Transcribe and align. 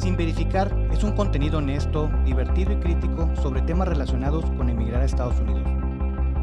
Sin 0.00 0.16
verificar 0.16 0.74
es 0.90 1.04
un 1.04 1.12
contenido 1.12 1.58
honesto, 1.58 2.10
divertido 2.24 2.72
y 2.72 2.76
crítico 2.76 3.30
sobre 3.42 3.60
temas 3.60 3.86
relacionados 3.86 4.46
con 4.56 4.70
emigrar 4.70 5.02
a 5.02 5.04
Estados 5.04 5.38
Unidos. 5.38 5.68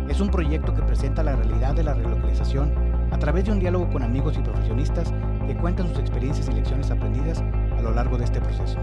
Es 0.07 0.19
un 0.19 0.29
proyecto 0.29 0.75
que 0.75 0.83
presenta 0.83 1.23
la 1.23 1.35
realidad 1.35 1.73
de 1.73 1.81
la 1.81 1.95
relocalización 1.95 2.71
a 3.09 3.17
través 3.17 3.45
de 3.45 3.51
un 3.53 3.59
diálogo 3.59 3.89
con 3.89 4.03
amigos 4.03 4.37
y 4.37 4.43
profesionistas 4.43 5.11
que 5.47 5.57
cuentan 5.57 5.87
sus 5.87 5.97
experiencias 5.97 6.47
y 6.49 6.51
lecciones 6.51 6.91
aprendidas 6.91 7.39
a 7.39 7.81
lo 7.81 7.95
largo 7.95 8.19
de 8.19 8.25
este 8.25 8.39
proceso. 8.39 8.77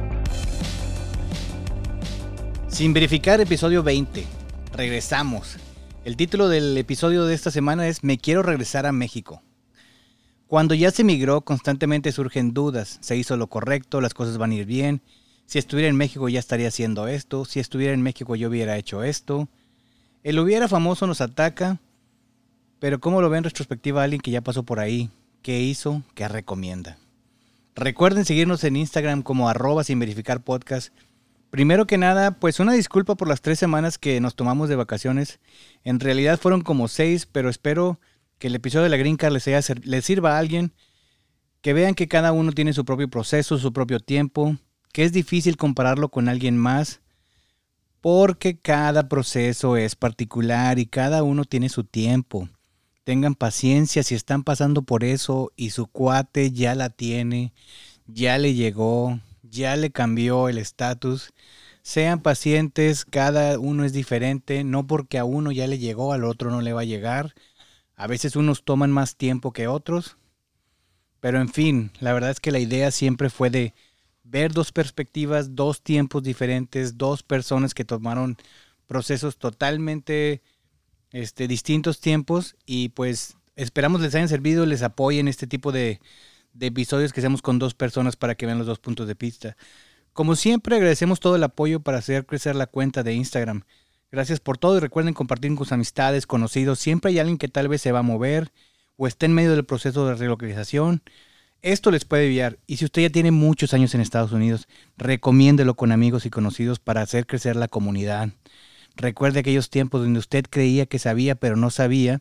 Sin 2.66 2.92
verificar 2.92 3.40
episodio 3.40 3.84
20. 3.84 4.26
Regresamos. 4.72 5.56
El 6.04 6.16
título 6.16 6.48
del 6.48 6.76
episodio 6.76 7.26
de 7.26 7.34
esta 7.34 7.52
semana 7.52 7.86
es 7.86 8.02
Me 8.02 8.18
quiero 8.18 8.42
regresar 8.42 8.86
a 8.86 8.92
México. 8.92 9.40
Cuando 10.46 10.74
ya 10.74 10.90
se 10.90 11.02
emigró, 11.02 11.40
constantemente 11.40 12.12
surgen 12.12 12.52
dudas. 12.52 12.98
¿Se 13.00 13.16
hizo 13.16 13.36
lo 13.36 13.48
correcto? 13.48 14.00
¿Las 14.00 14.14
cosas 14.14 14.38
van 14.38 14.50
a 14.50 14.54
ir 14.54 14.66
bien? 14.66 15.00
Si 15.46 15.58
estuviera 15.58 15.88
en 15.88 15.96
México 15.96 16.28
ya 16.28 16.38
estaría 16.38 16.68
haciendo 16.68 17.08
esto. 17.08 17.44
Si 17.44 17.60
estuviera 17.60 17.94
en 17.94 18.02
México 18.02 18.36
yo 18.36 18.48
hubiera 18.48 18.76
hecho 18.76 19.02
esto. 19.02 19.48
El 20.22 20.38
hubiera 20.38 20.68
famoso 20.68 21.06
nos 21.06 21.20
ataca. 21.20 21.80
Pero 22.78 23.00
¿cómo 23.00 23.22
lo 23.22 23.30
ve 23.30 23.38
en 23.38 23.44
retrospectiva 23.44 24.02
alguien 24.02 24.20
que 24.20 24.30
ya 24.30 24.42
pasó 24.42 24.62
por 24.62 24.80
ahí? 24.80 25.10
¿Qué 25.42 25.60
hizo? 25.60 26.02
¿Qué 26.14 26.28
recomienda? 26.28 26.98
Recuerden 27.74 28.24
seguirnos 28.24 28.62
en 28.64 28.76
Instagram 28.76 29.22
como 29.22 29.48
arroba 29.48 29.84
sin 29.84 29.98
verificar 29.98 30.42
podcast. 30.42 30.92
Primero 31.50 31.86
que 31.86 31.98
nada, 31.98 32.32
pues 32.32 32.60
una 32.60 32.72
disculpa 32.72 33.14
por 33.14 33.28
las 33.28 33.40
tres 33.40 33.58
semanas 33.58 33.96
que 33.96 34.20
nos 34.20 34.34
tomamos 34.34 34.68
de 34.68 34.76
vacaciones. 34.76 35.40
En 35.84 36.00
realidad 36.00 36.38
fueron 36.38 36.62
como 36.62 36.88
seis, 36.88 37.26
pero 37.26 37.48
espero 37.48 37.98
que 38.38 38.48
el 38.48 38.54
episodio 38.54 38.84
de 38.84 38.90
la 38.90 38.96
Green 38.96 39.16
Card 39.16 39.32
les, 39.32 39.46
les 39.84 40.04
sirva 40.04 40.36
a 40.36 40.38
alguien, 40.38 40.72
que 41.60 41.72
vean 41.72 41.94
que 41.94 42.08
cada 42.08 42.32
uno 42.32 42.52
tiene 42.52 42.72
su 42.72 42.84
propio 42.84 43.08
proceso, 43.08 43.58
su 43.58 43.72
propio 43.72 44.00
tiempo, 44.00 44.56
que 44.92 45.04
es 45.04 45.12
difícil 45.12 45.56
compararlo 45.56 46.10
con 46.10 46.28
alguien 46.28 46.58
más, 46.58 47.00
porque 48.00 48.58
cada 48.58 49.08
proceso 49.08 49.78
es 49.78 49.96
particular 49.96 50.78
y 50.78 50.84
cada 50.84 51.22
uno 51.22 51.44
tiene 51.46 51.70
su 51.70 51.84
tiempo. 51.84 52.50
Tengan 53.02 53.34
paciencia 53.34 54.02
si 54.02 54.14
están 54.14 54.44
pasando 54.44 54.82
por 54.82 55.04
eso 55.04 55.52
y 55.56 55.70
su 55.70 55.86
cuate 55.86 56.52
ya 56.52 56.74
la 56.74 56.90
tiene, 56.90 57.54
ya 58.06 58.36
le 58.36 58.52
llegó, 58.52 59.20
ya 59.42 59.76
le 59.76 59.90
cambió 59.90 60.48
el 60.48 60.58
estatus. 60.58 61.32
Sean 61.82 62.20
pacientes, 62.20 63.04
cada 63.04 63.58
uno 63.58 63.84
es 63.84 63.92
diferente, 63.92 64.64
no 64.64 64.86
porque 64.86 65.18
a 65.18 65.24
uno 65.24 65.50
ya 65.50 65.66
le 65.66 65.78
llegó, 65.78 66.12
al 66.12 66.24
otro 66.24 66.50
no 66.50 66.60
le 66.60 66.72
va 66.72 66.82
a 66.82 66.84
llegar. 66.84 67.34
A 67.96 68.06
veces 68.06 68.36
unos 68.36 68.64
toman 68.64 68.92
más 68.92 69.16
tiempo 69.16 69.52
que 69.52 69.68
otros. 69.68 70.16
Pero 71.20 71.40
en 71.40 71.48
fin, 71.48 71.90
la 72.00 72.12
verdad 72.12 72.30
es 72.30 72.40
que 72.40 72.52
la 72.52 72.58
idea 72.58 72.90
siempre 72.90 73.30
fue 73.30 73.50
de 73.50 73.74
ver 74.24 74.52
dos 74.52 74.72
perspectivas, 74.72 75.54
dos 75.54 75.82
tiempos 75.82 76.22
diferentes, 76.22 76.98
dos 76.98 77.22
personas 77.22 77.72
que 77.72 77.84
tomaron 77.84 78.36
procesos 78.86 79.38
totalmente 79.38 80.42
este, 81.12 81.48
distintos 81.48 82.00
tiempos 82.00 82.56
y 82.66 82.90
pues 82.90 83.36
esperamos 83.56 84.00
les 84.00 84.14
hayan 84.14 84.28
servido, 84.28 84.66
les 84.66 84.82
apoyen 84.82 85.28
este 85.28 85.46
tipo 85.46 85.72
de, 85.72 86.00
de 86.52 86.66
episodios 86.66 87.12
que 87.12 87.20
hacemos 87.20 87.42
con 87.42 87.58
dos 87.58 87.74
personas 87.74 88.16
para 88.16 88.34
que 88.34 88.46
vean 88.46 88.58
los 88.58 88.66
dos 88.66 88.78
puntos 88.78 89.06
de 89.06 89.14
vista. 89.14 89.56
Como 90.12 90.36
siempre, 90.36 90.76
agradecemos 90.76 91.20
todo 91.20 91.36
el 91.36 91.42
apoyo 91.42 91.80
para 91.80 91.98
hacer 91.98 92.24
crecer 92.24 92.54
la 92.54 92.66
cuenta 92.66 93.02
de 93.02 93.14
Instagram. 93.14 93.64
Gracias 94.14 94.38
por 94.38 94.58
todo 94.58 94.76
y 94.76 94.80
recuerden 94.80 95.12
compartir 95.12 95.52
con 95.56 95.66
sus 95.66 95.72
amistades, 95.72 96.24
conocidos. 96.28 96.78
Siempre 96.78 97.10
hay 97.10 97.18
alguien 97.18 97.36
que 97.36 97.48
tal 97.48 97.66
vez 97.66 97.82
se 97.82 97.90
va 97.90 97.98
a 97.98 98.02
mover 98.02 98.52
o 98.96 99.08
esté 99.08 99.26
en 99.26 99.34
medio 99.34 99.50
del 99.50 99.64
proceso 99.64 100.06
de 100.06 100.14
relocalización. 100.14 101.02
Esto 101.62 101.90
les 101.90 102.04
puede 102.04 102.26
enviar. 102.26 102.60
Y 102.68 102.76
si 102.76 102.84
usted 102.84 103.02
ya 103.02 103.10
tiene 103.10 103.32
muchos 103.32 103.74
años 103.74 103.92
en 103.92 104.00
Estados 104.00 104.30
Unidos, 104.30 104.68
recomiéndelo 104.96 105.74
con 105.74 105.90
amigos 105.90 106.26
y 106.26 106.30
conocidos 106.30 106.78
para 106.78 107.02
hacer 107.02 107.26
crecer 107.26 107.56
la 107.56 107.66
comunidad. 107.66 108.28
Recuerde 108.94 109.40
aquellos 109.40 109.68
tiempos 109.68 110.02
donde 110.02 110.20
usted 110.20 110.44
creía 110.48 110.86
que 110.86 111.00
sabía 111.00 111.34
pero 111.34 111.56
no 111.56 111.70
sabía 111.70 112.20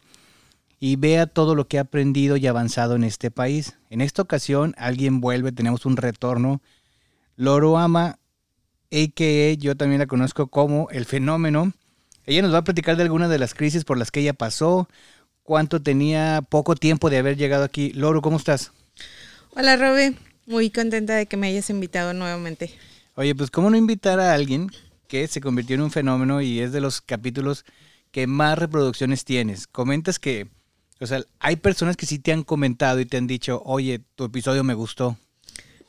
y 0.80 0.96
vea 0.96 1.28
todo 1.28 1.54
lo 1.54 1.68
que 1.68 1.78
ha 1.78 1.82
aprendido 1.82 2.38
y 2.38 2.48
avanzado 2.48 2.96
en 2.96 3.04
este 3.04 3.30
país. 3.30 3.78
En 3.92 4.02
esta 4.02 4.24
ocasión 4.24 4.74
alguien 4.80 5.22
vuelve, 5.22 5.52
tenemos 5.52 5.86
un 5.86 5.98
retorno. 5.98 6.60
Loro 7.36 7.78
Ama, 7.78 8.18
a.k.a. 8.92 9.54
yo 9.60 9.78
también 9.78 10.00
la 10.00 10.08
conozco 10.08 10.48
como 10.48 10.90
el 10.90 11.06
fenómeno. 11.06 11.72
Ella 12.26 12.42
nos 12.42 12.54
va 12.54 12.60
a 12.60 12.64
platicar 12.64 12.96
de 12.96 13.04
algunas 13.04 13.30
de 13.30 13.40
las 13.40 13.54
crisis 13.54 13.84
por 13.84 13.98
las 13.98 14.12
que 14.12 14.22
ella 14.22 14.34
pasó, 14.34 14.88
cuánto 15.44 15.82
tenía 15.82 16.42
poco 16.42 16.76
tiempo 16.76 17.10
de 17.10 17.18
haber 17.18 17.38
llegado 17.38 17.64
aquí. 17.64 17.92
Loro, 17.94 18.22
¿cómo 18.22 18.38
estás? 18.38 18.72
Hola, 19.56 19.76
Robe. 19.76 20.16
Muy 20.46 20.70
contenta 20.70 21.16
de 21.16 21.26
que 21.26 21.38
me 21.38 21.48
hayas 21.48 21.70
invitado 21.70 22.14
nuevamente. 22.14 22.74
Oye, 23.16 23.36
pues 23.36 23.52
¿cómo 23.52 23.70
no 23.70 23.78
invitar 23.78 24.20
a 24.20 24.34
alguien 24.34 24.72
que 25.08 25.28
se 25.28 25.42
convirtió 25.42 25.76
en 25.76 25.82
un 25.82 25.92
fenómeno 25.92 26.42
y 26.42 26.60
es 26.60 26.72
de 26.72 26.82
los 26.82 27.02
capítulos 27.02 27.66
que 28.12 28.26
más 28.26 28.58
reproducciones 28.58 29.26
tienes? 29.26 29.68
Comentas 29.68 30.18
que, 30.18 30.48
o 31.00 31.08
sea, 31.08 31.24
hay 31.40 31.58
personas 31.58 31.96
que 31.96 32.06
sí 32.06 32.20
te 32.20 32.32
han 32.32 32.44
comentado 32.44 33.00
y 33.00 33.06
te 33.06 33.18
han 33.18 33.28
dicho, 33.28 33.62
oye, 33.66 34.02
tu 34.16 34.26
episodio 34.26 34.64
me 34.64 34.74
gustó. 34.74 35.18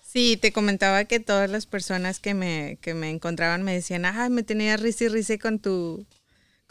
Sí, 0.03 0.37
te 0.37 0.53
comentaba 0.53 1.07
que 1.07 1.19
todas 1.19 1.51
las 1.51 1.67
personas 1.67 2.21
que 2.21 2.35
me, 2.35 2.79
que 2.81 2.95
me 2.95 3.11
encontraban 3.11 3.65
me 3.65 3.75
decían, 3.75 4.05
ay, 4.05 4.31
me 4.31 4.45
tenía 4.45 4.77
risa 4.77 5.05
y 5.05 5.09
risa 5.09 5.39
con 5.39 5.59
tu, 5.59 6.07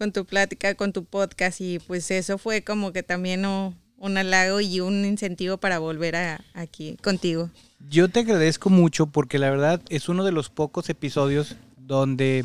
con 0.04 0.12
tu 0.12 0.26
plática, 0.26 0.76
con 0.76 0.92
tu 0.92 1.06
podcast 1.06 1.62
y 1.62 1.80
pues 1.80 2.12
eso 2.12 2.38
fue 2.38 2.62
como 2.62 2.92
que 2.92 3.04
también 3.04 3.46
un 3.46 4.18
halago 4.18 4.60
y 4.60 4.82
un 4.82 5.06
incentivo 5.06 5.56
para 5.56 5.80
volver 5.80 6.18
a, 6.18 6.44
aquí 6.54 6.98
contigo. 7.02 7.50
Yo 7.90 8.10
te 8.10 8.20
agradezco 8.20 8.70
mucho 8.70 9.06
porque 9.06 9.40
la 9.40 9.50
verdad 9.50 9.82
es 9.88 10.10
uno 10.10 10.26
de 10.26 10.34
los 10.34 10.50
pocos 10.50 10.90
episodios 10.90 11.56
donde 11.78 12.44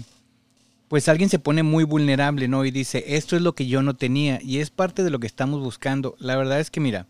pues 0.86 1.08
alguien 1.08 1.30
se 1.30 1.40
pone 1.40 1.64
muy 1.64 1.82
vulnerable, 1.82 2.46
¿no? 2.46 2.64
Y 2.64 2.70
dice, 2.70 3.02
esto 3.08 3.34
es 3.34 3.42
lo 3.42 3.56
que 3.56 3.66
yo 3.66 3.82
no 3.82 3.96
tenía 3.96 4.38
y 4.40 4.58
es 4.58 4.70
parte 4.70 5.02
de 5.02 5.10
lo 5.10 5.18
que 5.18 5.26
estamos 5.26 5.60
buscando. 5.60 6.14
La 6.20 6.36
verdad 6.36 6.60
es 6.60 6.70
que 6.70 6.78
mira, 6.78 7.08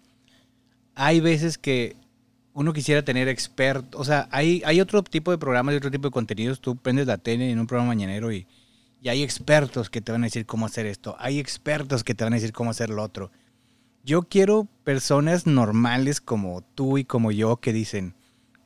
hay 0.94 1.20
veces 1.20 1.58
que 1.58 1.94
uno 2.54 2.72
quisiera 2.72 3.02
tener 3.02 3.28
expertos, 3.28 4.00
o 4.00 4.04
sea, 4.04 4.30
hay, 4.32 4.62
hay 4.64 4.80
otro 4.80 5.02
tipo 5.02 5.30
de 5.30 5.36
programas 5.36 5.74
y 5.74 5.76
otro 5.76 5.90
tipo 5.90 6.08
de 6.08 6.12
contenidos, 6.12 6.58
tú 6.58 6.74
prendes 6.74 7.06
la 7.06 7.18
tele 7.18 7.50
en 7.50 7.60
un 7.60 7.66
programa 7.66 7.88
mañanero 7.88 8.32
y 8.32 8.46
y 9.00 9.08
hay 9.08 9.22
expertos 9.22 9.90
que 9.90 10.00
te 10.00 10.12
van 10.12 10.22
a 10.22 10.26
decir 10.26 10.46
cómo 10.46 10.66
hacer 10.66 10.86
esto. 10.86 11.16
Hay 11.18 11.38
expertos 11.38 12.04
que 12.04 12.14
te 12.14 12.24
van 12.24 12.32
a 12.32 12.36
decir 12.36 12.52
cómo 12.52 12.70
hacer 12.70 12.90
lo 12.90 13.02
otro. 13.02 13.30
Yo 14.04 14.22
quiero 14.22 14.66
personas 14.84 15.46
normales 15.46 16.20
como 16.20 16.62
tú 16.74 16.98
y 16.98 17.04
como 17.04 17.30
yo 17.30 17.58
que 17.58 17.72
dicen, 17.72 18.14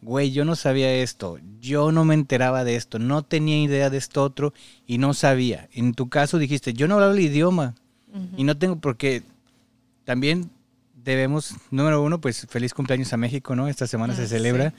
güey, 0.00 0.32
yo 0.32 0.44
no 0.44 0.56
sabía 0.56 0.93
esto, 0.94 1.38
yo 1.60 1.93
no 1.93 2.04
me 2.04 2.15
enteraba 2.15 2.65
de 2.65 2.76
esto, 2.76 2.98
no 2.98 3.22
tenía 3.22 3.62
idea 3.62 3.91
de 3.91 3.98
esto 3.98 4.22
otro 4.22 4.53
y 4.87 4.98
no 4.98 5.15
sabía. 5.15 5.69
En 5.72 5.94
tu 5.94 6.09
caso 6.09 6.38
dijiste, 6.38 6.75
yo 6.75 6.88
no 6.88 6.94
hablaba 6.94 7.12
el 7.12 7.20
idioma 7.20 7.75
y 8.37 8.44
no 8.44 8.59
tengo, 8.59 8.76
porque 8.76 9.22
también 10.04 10.50
debemos, 10.94 11.54
número 11.70 12.03
uno, 12.03 12.20
pues 12.20 12.47
feliz 12.49 12.75
cumpleaños 12.75 13.12
a 13.12 13.16
México, 13.16 13.56
¿no? 13.56 13.69
Esta 13.69 13.87
semana 13.87 14.14
se 14.14 14.26
celebra. 14.26 14.75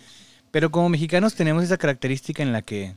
Pero 0.51 0.71
como 0.71 0.89
mexicanos 0.89 1.33
tenemos 1.33 1.63
esa 1.63 1.77
característica 1.77 2.43
en 2.43 2.53
la 2.53 2.61
que 2.61 2.95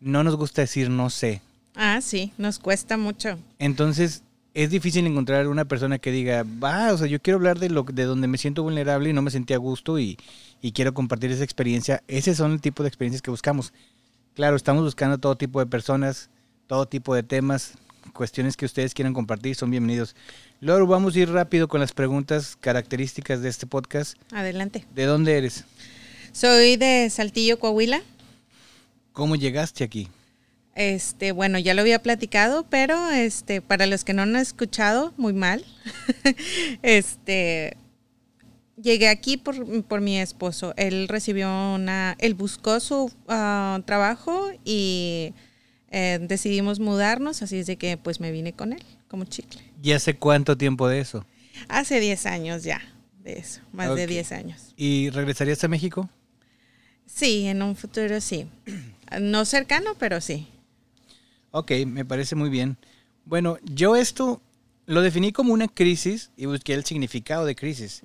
no 0.00 0.24
nos 0.24 0.36
gusta 0.36 0.62
decir 0.62 0.90
no 0.90 1.08
sé. 1.08 1.40
Ah, 1.82 2.02
sí, 2.02 2.30
nos 2.36 2.58
cuesta 2.58 2.98
mucho. 2.98 3.38
Entonces, 3.58 4.22
es 4.52 4.68
difícil 4.68 5.06
encontrar 5.06 5.48
una 5.48 5.64
persona 5.64 5.98
que 5.98 6.12
diga, 6.12 6.44
va, 6.62 6.92
o 6.92 6.98
sea, 6.98 7.06
yo 7.06 7.22
quiero 7.22 7.38
hablar 7.38 7.58
de 7.58 7.70
lo 7.70 7.84
de 7.84 8.04
donde 8.04 8.28
me 8.28 8.36
siento 8.36 8.62
vulnerable 8.62 9.08
y 9.08 9.12
no 9.14 9.22
me 9.22 9.30
sentía 9.30 9.56
a 9.56 9.60
gusto 9.60 9.98
y, 9.98 10.18
y 10.60 10.72
quiero 10.72 10.92
compartir 10.92 11.30
esa 11.30 11.42
experiencia. 11.42 12.02
Ese 12.06 12.34
son 12.34 12.52
el 12.52 12.60
tipo 12.60 12.82
de 12.82 12.90
experiencias 12.90 13.22
que 13.22 13.30
buscamos. 13.30 13.72
Claro, 14.34 14.56
estamos 14.56 14.84
buscando 14.84 15.16
todo 15.16 15.36
tipo 15.36 15.58
de 15.58 15.64
personas, 15.64 16.28
todo 16.66 16.84
tipo 16.84 17.14
de 17.14 17.22
temas, 17.22 17.72
cuestiones 18.12 18.58
que 18.58 18.66
ustedes 18.66 18.92
quieran 18.92 19.14
compartir, 19.14 19.56
son 19.56 19.70
bienvenidos. 19.70 20.14
Luego 20.60 20.86
vamos 20.86 21.16
a 21.16 21.20
ir 21.20 21.30
rápido 21.30 21.66
con 21.66 21.80
las 21.80 21.92
preguntas 21.92 22.58
características 22.60 23.40
de 23.40 23.48
este 23.48 23.66
podcast. 23.66 24.18
Adelante. 24.32 24.84
¿De 24.94 25.06
dónde 25.06 25.38
eres? 25.38 25.64
Soy 26.32 26.76
de 26.76 27.08
Saltillo, 27.08 27.58
Coahuila. 27.58 28.02
¿Cómo 29.14 29.34
llegaste 29.34 29.82
aquí? 29.82 30.10
Este, 30.80 31.32
bueno, 31.32 31.58
ya 31.58 31.74
lo 31.74 31.82
había 31.82 32.00
platicado, 32.00 32.64
pero 32.70 33.10
este, 33.10 33.60
para 33.60 33.84
los 33.84 34.02
que 34.02 34.14
no 34.14 34.22
han 34.22 34.34
escuchado, 34.34 35.12
muy 35.18 35.34
mal. 35.34 35.62
este, 36.82 37.76
llegué 38.80 39.08
aquí 39.08 39.36
por, 39.36 39.82
por, 39.82 40.00
mi 40.00 40.18
esposo. 40.18 40.72
Él 40.78 41.06
recibió 41.08 41.50
una, 41.74 42.16
él 42.18 42.32
buscó 42.32 42.80
su 42.80 43.12
ah, 43.28 43.82
trabajo 43.84 44.50
y 44.64 45.34
eh, 45.90 46.18
decidimos 46.22 46.80
mudarnos, 46.80 47.42
así 47.42 47.58
es 47.58 47.66
de 47.66 47.76
que 47.76 47.98
pues 47.98 48.18
me 48.18 48.32
vine 48.32 48.54
con 48.54 48.72
él 48.72 48.82
como 49.06 49.26
chicle. 49.26 49.60
¿Y 49.82 49.92
hace 49.92 50.16
cuánto 50.16 50.56
tiempo 50.56 50.88
de 50.88 51.00
eso? 51.00 51.26
Hace 51.68 52.00
10 52.00 52.24
años 52.24 52.62
ya, 52.62 52.80
de 53.22 53.34
eso, 53.34 53.60
más 53.74 53.94
de 53.94 54.06
10 54.06 54.32
años. 54.32 54.72
¿Y 54.78 55.10
regresarías 55.10 55.62
a 55.62 55.68
México? 55.68 56.08
Sí, 57.04 57.48
en 57.48 57.60
un 57.60 57.76
futuro 57.76 58.18
sí. 58.22 58.46
No 59.20 59.44
cercano, 59.44 59.96
pero 59.98 60.20
sí. 60.20 60.46
Ok, 61.52 61.72
me 61.86 62.04
parece 62.04 62.36
muy 62.36 62.48
bien. 62.48 62.76
Bueno, 63.24 63.58
yo 63.64 63.96
esto 63.96 64.40
lo 64.86 65.02
definí 65.02 65.32
como 65.32 65.52
una 65.52 65.68
crisis 65.68 66.30
y 66.36 66.46
busqué 66.46 66.74
el 66.74 66.84
significado 66.84 67.44
de 67.44 67.56
crisis. 67.56 68.02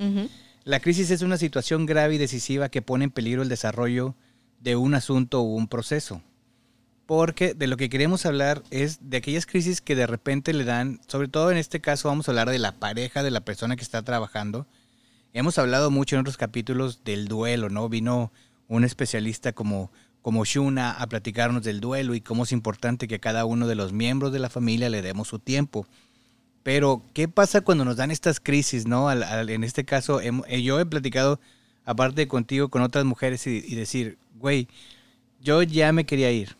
La 0.63 0.79
crisis 0.79 1.11
es 1.11 1.21
una 1.21 1.37
situación 1.37 1.85
grave 1.85 2.15
y 2.15 2.17
decisiva 2.17 2.69
que 2.69 2.81
pone 2.81 3.05
en 3.05 3.11
peligro 3.11 3.41
el 3.43 3.49
desarrollo 3.49 4.15
de 4.61 4.75
un 4.75 4.95
asunto 4.95 5.41
o 5.41 5.43
un 5.43 5.67
proceso. 5.67 6.21
Porque 7.05 7.53
de 7.53 7.67
lo 7.67 7.77
que 7.77 7.89
queremos 7.89 8.25
hablar 8.25 8.63
es 8.71 8.97
de 9.01 9.17
aquellas 9.17 9.45
crisis 9.45 9.79
que 9.79 9.95
de 9.95 10.07
repente 10.07 10.53
le 10.53 10.63
dan, 10.63 11.01
sobre 11.07 11.27
todo 11.27 11.51
en 11.51 11.57
este 11.57 11.81
caso 11.81 12.07
vamos 12.07 12.27
a 12.27 12.31
hablar 12.31 12.49
de 12.49 12.57
la 12.57 12.79
pareja 12.79 13.21
de 13.21 13.29
la 13.29 13.41
persona 13.41 13.75
que 13.75 13.83
está 13.83 14.01
trabajando. 14.01 14.65
Hemos 15.33 15.59
hablado 15.59 15.91
mucho 15.91 16.15
en 16.15 16.21
otros 16.21 16.37
capítulos 16.37 17.03
del 17.03 17.27
duelo, 17.27 17.69
¿no? 17.69 17.89
Vino 17.89 18.31
un 18.67 18.83
especialista 18.83 19.53
como, 19.53 19.91
como 20.25 20.43
Shuna 20.43 20.89
a 20.89 21.05
platicarnos 21.05 21.61
del 21.61 21.79
duelo 21.79 22.15
y 22.15 22.19
cómo 22.19 22.45
es 22.45 22.51
importante 22.51 23.07
que 23.07 23.13
a 23.13 23.19
cada 23.19 23.45
uno 23.45 23.67
de 23.67 23.75
los 23.75 23.93
miembros 23.93 24.33
de 24.33 24.39
la 24.39 24.49
familia 24.49 24.89
le 24.89 25.03
demos 25.03 25.27
su 25.27 25.37
tiempo. 25.37 25.85
Pero, 26.63 27.03
¿qué 27.13 27.27
pasa 27.27 27.61
cuando 27.61 27.85
nos 27.85 27.97
dan 27.97 28.09
estas 28.09 28.39
crisis, 28.39 28.87
no? 28.87 29.11
en 29.11 29.63
este 29.63 29.85
caso, 29.85 30.21
eh, 30.21 30.63
yo 30.63 30.79
he 30.79 30.85
platicado, 30.87 31.39
aparte 31.85 32.27
contigo, 32.27 32.69
con 32.69 32.81
otras 32.81 33.05
mujeres 33.05 33.45
y, 33.45 33.75
decir, 33.75 34.17
güey, 34.39 34.67
yo 35.43 35.61
ya 35.61 35.91
me 35.91 36.07
quería 36.07 36.31
ir. 36.31 36.55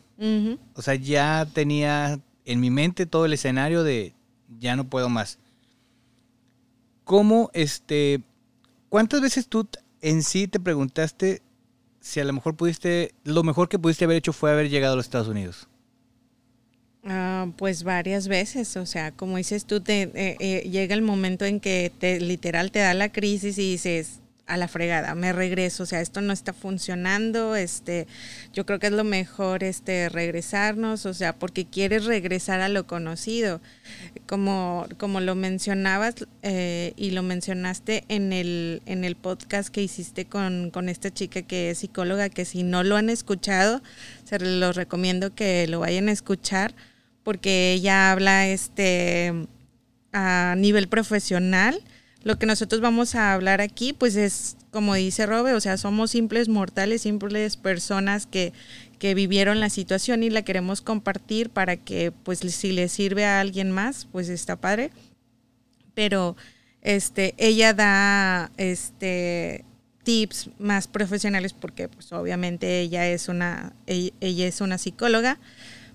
O 0.74 0.80
sea, 0.80 0.94
ya 0.94 1.44
tenía 1.52 2.20
en 2.44 2.60
mi 2.60 2.70
mente 2.70 3.04
todo 3.04 3.24
el 3.24 3.32
escenario 3.32 3.82
de 3.82 4.12
ya 4.60 4.76
no 4.76 4.84
puedo 4.84 5.08
más. 5.08 5.40
¿Cómo, 7.02 7.50
este, 7.52 8.20
cuántas 8.90 9.20
veces 9.20 9.48
tú 9.48 9.66
en 10.02 10.22
sí 10.22 10.46
te 10.46 10.60
preguntaste 10.60 11.42
si 12.06 12.20
a 12.20 12.24
lo 12.24 12.32
mejor 12.32 12.54
pudiste, 12.54 13.12
lo 13.24 13.42
mejor 13.42 13.68
que 13.68 13.80
pudiste 13.80 14.04
haber 14.04 14.18
hecho 14.18 14.32
fue 14.32 14.52
haber 14.52 14.70
llegado 14.70 14.92
a 14.92 14.96
los 14.96 15.06
Estados 15.06 15.26
Unidos? 15.26 15.66
Ah, 17.02 17.48
pues 17.56 17.82
varias 17.82 18.28
veces, 18.28 18.76
o 18.76 18.86
sea, 18.86 19.10
como 19.10 19.38
dices 19.38 19.64
tú, 19.64 19.80
te, 19.80 20.02
eh, 20.02 20.36
eh, 20.38 20.68
llega 20.70 20.94
el 20.94 21.02
momento 21.02 21.44
en 21.44 21.58
que 21.58 21.90
te 21.98 22.20
literal 22.20 22.70
te 22.70 22.78
da 22.78 22.94
la 22.94 23.10
crisis 23.10 23.58
y 23.58 23.72
dices, 23.72 24.20
a 24.46 24.56
la 24.56 24.68
fregada, 24.68 25.14
me 25.16 25.32
regreso, 25.32 25.82
o 25.82 25.86
sea, 25.86 26.00
esto 26.00 26.20
no 26.20 26.32
está 26.32 26.52
funcionando, 26.52 27.56
este, 27.56 28.06
yo 28.52 28.64
creo 28.64 28.78
que 28.78 28.86
es 28.86 28.92
lo 28.92 29.02
mejor 29.02 29.64
este 29.64 30.08
regresarnos, 30.08 31.04
o 31.04 31.14
sea, 31.14 31.36
porque 31.36 31.64
quieres 31.64 32.04
regresar 32.04 32.60
a 32.60 32.68
lo 32.68 32.86
conocido. 32.86 33.60
Como, 34.26 34.86
como 34.98 35.20
lo 35.20 35.34
mencionabas 35.34 36.14
eh, 36.42 36.92
y 36.96 37.10
lo 37.10 37.22
mencionaste 37.22 38.04
en 38.08 38.32
el, 38.32 38.82
en 38.86 39.04
el 39.04 39.16
podcast 39.16 39.68
que 39.68 39.82
hiciste 39.82 40.26
con, 40.26 40.70
con 40.70 40.88
esta 40.88 41.12
chica 41.12 41.42
que 41.42 41.70
es 41.70 41.78
psicóloga, 41.78 42.28
que 42.28 42.44
si 42.44 42.62
no 42.62 42.84
lo 42.84 42.96
han 42.96 43.10
escuchado, 43.10 43.82
se 44.24 44.38
los 44.38 44.76
recomiendo 44.76 45.34
que 45.34 45.66
lo 45.66 45.80
vayan 45.80 46.08
a 46.08 46.12
escuchar, 46.12 46.74
porque 47.24 47.72
ella 47.72 48.12
habla 48.12 48.46
este 48.46 49.32
a 50.12 50.54
nivel 50.56 50.88
profesional 50.88 51.82
lo 52.26 52.40
que 52.40 52.46
nosotros 52.46 52.80
vamos 52.80 53.14
a 53.14 53.34
hablar 53.34 53.60
aquí, 53.60 53.92
pues 53.92 54.16
es, 54.16 54.56
como 54.72 54.96
dice 54.96 55.26
Robe, 55.26 55.54
o 55.54 55.60
sea, 55.60 55.76
somos 55.76 56.10
simples 56.10 56.48
mortales, 56.48 57.02
simples 57.02 57.56
personas 57.56 58.26
que, 58.26 58.52
que 58.98 59.14
vivieron 59.14 59.60
la 59.60 59.70
situación 59.70 60.24
y 60.24 60.30
la 60.30 60.42
queremos 60.42 60.80
compartir 60.80 61.50
para 61.50 61.76
que, 61.76 62.10
pues, 62.10 62.40
si 62.40 62.72
le 62.72 62.88
sirve 62.88 63.24
a 63.24 63.38
alguien 63.38 63.70
más, 63.70 64.08
pues 64.10 64.28
está 64.28 64.56
padre. 64.56 64.90
Pero, 65.94 66.36
este, 66.82 67.36
ella 67.38 67.74
da, 67.74 68.50
este, 68.56 69.64
tips 70.02 70.50
más 70.58 70.88
profesionales 70.88 71.52
porque, 71.52 71.88
pues, 71.88 72.12
obviamente 72.12 72.80
ella 72.80 73.06
es 73.06 73.28
una, 73.28 73.72
ella 73.86 74.46
es 74.48 74.60
una 74.60 74.78
psicóloga 74.78 75.38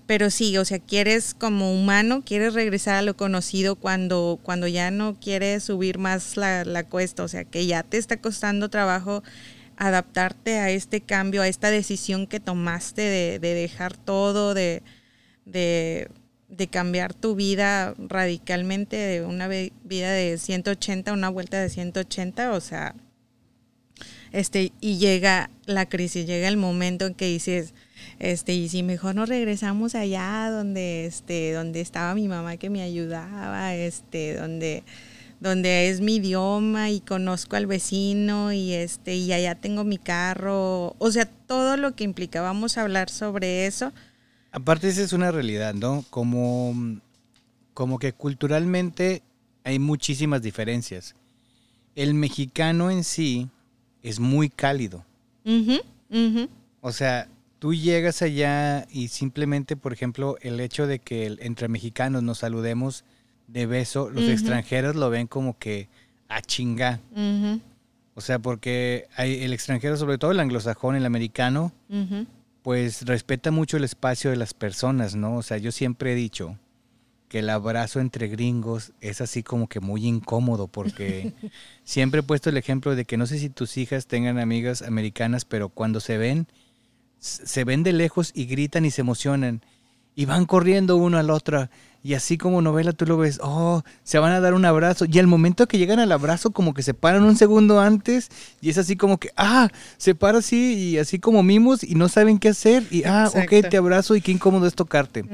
pero 0.06 0.30
sí, 0.30 0.56
o 0.58 0.64
sea, 0.64 0.78
quieres 0.78 1.34
como 1.34 1.72
humano, 1.72 2.22
quieres 2.24 2.54
regresar 2.54 2.96
a 2.96 3.02
lo 3.02 3.16
conocido 3.16 3.76
cuando, 3.76 4.38
cuando 4.42 4.66
ya 4.66 4.90
no 4.90 5.16
quieres 5.20 5.64
subir 5.64 5.98
más 5.98 6.36
la, 6.36 6.84
cuesta, 6.84 7.22
o 7.22 7.28
sea, 7.28 7.44
que 7.44 7.66
ya 7.66 7.82
te 7.82 7.98
está 7.98 8.16
costando 8.16 8.68
trabajo 8.68 9.22
adaptarte 9.76 10.58
a 10.58 10.70
este 10.70 11.00
cambio, 11.00 11.42
a 11.42 11.48
esta 11.48 11.70
decisión 11.70 12.26
que 12.26 12.40
tomaste 12.40 13.02
de, 13.02 13.38
dejar 13.38 13.96
todo, 13.96 14.54
de, 14.54 14.82
de, 15.44 16.08
cambiar 16.70 17.14
tu 17.14 17.34
vida 17.34 17.94
radicalmente, 17.98 18.96
de 18.96 19.24
una 19.24 19.48
vida 19.48 20.12
de 20.12 20.38
180 20.38 21.10
a 21.10 21.14
una 21.14 21.28
vuelta 21.30 21.60
de 21.60 21.68
180, 21.68 22.52
o 22.52 22.60
sea, 22.60 22.94
este, 24.32 24.72
y 24.80 24.98
llega 24.98 25.50
la 25.66 25.88
crisis, 25.88 26.26
llega 26.26 26.48
el 26.48 26.56
momento 26.56 27.06
en 27.06 27.14
que 27.14 27.26
dices, 27.26 27.74
este, 28.18 28.54
y 28.54 28.68
si 28.68 28.82
mejor 28.82 29.14
nos 29.14 29.28
regresamos 29.28 29.94
allá 29.94 30.50
donde, 30.50 31.06
este, 31.06 31.52
donde 31.52 31.80
estaba 31.80 32.14
mi 32.14 32.28
mamá 32.28 32.56
que 32.56 32.70
me 32.70 32.82
ayudaba, 32.82 33.74
este, 33.74 34.36
donde, 34.36 34.84
donde 35.40 35.88
es 35.88 36.00
mi 36.00 36.16
idioma 36.16 36.90
y 36.90 37.00
conozco 37.00 37.56
al 37.56 37.66
vecino 37.66 38.52
y 38.52 38.72
este, 38.72 39.16
y 39.16 39.32
allá 39.32 39.54
tengo 39.54 39.84
mi 39.84 39.98
carro, 39.98 40.94
o 40.98 41.10
sea, 41.10 41.26
todo 41.26 41.76
lo 41.76 41.94
que 41.94 42.04
implica, 42.04 42.40
vamos 42.40 42.78
a 42.78 42.82
hablar 42.82 43.10
sobre 43.10 43.66
eso. 43.66 43.92
Aparte 44.52 44.88
esa 44.88 45.02
es 45.02 45.12
una 45.12 45.30
realidad, 45.30 45.74
¿no? 45.74 46.04
Como, 46.10 47.00
como 47.74 47.98
que 47.98 48.12
culturalmente 48.12 49.22
hay 49.64 49.78
muchísimas 49.78 50.42
diferencias. 50.42 51.14
El 51.94 52.14
mexicano 52.14 52.90
en 52.90 53.02
sí 53.04 53.48
es 54.02 54.20
muy 54.20 54.48
cálido. 54.48 55.04
O 56.80 56.92
sea, 56.92 57.28
tú 57.62 57.74
llegas 57.74 58.22
allá 58.22 58.88
y 58.90 59.06
simplemente, 59.06 59.76
por 59.76 59.92
ejemplo, 59.92 60.36
el 60.40 60.58
hecho 60.58 60.88
de 60.88 60.98
que 60.98 61.36
entre 61.38 61.68
mexicanos 61.68 62.20
nos 62.24 62.38
saludemos 62.38 63.04
de 63.46 63.66
beso, 63.66 64.10
los 64.10 64.24
extranjeros 64.24 64.96
lo 64.96 65.10
ven 65.10 65.28
como 65.28 65.56
que 65.56 65.88
a 66.28 66.42
chinga. 66.42 66.98
O 68.16 68.20
sea, 68.20 68.40
porque 68.40 69.06
hay 69.14 69.44
el 69.44 69.52
extranjero, 69.52 69.96
sobre 69.96 70.18
todo 70.18 70.32
el 70.32 70.40
anglosajón, 70.40 70.96
el 70.96 71.06
americano, 71.06 71.72
pues 72.62 73.06
respeta 73.06 73.52
mucho 73.52 73.76
el 73.76 73.84
espacio 73.84 74.30
de 74.30 74.38
las 74.38 74.54
personas, 74.54 75.14
¿no? 75.14 75.36
O 75.36 75.42
sea, 75.42 75.58
yo 75.58 75.70
siempre 75.70 76.10
he 76.10 76.16
dicho 76.16 76.58
que 77.28 77.38
el 77.38 77.48
abrazo 77.48 78.00
entre 78.00 78.26
gringos 78.26 78.90
es 79.00 79.20
así 79.20 79.44
como 79.44 79.68
que 79.68 79.78
muy 79.78 80.04
incómodo 80.04 80.66
porque 80.66 81.32
siempre 81.84 82.20
he 82.20 82.24
puesto 82.24 82.50
el 82.50 82.56
ejemplo 82.56 82.96
de 82.96 83.04
que 83.04 83.16
no 83.16 83.28
sé 83.28 83.38
si 83.38 83.50
tus 83.50 83.76
hijas 83.76 84.08
tengan 84.08 84.40
amigas 84.40 84.82
americanas, 84.82 85.44
pero 85.44 85.68
cuando 85.68 86.00
se 86.00 86.18
ven 86.18 86.48
se 87.22 87.64
ven 87.64 87.84
de 87.84 87.92
lejos 87.92 88.32
y 88.34 88.46
gritan 88.46 88.84
y 88.84 88.90
se 88.90 89.00
emocionan. 89.00 89.62
Y 90.14 90.26
van 90.26 90.44
corriendo 90.44 90.96
uno 90.96 91.16
al 91.16 91.30
otro. 91.30 91.68
Y 92.04 92.14
así 92.14 92.36
como 92.36 92.60
novela 92.60 92.92
tú 92.92 93.06
lo 93.06 93.16
ves, 93.16 93.38
oh, 93.40 93.82
se 94.02 94.18
van 94.18 94.32
a 94.32 94.40
dar 94.40 94.54
un 94.54 94.64
abrazo. 94.64 95.06
Y 95.08 95.18
al 95.20 95.28
momento 95.28 95.68
que 95.68 95.78
llegan 95.78 96.00
al 96.00 96.10
abrazo, 96.10 96.50
como 96.50 96.74
que 96.74 96.82
se 96.82 96.94
paran 96.94 97.22
un 97.22 97.36
segundo 97.36 97.80
antes. 97.80 98.28
Y 98.60 98.70
es 98.70 98.76
así 98.76 98.96
como 98.96 99.18
que, 99.18 99.30
ah, 99.36 99.70
se 99.98 100.16
para 100.16 100.38
así 100.38 100.74
y 100.74 100.98
así 100.98 101.20
como 101.20 101.44
mimos 101.44 101.84
y 101.84 101.94
no 101.94 102.08
saben 102.08 102.38
qué 102.38 102.48
hacer. 102.48 102.84
Y, 102.90 103.04
ah, 103.04 103.30
ok, 103.32 103.68
te 103.70 103.76
abrazo 103.76 104.16
y 104.16 104.20
qué 104.20 104.32
incómodo 104.32 104.66
es 104.66 104.74
tocarte. 104.74 105.24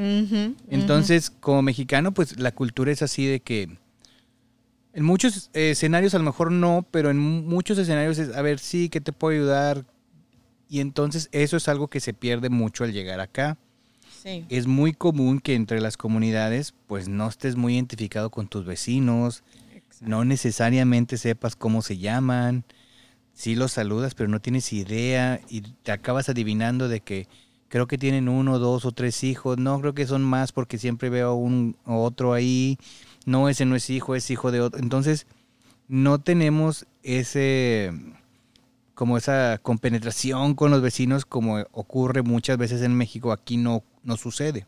Entonces, 0.69 1.31
como 1.31 1.63
mexicano, 1.63 2.13
pues 2.13 2.39
la 2.39 2.53
cultura 2.53 2.93
es 2.93 3.03
así 3.03 3.27
de 3.27 3.41
que... 3.41 3.77
En 4.93 5.05
muchos 5.05 5.51
escenarios 5.53 6.15
a 6.15 6.19
lo 6.19 6.25
mejor 6.25 6.51
no, 6.51 6.85
pero 6.91 7.11
en 7.11 7.19
muchos 7.19 7.79
escenarios 7.79 8.19
es, 8.19 8.35
a 8.35 8.43
ver, 8.43 8.59
sí, 8.59 8.89
¿qué 8.89 9.01
te 9.01 9.13
puedo 9.13 9.33
ayudar? 9.33 9.85
Y 10.69 10.81
entonces 10.81 11.29
eso 11.33 11.57
es 11.57 11.69
algo 11.69 11.89
que 11.89 12.01
se 12.01 12.13
pierde 12.13 12.51
mucho 12.51 12.85
al 12.85 12.93
llegar 12.93 13.21
acá. 13.21 13.57
Es 14.25 14.67
muy 14.67 14.93
común 14.93 15.41
que 15.41 15.55
entre 15.55 15.81
las 15.81 15.97
comunidades 15.97 16.75
pues 16.87 17.09
no 17.09 17.29
estés 17.29 17.57
muy 17.57 17.75
identificado 17.75 18.31
con 18.31 18.49
tus 18.49 18.67
vecinos, 18.67 19.43
no 20.01 20.25
necesariamente 20.25 21.17
sepas 21.17 21.57
cómo 21.57 21.81
se 21.83 21.99
llaman, 21.99 22.65
sí 23.33 23.55
los 23.55 23.73
saludas 23.73 24.15
pero 24.15 24.29
no 24.29 24.41
tienes 24.41 24.73
idea 24.73 25.41
y 25.49 25.63
te 25.63 25.93
acabas 25.93 26.29
adivinando 26.29 26.89
de 26.89 27.01
que 27.01 27.27
creo 27.69 27.87
que 27.87 27.97
tienen 27.97 28.29
uno, 28.29 28.59
dos 28.59 28.85
o 28.85 28.93
tres 28.93 29.25
hijos, 29.25 29.57
no 29.57 29.81
creo 29.81 29.95
que 29.95 30.07
son 30.07 30.25
más 30.25 30.53
porque 30.53 30.79
siempre 30.79 31.09
veo 31.09 31.35
un 31.35 31.77
otro 31.87 32.33
ahí, 32.35 32.79
no 33.25 33.49
ese 33.49 33.65
no 33.65 33.77
es 33.77 33.89
hijo, 33.89 34.15
es 34.15 34.31
hijo 34.31 34.51
de 34.51 34.61
otro, 34.61 34.81
entonces 34.81 35.27
no 35.87 36.19
tenemos 36.19 36.87
ese 37.03 37.93
como 38.99 39.17
esa 39.17 39.59
compenetración 39.63 40.57
con 40.57 40.73
los 40.73 40.83
vecinos 40.83 41.25
como 41.25 41.59
ocurre 41.71 42.23
muchas 42.23 42.59
veces 42.59 42.83
en 42.83 42.97
México, 42.97 43.31
aquí 43.31 43.57
no, 43.57 43.85
no 44.03 44.17
sucede. 44.17 44.67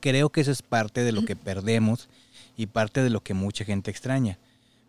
Creo 0.00 0.28
que 0.28 0.42
eso 0.42 0.50
es 0.50 0.60
parte 0.60 1.02
de 1.02 1.12
lo 1.12 1.24
que 1.24 1.34
perdemos 1.34 2.10
y 2.58 2.66
parte 2.66 3.02
de 3.02 3.08
lo 3.08 3.22
que 3.22 3.32
mucha 3.32 3.64
gente 3.64 3.90
extraña. 3.90 4.38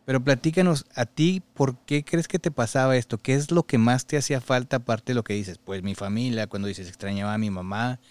Pero 0.04 0.22
platícanos 0.22 0.86
a 0.94 1.06
ti, 1.06 1.42
¿por 1.54 1.78
qué 1.86 2.04
crees 2.04 2.28
que 2.28 2.38
te 2.38 2.52
pasaba 2.52 2.98
esto? 2.98 3.18
¿Qué 3.18 3.34
es 3.34 3.50
lo 3.50 3.64
que 3.64 3.78
más 3.78 4.06
te 4.06 4.18
hacía 4.18 4.42
falta 4.42 4.76
aparte 4.76 5.14
de 5.14 5.16
lo 5.16 5.24
que 5.24 5.34
dices? 5.34 5.58
Pues 5.58 5.82
mi 5.82 5.96
familia, 5.96 6.48
cuando 6.48 6.68
dices 6.68 6.90
extrañaba 6.90 7.34
a 7.34 7.38
mi 7.38 7.50
mamá 7.50 8.02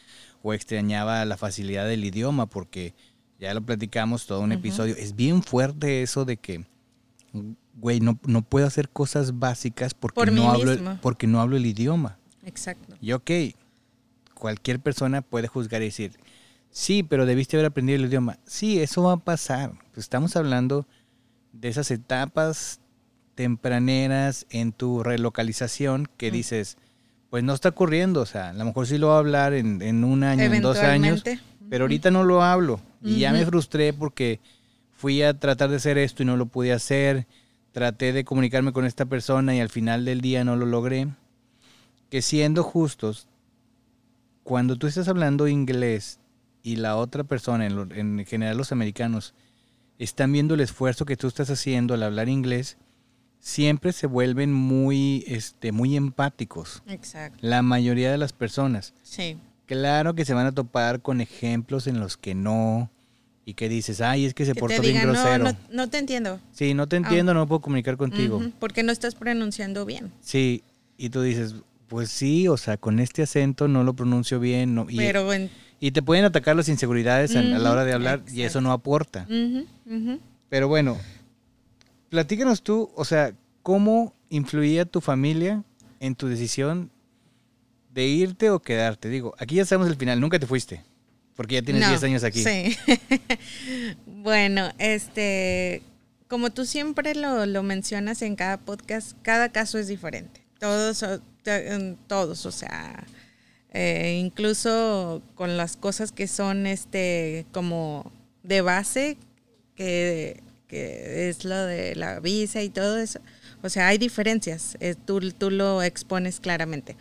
o 0.42 0.54
extrañaba 0.54 1.26
la 1.26 1.36
facilidad 1.36 1.86
del 1.86 2.02
idioma, 2.02 2.46
porque 2.46 2.94
ya 3.38 3.52
lo 3.52 3.60
platicamos 3.60 4.24
todo 4.24 4.40
un 4.40 4.52
episodio. 4.52 4.96
Es 4.96 5.14
bien 5.14 5.42
fuerte 5.42 6.00
eso 6.00 6.24
de 6.24 6.38
que 6.38 6.64
güey, 7.76 8.00
no, 8.00 8.18
no 8.26 8.42
puedo 8.42 8.66
hacer 8.66 8.88
cosas 8.88 9.38
básicas 9.38 9.94
porque, 9.94 10.30
no 10.30 10.50
hablo, 10.50 10.72
el, 10.72 10.98
porque 11.00 11.26
no 11.26 11.40
hablo 11.40 11.56
el 11.56 11.66
idioma. 11.66 12.18
Exacto. 12.44 12.96
Y 13.00 13.12
ok, 13.12 13.30
cualquier 14.34 14.80
persona 14.80 15.22
puede 15.22 15.48
juzgar 15.48 15.82
y 15.82 15.86
decir, 15.86 16.12
sí, 16.70 17.02
pero 17.02 17.26
debiste 17.26 17.56
haber 17.56 17.66
aprendido 17.66 17.98
el 17.98 18.06
idioma. 18.06 18.38
Sí, 18.46 18.80
eso 18.80 19.02
va 19.02 19.12
a 19.12 19.16
pasar. 19.18 19.72
Estamos 19.96 20.36
hablando 20.36 20.86
de 21.52 21.68
esas 21.68 21.90
etapas 21.90 22.80
tempraneras 23.34 24.46
en 24.50 24.72
tu 24.72 25.02
relocalización 25.02 26.08
que 26.16 26.30
dices, 26.30 26.78
pues 27.30 27.44
no 27.44 27.54
está 27.54 27.68
ocurriendo. 27.68 28.20
O 28.20 28.26
sea, 28.26 28.50
a 28.50 28.52
lo 28.52 28.64
mejor 28.64 28.86
sí 28.86 28.98
lo 28.98 29.08
voy 29.08 29.16
a 29.16 29.18
hablar 29.18 29.54
en, 29.54 29.82
en 29.82 30.04
un 30.04 30.24
año, 30.24 30.42
en 30.42 30.62
dos 30.62 30.78
años, 30.78 31.22
pero 31.68 31.84
ahorita 31.84 32.10
no 32.10 32.24
lo 32.24 32.42
hablo. 32.42 32.80
Y 33.02 33.20
ya 33.20 33.32
me 33.32 33.44
frustré 33.44 33.92
porque 33.92 34.40
fui 34.92 35.22
a 35.22 35.38
tratar 35.38 35.70
de 35.70 35.76
hacer 35.76 35.98
esto 35.98 36.22
y 36.22 36.26
no 36.26 36.36
lo 36.36 36.46
pude 36.46 36.72
hacer. 36.72 37.26
Traté 37.76 38.14
de 38.14 38.24
comunicarme 38.24 38.72
con 38.72 38.86
esta 38.86 39.04
persona 39.04 39.54
y 39.54 39.60
al 39.60 39.68
final 39.68 40.06
del 40.06 40.22
día 40.22 40.44
no 40.44 40.56
lo 40.56 40.64
logré. 40.64 41.08
Que 42.08 42.22
siendo 42.22 42.62
justos, 42.62 43.28
cuando 44.44 44.76
tú 44.76 44.86
estás 44.86 45.08
hablando 45.08 45.46
inglés 45.46 46.18
y 46.62 46.76
la 46.76 46.96
otra 46.96 47.24
persona, 47.24 47.66
en, 47.66 47.92
en 47.92 48.24
general 48.24 48.56
los 48.56 48.72
americanos, 48.72 49.34
están 49.98 50.32
viendo 50.32 50.54
el 50.54 50.60
esfuerzo 50.60 51.04
que 51.04 51.18
tú 51.18 51.26
estás 51.26 51.50
haciendo 51.50 51.92
al 51.92 52.02
hablar 52.02 52.30
inglés, 52.30 52.78
siempre 53.40 53.92
se 53.92 54.06
vuelven 54.06 54.54
muy, 54.54 55.24
este, 55.26 55.70
muy 55.70 55.98
empáticos. 55.98 56.82
Exacto. 56.86 57.36
La 57.42 57.60
mayoría 57.60 58.10
de 58.10 58.16
las 58.16 58.32
personas. 58.32 58.94
Sí. 59.02 59.36
Claro 59.66 60.14
que 60.14 60.24
se 60.24 60.32
van 60.32 60.46
a 60.46 60.52
topar 60.52 61.02
con 61.02 61.20
ejemplos 61.20 61.86
en 61.88 62.00
los 62.00 62.16
que 62.16 62.34
no, 62.34 62.90
y 63.48 63.54
que 63.54 63.68
dices, 63.68 64.00
ay, 64.00 64.24
es 64.24 64.34
que 64.34 64.44
se 64.44 64.56
portó 64.56 64.82
bien 64.82 65.00
grosero. 65.00 65.44
No, 65.44 65.56
no, 65.70 65.88
te 65.88 65.98
entiendo. 65.98 66.40
Sí, 66.50 66.74
no 66.74 66.88
te 66.88 66.96
entiendo, 66.96 67.32
no 67.32 67.46
puedo 67.46 67.60
comunicar 67.60 67.96
contigo. 67.96 68.42
porque 68.58 68.82
no 68.82 68.90
estás 68.90 69.14
pronunciando 69.14 69.86
bien. 69.86 70.10
Sí, 70.20 70.64
y 70.98 71.10
tú 71.10 71.22
dices, 71.22 71.54
pues 71.86 72.10
sí, 72.10 72.48
o 72.48 72.56
sea, 72.56 72.76
con 72.76 72.98
este 72.98 73.22
acento 73.22 73.68
no 73.68 73.84
lo 73.84 73.94
pronuncio 73.94 74.40
bien. 74.40 74.74
No, 74.74 74.86
y, 74.90 74.96
Pero 74.96 75.28
y 75.78 75.92
te 75.92 76.02
pueden 76.02 76.24
atacar 76.24 76.56
las 76.56 76.68
inseguridades 76.68 77.36
a 77.36 77.42
la 77.42 77.70
hora 77.70 77.84
de 77.84 77.92
hablar 77.92 78.24
y 78.32 78.42
eso 78.42 78.60
no 78.60 78.72
aporta. 78.72 79.28
Pero 80.48 80.66
bueno, 80.66 80.98
platícanos 82.08 82.62
tú, 82.62 82.90
o 82.96 83.04
sea, 83.04 83.32
¿cómo 83.62 84.12
influía 84.28 84.86
tu 84.86 85.00
familia 85.00 85.62
en 86.00 86.16
tu 86.16 86.26
decisión 86.26 86.90
de 87.94 88.06
irte 88.08 88.50
o 88.50 88.58
quedarte? 88.58 89.08
Digo, 89.08 89.36
aquí 89.38 89.54
ya 89.54 89.62
estamos 89.62 89.86
al 89.86 89.94
final, 89.94 90.20
nunca 90.20 90.40
te 90.40 90.48
fuiste, 90.48 90.82
porque 91.36 91.56
ya 91.56 91.62
tienes 91.62 91.88
10 91.88 92.02
años 92.04 92.24
aquí. 92.24 92.42
Sí. 92.42 92.76
bueno, 94.06 94.72
este, 94.78 95.82
como 96.28 96.50
tú 96.50 96.64
siempre 96.64 97.14
lo, 97.14 97.46
lo, 97.46 97.62
mencionas 97.62 98.22
en 98.22 98.36
cada 98.36 98.56
podcast, 98.56 99.12
cada 99.22 99.50
caso 99.50 99.78
es 99.78 99.86
diferente. 99.86 100.42
Todos, 100.58 101.04
todos, 102.08 102.46
o 102.46 102.52
sea, 102.52 103.06
eh, 103.72 104.18
incluso 104.20 105.22
con 105.34 105.56
las 105.56 105.76
cosas 105.76 106.10
que 106.10 106.26
son 106.26 106.66
este 106.66 107.44
como 107.52 108.10
de 108.42 108.62
base, 108.62 109.18
que 109.76 110.42
que 110.68 111.28
es 111.28 111.44
lo 111.44 111.56
de 111.64 111.94
la 111.94 112.20
visa 112.20 112.62
y 112.62 112.68
todo 112.68 112.98
eso. 112.98 113.20
O 113.62 113.68
sea, 113.68 113.88
hay 113.88 113.98
diferencias, 113.98 114.76
eh, 114.80 114.94
tú, 114.94 115.20
tú, 115.32 115.50
lo 115.50 115.82
expones 115.82 116.40
claramente. 116.40 116.96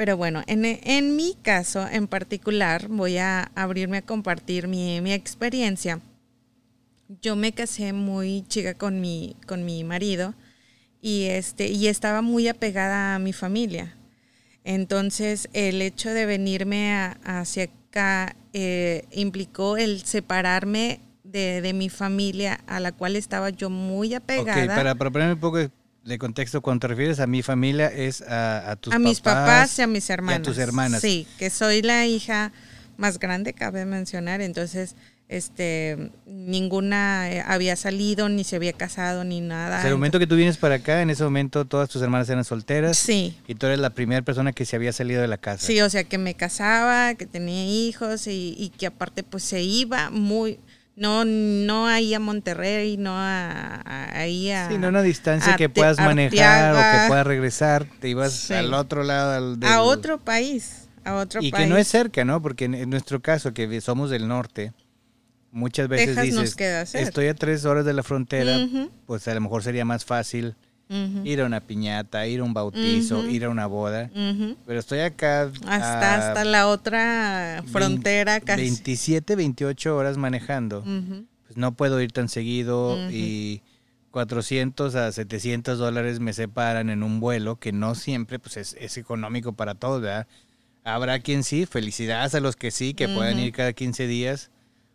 Pero 0.00 0.16
bueno, 0.16 0.42
en, 0.46 0.64
en, 0.64 1.14
mi 1.14 1.36
caso 1.42 1.86
en 1.86 2.08
particular, 2.08 2.88
voy 2.88 3.18
a 3.18 3.50
abrirme 3.54 3.98
a 3.98 4.02
compartir 4.02 4.66
mi, 4.66 4.98
mi 5.02 5.12
experiencia. 5.12 6.00
Yo 7.20 7.36
me 7.36 7.52
casé 7.52 7.92
muy 7.92 8.42
chica 8.48 8.72
con 8.72 9.02
mi, 9.02 9.36
con 9.46 9.66
mi 9.66 9.84
marido 9.84 10.32
y, 11.02 11.24
este, 11.24 11.68
y 11.68 11.88
estaba 11.88 12.22
muy 12.22 12.48
apegada 12.48 13.14
a 13.14 13.18
mi 13.18 13.34
familia. 13.34 13.94
Entonces, 14.64 15.50
el 15.52 15.82
hecho 15.82 16.08
de 16.14 16.24
venirme 16.24 17.14
hacia 17.22 17.64
acá 17.64 18.36
eh, 18.54 19.04
implicó 19.10 19.76
el 19.76 20.00
separarme 20.00 21.00
de, 21.24 21.72
mi 21.74 21.90
familia 21.90 22.60
a 22.66 22.80
la 22.80 22.92
cual 22.92 23.16
estaba 23.16 23.50
yo 23.50 23.68
muy 23.68 24.14
apegada. 24.14 24.62
Ok, 24.62 24.68
para, 24.68 24.94
para 24.94 25.10
ponerme 25.10 25.34
un 25.34 25.40
poco 25.40 25.58
de, 25.58 25.70
contexto, 26.18 26.60
cuando 26.60 26.80
te 26.80 26.88
refieres 26.88 27.20
a 27.20 27.26
mi 27.26 27.42
familia 27.42 27.88
es 27.88 28.22
a, 28.22 28.72
a 28.72 28.76
tus 28.76 28.92
a 28.92 28.98
mis 28.98 29.20
papás 29.20 29.78
y 29.78 29.82
a 29.82 29.86
mis 29.86 30.08
hermanas. 30.10 30.38
Y 30.38 30.42
a 30.42 30.44
tus 30.44 30.58
hermanas. 30.58 31.00
Sí, 31.00 31.26
que 31.38 31.50
soy 31.50 31.82
la 31.82 32.06
hija 32.06 32.52
más 32.96 33.18
grande, 33.18 33.52
cabe 33.52 33.84
mencionar. 33.84 34.40
Entonces, 34.40 34.94
este, 35.28 36.10
ninguna 36.26 37.30
eh, 37.30 37.44
había 37.46 37.76
salido, 37.76 38.28
ni 38.28 38.42
se 38.42 38.56
había 38.56 38.72
casado, 38.72 39.22
ni 39.22 39.40
nada. 39.40 39.80
en 39.80 39.86
el 39.86 39.92
momento 39.92 40.18
que 40.18 40.26
tú 40.26 40.34
vienes 40.34 40.56
para 40.56 40.76
acá, 40.76 41.02
en 41.02 41.10
ese 41.10 41.22
momento 41.22 41.64
todas 41.64 41.88
tus 41.88 42.02
hermanas 42.02 42.28
eran 42.28 42.44
solteras. 42.44 42.98
Sí. 42.98 43.36
Y 43.46 43.54
tú 43.54 43.66
eres 43.66 43.78
la 43.78 43.90
primera 43.90 44.22
persona 44.22 44.52
que 44.52 44.64
se 44.64 44.74
había 44.76 44.92
salido 44.92 45.22
de 45.22 45.28
la 45.28 45.38
casa. 45.38 45.66
Sí, 45.66 45.80
o 45.80 45.88
sea, 45.88 46.04
que 46.04 46.18
me 46.18 46.34
casaba, 46.34 47.14
que 47.14 47.26
tenía 47.26 47.64
hijos 47.64 48.26
y, 48.26 48.56
y 48.58 48.70
que 48.70 48.86
aparte 48.86 49.22
pues 49.22 49.44
se 49.44 49.62
iba 49.62 50.10
muy 50.10 50.58
no, 50.96 51.24
no 51.24 51.86
ahí 51.86 52.12
a 52.14 52.20
Monterrey, 52.20 52.96
no 52.96 53.12
a, 53.16 53.82
ahí 54.12 54.50
a... 54.50 54.68
Sí, 54.68 54.78
no 54.78 54.88
una 54.88 55.02
distancia 55.02 55.56
que 55.56 55.68
puedas 55.68 55.98
manejar 55.98 56.74
o 56.74 56.76
que 56.76 57.08
puedas 57.08 57.26
regresar, 57.26 57.86
te 58.00 58.08
ibas 58.08 58.50
al 58.50 58.74
otro 58.74 59.02
lado 59.02 59.56
del, 59.56 59.64
A 59.64 59.82
otro 59.82 60.18
país, 60.18 60.88
a 61.04 61.14
otro 61.14 61.40
y 61.42 61.50
país. 61.50 61.62
Y 61.62 61.64
que 61.64 61.70
no 61.70 61.76
es 61.78 61.88
cerca, 61.88 62.24
¿no? 62.24 62.42
Porque 62.42 62.66
en 62.66 62.90
nuestro 62.90 63.20
caso, 63.20 63.54
que 63.54 63.80
somos 63.80 64.10
del 64.10 64.28
norte, 64.28 64.72
muchas 65.52 65.88
veces 65.88 66.20
dices, 66.20 66.56
estoy 66.94 67.28
a 67.28 67.34
tres 67.34 67.64
horas 67.64 67.84
de 67.84 67.92
la 67.92 68.02
frontera, 68.02 68.58
pues 69.06 69.26
a 69.28 69.34
lo 69.34 69.40
mejor 69.40 69.62
sería 69.62 69.84
más 69.84 70.04
fácil 70.04 70.56
ir 71.24 71.40
a 71.40 71.46
una 71.46 71.60
piñata, 71.60 72.26
ir 72.26 72.40
a 72.40 72.44
un 72.44 72.52
bautizo, 72.52 73.26
ir 73.28 73.44
a 73.44 73.48
una 73.48 73.66
boda. 73.66 74.10
Pero 74.66 74.80
estoy 74.80 75.00
acá. 75.00 75.50
Hasta, 75.66 76.28
hasta 76.28 76.44
la 76.44 76.68
otra 76.68 77.62
frontera 77.70 78.40
casi. 78.40 78.62
27, 78.62 79.36
28 79.36 79.96
horas 79.96 80.16
manejando. 80.16 80.82
Pues 80.82 81.56
no 81.56 81.72
puedo 81.72 82.00
ir 82.00 82.12
tan 82.12 82.28
seguido 82.28 82.98
y 83.10 83.62
400 84.10 84.94
a 84.96 85.12
700 85.12 85.78
dólares 85.78 86.20
me 86.20 86.32
separan 86.32 86.90
en 86.90 87.02
un 87.02 87.20
vuelo 87.20 87.56
que 87.56 87.72
no 87.72 87.94
siempre 87.94 88.38
pues 88.38 88.56
es, 88.56 88.96
económico 88.96 89.52
para 89.52 89.74
todos, 89.74 90.02
¿verdad? 90.02 90.26
Habrá 90.82 91.20
quien 91.20 91.44
sí, 91.44 91.66
felicidades 91.66 92.34
a 92.34 92.40
los 92.40 92.56
que 92.56 92.70
sí, 92.70 92.94
que 92.94 93.08
puedan 93.08 93.38
ir 93.38 93.52
cada 93.52 93.72
15 93.72 94.06
días, 94.06 94.50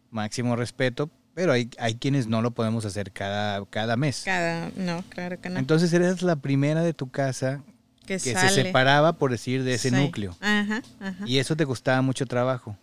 máximo 0.10 0.56
respeto, 0.56 1.10
pero 1.36 1.52
hay, 1.52 1.70
hay 1.78 1.96
quienes 1.96 2.28
no 2.28 2.42
lo 2.42 2.52
podemos 2.52 2.86
hacer 2.86 3.12
cada, 3.12 3.64
cada 3.66 3.98
mes. 3.98 4.22
Cada, 4.24 4.72
no, 4.78 5.04
claro 5.10 5.40
que 5.40 5.50
no. 5.50 5.60
Entonces 5.60 5.92
eres 5.92 6.22
la 6.22 6.38
primera 6.38 6.82
de 6.82 6.94
tu 6.94 7.12
casa 7.12 7.62
que, 8.08 8.20
se 8.20 8.50
separaba, 8.50 9.18
por 9.18 9.32
decir, 9.32 9.64
de 9.64 9.74
ese 9.74 9.92
núcleo. 9.92 10.36
Ajá, 10.40 10.82
ajá. 11.02 11.26
Y 11.28 11.40
eso 11.40 11.58
te 11.58 11.66
costaba 11.66 12.02
mucho 12.02 12.26
trabajo. 12.26 12.78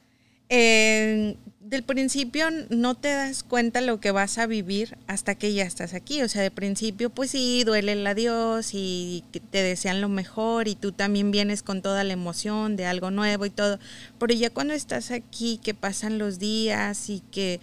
del 0.50 1.82
principio 1.86 2.48
no 2.68 2.94
te 2.94 3.08
das 3.08 3.42
cuenta 3.42 3.80
lo 3.80 4.00
que 4.00 4.10
vas 4.10 4.36
a 4.36 4.46
vivir 4.46 4.98
hasta 5.06 5.34
que 5.34 5.54
ya 5.54 5.64
estás 5.64 5.94
aquí. 5.94 6.20
O 6.20 6.28
sea, 6.28 6.42
de 6.42 6.50
principio, 6.50 7.08
pues 7.08 7.30
sí, 7.30 7.64
duele 7.64 7.92
el 7.92 8.06
adiós 8.06 8.72
y 8.74 9.24
te 9.50 9.62
desean 9.62 10.02
lo 10.02 10.10
mejor 10.10 10.68
y 10.68 10.74
tú 10.74 10.92
también 10.92 11.30
vienes 11.30 11.62
con 11.62 11.80
toda 11.80 12.04
la 12.04 12.12
emoción 12.12 12.76
de 12.76 12.84
algo 12.84 13.10
nuevo 13.10 13.46
y 13.46 13.50
todo. 13.50 13.78
Pero 14.18 14.34
ya 14.34 14.50
cuando 14.50 14.74
estás 14.74 15.10
aquí, 15.10 15.58
que 15.62 15.72
pasan 15.72 16.18
los 16.18 16.38
días 16.38 17.08
y 17.08 17.20
que 17.30 17.60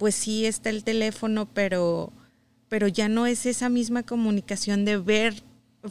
pues 0.00 0.14
sí 0.14 0.46
está 0.46 0.70
el 0.70 0.82
teléfono, 0.82 1.46
pero, 1.52 2.10
pero 2.70 2.88
ya 2.88 3.10
no 3.10 3.26
es 3.26 3.44
esa 3.44 3.68
misma 3.68 4.02
comunicación 4.02 4.86
de 4.86 4.96
ver 4.96 5.42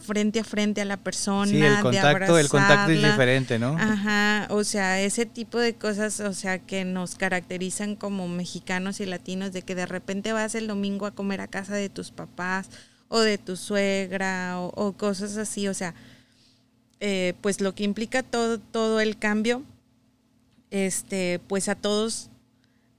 frente 0.02 0.40
a 0.40 0.44
frente 0.44 0.80
a 0.80 0.84
la 0.84 0.96
persona, 0.96 1.46
sí, 1.46 1.62
el 1.62 1.80
contacto, 1.80 2.36
el 2.36 2.48
contacto 2.48 2.90
es 2.90 3.04
diferente, 3.04 3.60
¿no? 3.60 3.76
Ajá, 3.78 4.48
o 4.50 4.64
sea, 4.64 5.00
ese 5.00 5.26
tipo 5.26 5.60
de 5.60 5.74
cosas, 5.74 6.18
o 6.18 6.32
sea, 6.32 6.58
que 6.58 6.84
nos 6.84 7.14
caracterizan 7.14 7.94
como 7.94 8.26
mexicanos 8.26 8.98
y 8.98 9.06
latinos, 9.06 9.52
de 9.52 9.62
que 9.62 9.76
de 9.76 9.86
repente 9.86 10.32
vas 10.32 10.56
el 10.56 10.66
domingo 10.66 11.06
a 11.06 11.12
comer 11.12 11.40
a 11.40 11.46
casa 11.46 11.76
de 11.76 11.88
tus 11.88 12.10
papás 12.10 12.68
o 13.06 13.20
de 13.20 13.38
tu 13.38 13.54
suegra 13.54 14.58
o, 14.58 14.92
cosas 14.94 15.36
así, 15.36 15.68
o 15.68 15.74
sea, 15.74 15.94
eh, 16.98 17.34
pues 17.42 17.60
lo 17.60 17.76
que 17.76 17.84
implica 17.84 18.24
todo, 18.24 18.58
todo 18.58 18.98
el 18.98 19.18
cambio, 19.18 19.62
este, 20.72 21.40
pues 21.46 21.68
a 21.68 21.76
todos 21.76 22.29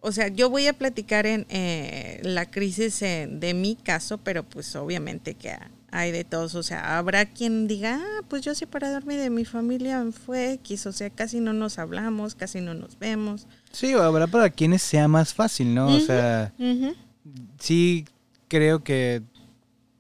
o 0.01 0.12
sea, 0.12 0.27
yo 0.27 0.50
voy 0.50 0.67
a 0.67 0.74
platicar 0.74 1.25
en 1.25 1.46
eh, 1.50 2.20
la 2.24 2.50
crisis 2.50 3.00
de 3.00 3.53
mi 3.55 3.75
caso, 3.75 4.17
pero 4.17 4.43
pues 4.43 4.75
obviamente 4.75 5.36
que 5.36 5.55
hay 5.91 6.12
de 6.12 6.24
todos. 6.24 6.55
O 6.55 6.63
sea, 6.63 6.98
habrá 6.98 7.25
quien 7.25 7.67
diga, 7.67 8.00
ah, 8.01 8.24
pues 8.27 8.41
yo 8.41 8.55
separarme 8.55 9.17
de 9.17 9.29
mi 9.29 9.46
familia 9.46 10.03
fue 10.25 10.53
X, 10.53 10.88
o 10.88 10.91
sea, 10.91 11.10
casi 11.10 11.39
no 11.39 11.53
nos 11.53 11.77
hablamos, 11.77 12.34
casi 12.34 12.62
no 12.62 12.74
nos 12.74 12.98
vemos. 12.98 13.48
Sí, 13.72 13.93
o 13.93 14.01
habrá 14.01 14.27
para 14.27 14.50
quienes 14.50 14.81
sea 14.81 15.08
más 15.08 15.34
fácil, 15.34 15.75
¿no? 15.75 15.88
o 15.88 16.00
sea, 16.00 16.53
sí 17.60 18.05
creo 18.48 18.84
que 18.84 19.22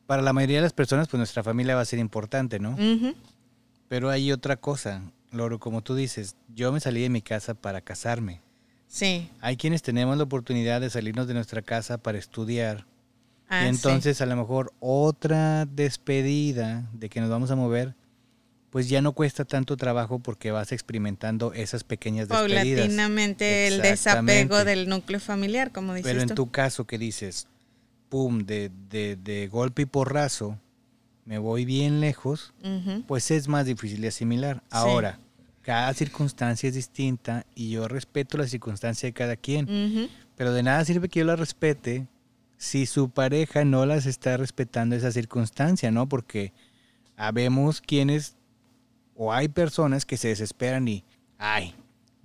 para 0.07 0.21
la 0.21 0.33
mayoría 0.33 0.57
de 0.57 0.63
las 0.63 0.73
personas, 0.73 1.07
pues 1.07 1.19
nuestra 1.19 1.43
familia 1.43 1.75
va 1.75 1.81
a 1.81 1.85
ser 1.85 1.99
importante, 1.99 2.59
¿no? 2.59 2.75
Pero 3.87 4.09
hay 4.09 4.31
otra 4.31 4.57
cosa, 4.57 5.03
Loro, 5.31 5.59
como 5.59 5.83
tú 5.83 5.95
dices, 5.95 6.35
yo 6.53 6.71
me 6.71 6.79
salí 6.79 7.01
de 7.01 7.09
mi 7.09 7.21
casa 7.21 7.53
para 7.53 7.81
casarme. 7.81 8.41
Sí. 8.91 9.29
Hay 9.39 9.55
quienes 9.55 9.81
tenemos 9.81 10.17
la 10.17 10.23
oportunidad 10.23 10.81
de 10.81 10.89
salirnos 10.89 11.25
de 11.25 11.33
nuestra 11.33 11.61
casa 11.61 11.97
para 11.97 12.17
estudiar. 12.17 12.79
y 12.79 13.53
ah, 13.53 13.67
entonces 13.69 14.19
a 14.19 14.25
lo 14.25 14.35
mejor 14.35 14.73
otra 14.81 15.65
despedida 15.65 16.89
de 16.91 17.07
que 17.07 17.21
nos 17.21 17.29
vamos 17.29 17.51
a 17.51 17.55
mover, 17.55 17.95
pues 18.69 18.89
ya 18.89 19.01
no 19.01 19.13
cuesta 19.13 19.45
tanto 19.45 19.77
trabajo 19.77 20.19
porque 20.19 20.51
vas 20.51 20.73
experimentando 20.73 21.53
esas 21.53 21.85
pequeñas 21.85 22.27
despedidas. 22.27 22.63
Paulatinamente 22.63 23.67
el 23.67 23.81
desapego 23.81 24.65
del 24.65 24.89
núcleo 24.89 25.21
familiar, 25.21 25.71
como 25.71 25.93
dices 25.93 26.11
Pero 26.11 26.21
en 26.21 26.35
tu 26.35 26.51
caso 26.51 26.85
que 26.85 26.97
dices, 26.97 27.47
pum, 28.09 28.39
de, 28.39 28.71
de, 28.89 29.15
de 29.15 29.47
golpe 29.47 29.83
y 29.83 29.85
porrazo, 29.85 30.59
me 31.23 31.37
voy 31.37 31.63
bien 31.63 32.01
lejos, 32.01 32.53
pues 33.07 33.31
es 33.31 33.47
más 33.47 33.65
difícil 33.65 34.01
de 34.01 34.09
asimilar. 34.09 34.63
Ahora, 34.69 35.17
cada 35.61 35.93
circunstancia 35.93 36.67
es 36.69 36.75
distinta 36.75 37.45
y 37.55 37.69
yo 37.71 37.87
respeto 37.87 38.37
la 38.37 38.47
circunstancia 38.47 39.07
de 39.07 39.13
cada 39.13 39.35
quien, 39.35 40.09
pero 40.35 40.53
de 40.53 40.63
nada 40.63 40.83
sirve 40.85 41.09
que 41.09 41.19
yo 41.19 41.25
la 41.25 41.35
respete 41.35 42.07
si 42.57 42.85
su 42.85 43.09
pareja 43.09 43.63
no 43.65 43.85
las 43.85 44.05
está 44.05 44.37
respetando 44.37 44.95
esa 44.95 45.11
circunstancia, 45.11 45.91
¿no? 45.91 46.07
Porque 46.07 46.53
habemos 47.17 47.81
quienes 47.81 48.35
o 49.15 49.31
hay 49.33 49.47
personas 49.49 50.05
que 50.05 50.17
se 50.17 50.29
desesperan 50.29 50.87
y, 50.87 51.03
ay, 51.37 51.75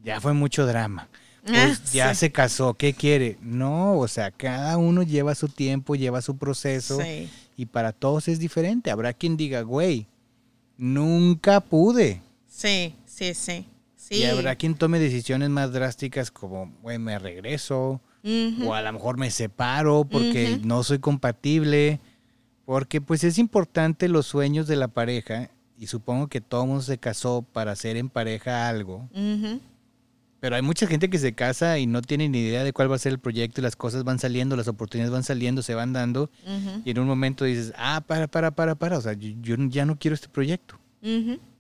ya 0.03 0.21
fue 0.21 0.33
mucho 0.33 0.67
drama. 0.67 1.09
Pues 1.45 1.79
Ah, 1.79 1.85
ya 1.93 2.15
sí. 2.15 2.21
se 2.21 2.33
casó, 2.33 2.75
¿qué 2.75 2.93
quiere? 2.93 3.39
No, 3.41 3.99
o 3.99 4.09
sea, 4.09 4.31
cada 4.31 4.77
uno 4.79 5.03
lleva 5.03 5.35
su 5.35 5.49
tiempo, 5.49 5.95
lleva 5.95 6.21
su 6.23 6.37
proceso 6.37 6.99
Sí. 7.01 7.29
y 7.57 7.67
para 7.67 7.93
todos 7.93 8.29
es 8.29 8.39
diferente. 8.39 8.91
Habrá 8.91 9.13
quien 9.13 9.37
diga, 9.37 9.61
güey, 9.63 10.07
nunca 10.77 11.61
pude. 11.61 12.23
Sí, 12.49 12.95
sí, 13.17 13.35
sí. 13.35 13.67
Sí. 13.97 14.17
Y 14.17 14.25
habrá 14.25 14.55
quien 14.57 14.75
tome 14.75 14.99
decisiones 14.99 15.49
más 15.51 15.73
drásticas 15.73 16.31
como, 16.31 16.73
güey, 16.83 16.99
me 16.99 17.19
regreso, 17.19 18.01
o 18.65 18.75
a 18.75 18.83
lo 18.83 18.93
mejor 18.93 19.17
me 19.17 19.31
separo 19.31 20.05
porque 20.05 20.61
no 20.63 20.83
soy 20.83 20.99
compatible. 20.99 22.01
Porque 22.65 23.01
pues 23.01 23.23
es 23.23 23.39
importante 23.39 24.09
los 24.09 24.27
sueños 24.27 24.67
de 24.67 24.75
la 24.75 24.89
pareja 24.89 25.51
y 25.79 25.87
supongo 25.87 26.27
que 26.27 26.41
todo 26.41 26.67
mundo 26.67 26.83
se 26.83 26.99
casó 26.99 27.43
para 27.43 27.73
hacer 27.73 27.97
en 27.97 28.09
pareja 28.09 28.69
algo. 28.69 29.09
Pero 30.41 30.57
hay 30.57 30.63
mucha 30.63 30.87
gente 30.87 31.09
que 31.09 31.19
se 31.19 31.33
casa 31.33 31.79
y 31.79 31.87
no 31.87 32.03
tiene 32.03 32.29
ni 32.29 32.41
idea 32.41 32.65
de 32.65 32.73
cuál 32.73 32.91
va 32.91 32.97
a 32.97 32.99
ser 32.99 33.13
el 33.13 33.19
proyecto 33.21 33.61
y 33.61 33.65
las 33.65 33.77
cosas 33.77 34.05
van 34.05 34.19
saliendo, 34.19 34.57
las 34.57 34.69
oportunidades 34.69 35.13
van 35.13 35.23
saliendo, 35.23 35.63
se 35.63 35.75
van 35.75 35.93
dando 35.93 36.31
y 36.85 36.91
en 36.91 36.99
un 36.99 37.07
momento 37.07 37.45
dices, 37.45 37.73
ah, 37.77 38.03
para, 38.07 38.27
para, 38.27 38.51
para, 38.51 38.75
para, 38.75 38.99
o 38.99 39.01
sea, 39.01 39.15
yo, 39.15 39.31
yo 39.41 39.57
ya 39.69 39.87
no 39.87 39.97
quiero 39.99 40.15
este 40.15 40.29
proyecto. 40.29 40.79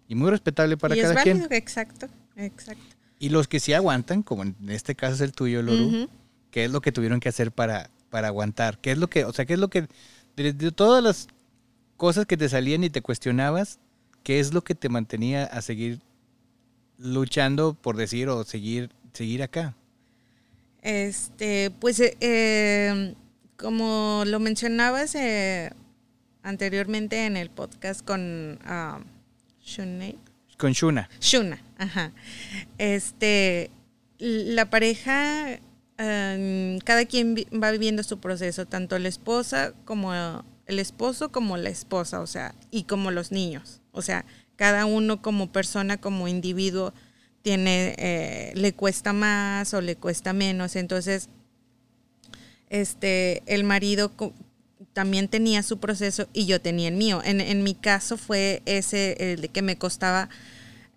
Y 0.09 0.15
muy 0.15 0.31
respetable 0.31 0.77
para 0.77 0.97
y 0.97 1.01
cada 1.01 1.15
es 1.15 1.17
válido, 1.17 1.49
quien. 1.49 1.59
exacto, 1.59 2.09
exacto. 2.37 2.97
Y 3.19 3.31
los 3.31 3.49
que 3.49 3.61
sí 3.61 3.73
aguantan, 3.73 4.23
como 4.23 4.43
en 4.43 4.55
este 4.69 4.95
caso 4.95 5.15
es 5.15 5.21
el 5.21 5.33
tuyo, 5.33 5.63
Loru. 5.63 6.09
¿qué 6.51 6.65
es 6.65 6.71
lo 6.71 6.81
que 6.81 6.93
tuvieron 6.93 7.21
que 7.21 7.29
hacer 7.29 7.53
para, 7.53 7.91
para 8.11 8.29
aguantar? 8.29 8.79
¿Qué 8.79 8.93
es 8.93 8.99
lo 8.99 9.09
que, 9.09 9.25
o 9.25 9.33
sea, 9.33 9.45
qué 9.45 9.55
es 9.55 9.59
lo 9.59 9.69
que, 9.69 9.89
de, 10.37 10.53
de 10.53 10.73
todas 10.73 11.03
las 11.03 11.29
cosas 11.97 12.27
que 12.27 12.37
te 12.37 12.49
salían 12.49 12.85
y 12.85 12.91
te 12.91 13.03
cuestionabas, 13.03 13.79
qué 14.23 14.41
es 14.41 14.55
lo 14.55 14.63
que 14.63 14.75
te 14.75 14.89
mantenía 14.89 15.45
a 15.45 15.63
seguir 15.63 16.01
luchando, 16.99 17.75
por 17.75 17.97
decir, 17.97 18.29
o 18.29 18.45
seguir, 18.45 18.91
seguir 19.13 19.43
acá? 19.43 19.75
Este, 20.83 21.73
pues 21.81 21.99
eh, 22.01 22.17
eh, 22.21 23.15
como 23.57 24.23
lo 24.27 24.39
mencionabas 24.39 25.15
eh, 25.15 25.73
anteriormente 26.43 27.27
en 27.27 27.37
el 27.37 27.51
podcast 27.51 28.05
con 28.05 28.59
Shunei. 29.67 30.17
Con 30.57 30.73
Shuna. 30.73 31.11
Shuna, 31.21 31.63
ajá. 31.77 32.13
Este, 32.79 33.71
la 34.19 34.71
pareja, 34.71 35.61
em, 35.99 36.79
cada 36.79 37.05
quien 37.05 37.35
va 37.63 37.71
viviendo 37.73 38.03
su 38.03 38.19
proceso, 38.19 38.65
tanto 38.65 38.99
la 38.99 39.09
esposa 39.09 39.75
como 39.85 40.15
el 40.67 40.79
esposo 40.79 41.31
como 41.31 41.57
la 41.57 41.69
esposa, 41.69 42.21
o 42.21 42.27
sea, 42.27 42.55
y 42.71 42.85
como 42.85 43.11
los 43.11 43.33
niños. 43.33 43.83
O 43.93 44.03
sea, 44.03 44.25
cada 44.57 44.87
uno 44.87 45.21
como 45.21 45.53
persona, 45.53 45.99
como 45.99 46.29
individuo, 46.29 46.95
tiene, 47.43 47.95
eh, 47.99 48.53
le 48.55 48.73
cuesta 48.73 49.13
más 49.13 49.75
o 49.75 49.81
le 49.81 49.97
cuesta 49.97 50.33
menos. 50.33 50.75
Entonces, 50.75 51.29
este, 52.69 53.43
el 53.47 53.65
marido 53.65 54.13
también 54.97 55.29
tenía 55.29 55.63
su 55.63 55.77
proceso 55.79 56.27
y 56.33 56.47
yo 56.47 56.59
tenía 56.59 56.89
el 56.89 56.95
mío. 56.95 57.21
En, 57.23 57.43
en 57.43 57.63
mi 57.63 57.75
caso 57.75 58.17
fue 58.17 58.63
ese 58.65 59.15
el 59.35 59.43
de 59.43 59.49
que 59.49 59.61
me 59.61 59.77
costaba 59.77 60.31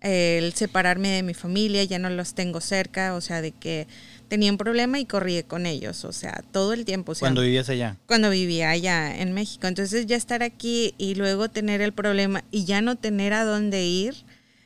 eh, 0.00 0.38
el 0.42 0.54
separarme 0.54 1.08
de 1.10 1.22
mi 1.22 1.34
familia, 1.34 1.84
ya 1.84 1.98
no 1.98 2.08
los 2.08 2.32
tengo 2.32 2.62
cerca, 2.62 3.14
o 3.14 3.20
sea, 3.20 3.42
de 3.42 3.52
que 3.52 3.86
tenía 4.28 4.50
un 4.50 4.56
problema 4.56 4.98
y 4.98 5.04
corrí 5.04 5.42
con 5.42 5.66
ellos, 5.66 6.06
o 6.06 6.12
sea, 6.12 6.42
todo 6.50 6.72
el 6.72 6.86
tiempo. 6.86 7.12
O 7.12 7.14
sea, 7.14 7.26
Cuando 7.26 7.42
vivías 7.42 7.68
allá. 7.68 7.98
cuando 8.06 8.30
vivía 8.30 8.70
allá 8.70 9.14
en 9.20 9.34
México. 9.34 9.66
Entonces 9.66 10.06
ya 10.06 10.16
estar 10.16 10.42
aquí 10.42 10.94
y 10.96 11.16
luego 11.16 11.50
tener 11.50 11.82
el 11.82 11.92
problema 11.92 12.42
y 12.50 12.64
ya 12.64 12.80
no 12.80 12.96
tener 12.96 13.34
a 13.34 13.44
dónde 13.44 13.84
ir, 13.84 14.14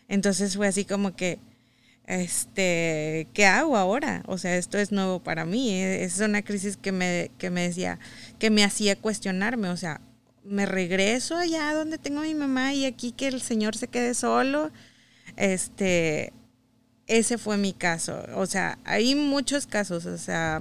entonces 0.09 0.55
fue 0.55 0.69
así 0.69 0.85
como 0.85 1.17
que, 1.17 1.41
este, 2.07 3.27
¿qué 3.33 3.47
hago 3.47 3.77
ahora? 3.77 4.23
O 4.27 4.39
sea, 4.39 4.57
esto 4.57 4.79
es 4.79 4.93
nuevo 4.93 5.21
para 5.21 5.45
mí. 5.45 5.71
eh, 5.71 6.05
Es 6.05 6.21
una 6.21 6.43
crisis 6.43 6.77
que 6.77 6.93
me, 6.93 7.31
que 7.39 7.51
me 7.51 7.63
decía, 7.63 7.99
que 8.39 8.51
me 8.51 8.65
hacía 8.65 8.97
cuestionarme, 8.97 9.69
o 9.69 9.77
sea, 9.77 10.01
me 10.45 10.67
regreso 10.67 11.37
allá 11.37 11.73
donde 11.75 11.99
tengo 11.99 12.21
a 12.21 12.25
mi 12.25 12.35
mamá 12.35 12.75
y 12.75 12.85
aquí 12.85 13.13
que 13.13 13.29
el 13.29 13.41
señor 13.41 13.77
se 13.77 13.89
quede 13.89 14.15
solo. 14.15 14.71
Este, 15.37 16.33
ese 17.07 17.39
fue 17.39 17.57
mi 17.57 17.73
caso. 17.73 18.25
O 18.35 18.47
sea, 18.47 18.79
hay 18.85 19.15
muchos 19.15 19.67
casos, 19.67 20.07
o 20.07 20.19
sea, 20.19 20.61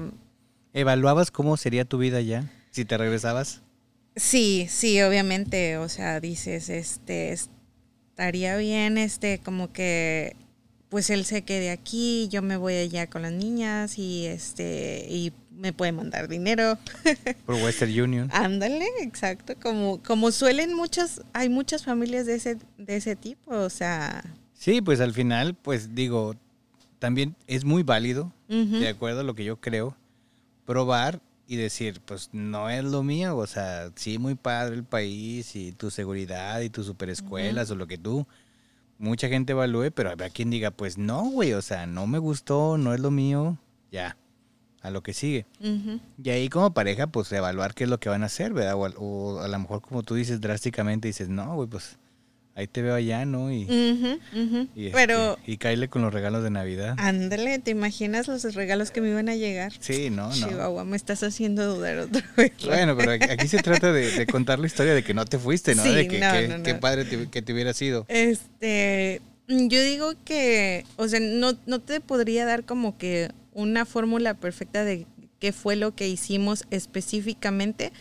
¿Evaluabas 0.74 1.30
cómo 1.30 1.56
sería 1.56 1.86
tu 1.86 2.00
vida 2.00 2.18
allá 2.18 2.52
si 2.72 2.84
te 2.84 2.98
regresabas? 2.98 3.62
Sí, 4.16 4.68
sí, 4.70 5.02
obviamente, 5.04 5.78
o 5.78 5.88
sea, 5.88 6.20
dices, 6.20 6.70
este, 6.70 7.32
estaría 7.32 8.58
bien, 8.58 8.98
este, 8.98 9.40
como 9.40 9.72
que, 9.72 10.36
pues 10.90 11.12
él 11.12 11.26
se 11.26 11.44
quede 11.44 11.70
aquí, 11.70 12.28
yo 12.30 12.42
me 12.42 12.58
voy 12.58 12.74
allá 12.74 13.08
con 13.08 13.22
las 13.22 13.32
niñas 13.32 14.00
y, 14.00 14.26
este, 14.26 15.06
y 15.10 15.32
me 15.56 15.74
puede 15.74 15.92
mandar 15.92 16.28
dinero. 16.28 16.78
Por 17.46 17.56
Western 17.56 17.92
Union. 17.92 18.30
Ándale, 18.32 18.86
exacto, 19.02 19.56
como, 19.62 20.02
como 20.04 20.32
suelen 20.32 20.74
muchas, 20.74 21.22
hay 21.34 21.50
muchas 21.50 21.84
familias 21.84 22.26
de 22.26 22.36
ese, 22.36 22.58
de 22.78 22.96
ese 22.96 23.16
tipo, 23.16 23.52
o 23.56 23.70
sea, 23.70 24.24
Sí, 24.64 24.80
pues 24.82 25.02
al 25.02 25.12
final, 25.12 25.56
pues 25.56 25.94
digo, 25.94 26.36
también 26.98 27.36
es 27.48 27.66
muy 27.66 27.84
válido, 27.84 28.32
de 28.48 28.88
acuerdo 28.88 29.20
a 29.20 29.24
lo 29.24 29.36
que 29.36 29.44
yo 29.44 29.60
creo, 29.60 29.98
probar 30.66 31.20
y 31.48 31.58
decir, 31.58 32.00
pues 32.06 32.30
no 32.32 32.70
es 32.70 32.86
lo 32.86 33.04
mío, 33.04 33.36
o 33.36 33.46
sea, 33.46 33.92
sí, 33.96 34.20
muy 34.20 34.36
padre 34.36 34.76
el 34.76 34.86
país 34.86 35.58
y 35.58 35.74
tu 35.74 35.92
seguridad 35.92 36.62
y 36.62 36.70
tus 36.70 36.86
superescuelas 36.86 37.70
o 37.72 37.76
lo 37.76 37.88
que 37.88 37.98
tú, 37.98 38.26
mucha 39.00 39.28
gente 39.28 39.52
evalúe, 39.52 39.92
pero 39.94 40.12
habrá 40.12 40.30
quien 40.30 40.50
diga, 40.50 40.72
pues 40.72 40.98
no, 40.98 41.24
güey, 41.26 41.52
o 41.52 41.62
sea, 41.62 41.86
no 41.86 42.08
me 42.08 42.20
gustó, 42.20 42.78
no 42.78 42.94
es 42.94 43.02
lo 43.02 43.12
mío, 43.12 43.58
ya, 43.92 44.16
a 44.84 44.92
lo 44.92 45.02
que 45.02 45.14
sigue. 45.14 45.46
Y 46.24 46.30
ahí 46.30 46.50
como 46.50 46.74
pareja, 46.74 47.08
pues 47.08 47.32
evaluar 47.32 47.74
qué 47.74 47.86
es 47.86 47.90
lo 47.90 48.00
que 48.00 48.10
van 48.10 48.22
a 48.24 48.28
hacer, 48.28 48.54
¿verdad? 48.54 48.76
O, 48.76 48.86
a- 48.86 48.94
o 48.98 49.40
a 49.40 49.48
lo 49.48 49.60
mejor 49.60 49.82
como 49.82 50.04
tú 50.04 50.14
dices 50.16 50.40
drásticamente, 50.42 51.08
dices, 51.08 51.30
no, 51.30 51.56
güey, 51.56 51.68
pues 51.70 51.98
ahí 52.56 52.68
te 52.68 52.82
veo 52.84 52.94
allá, 52.94 53.26
¿no? 53.26 53.52
Y, 53.52 53.64
ujú. 53.64 54.20
y, 54.76 54.88
este, 54.88 54.92
pero, 54.92 55.40
y 55.48 55.58
cáele 55.58 55.88
con 55.88 56.02
los 56.04 56.14
regalos 56.14 56.44
de 56.44 56.52
Navidad. 56.52 56.96
ándale, 57.00 57.58
¿te 57.60 57.72
imaginas 57.72 58.28
los 58.28 58.44
regalos 58.54 58.92
que 58.92 59.02
me 59.02 59.10
iban 59.10 59.28
a 59.30 59.36
llegar? 59.36 59.72
Sí, 59.80 60.10
no, 60.12 60.28
no. 60.28 60.34
Chihuahua, 60.36 60.84
me 60.86 60.96
estás 60.98 61.24
haciendo 61.24 61.74
dudar 61.76 61.98
otra 62.00 62.22
vez. 62.38 62.52
Bueno, 62.66 62.96
pero 62.98 63.14
aquí- 63.14 63.30
aquí 63.32 63.48
se 63.48 63.58
trata 63.64 63.92
de, 63.94 64.12
de 64.12 64.28
contar 64.28 64.60
la 64.60 64.68
historia 64.68 64.94
de 64.94 65.04
que 65.04 65.14
no 65.16 65.26
te 65.26 65.40
fuiste, 65.40 65.74
¿no? 65.76 65.82
Sí, 65.82 65.96
de 65.96 66.08
que, 66.08 66.20
no, 66.20 66.32
que- 66.34 66.48
no, 66.50 66.58
no. 66.58 66.64
qué 66.64 66.76
padre 66.76 67.06
te- 67.06 67.30
que 67.30 67.42
te 67.42 67.54
hubiera 67.54 67.74
sido. 67.74 68.06
Este, 68.10 69.22
yo 69.48 69.82
digo 69.82 70.14
que, 70.26 70.86
o 70.98 71.08
sea, 71.08 71.20
no, 71.22 71.54
no 71.66 71.80
te 71.80 72.02
podría 72.02 72.46
dar 72.46 72.66
como 72.66 72.98
que 72.98 73.32
una 73.54 73.86
fórmula 73.86 74.34
perfecta 74.36 74.84
de 74.84 75.06
qué 75.40 75.52
fue 75.52 75.76
lo 75.76 75.94
que 75.96 76.08
hicimos 76.08 76.66
específicamente, 76.72 77.92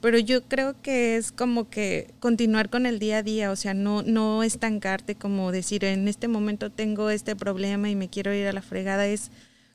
pero 0.00 0.18
yo 0.18 0.42
creo 0.44 0.80
que 0.82 1.16
es 1.16 1.32
como 1.32 1.68
que 1.68 2.12
continuar 2.20 2.70
con 2.70 2.86
el 2.86 2.98
día 2.98 3.18
a 3.18 3.22
día, 3.22 3.50
o 3.50 3.56
sea, 3.56 3.74
no, 3.74 4.02
no 4.02 4.42
estancarte 4.42 5.14
como 5.14 5.52
decir, 5.52 5.84
en 5.84 6.06
este 6.08 6.28
momento 6.28 6.70
tengo 6.70 7.10
este 7.10 7.34
problema 7.36 7.90
y 7.90 7.96
me 7.96 8.08
quiero 8.08 8.32
ir 8.34 8.46
a 8.46 8.52
la 8.52 8.62
fregada, 8.62 9.06
es 9.06 9.30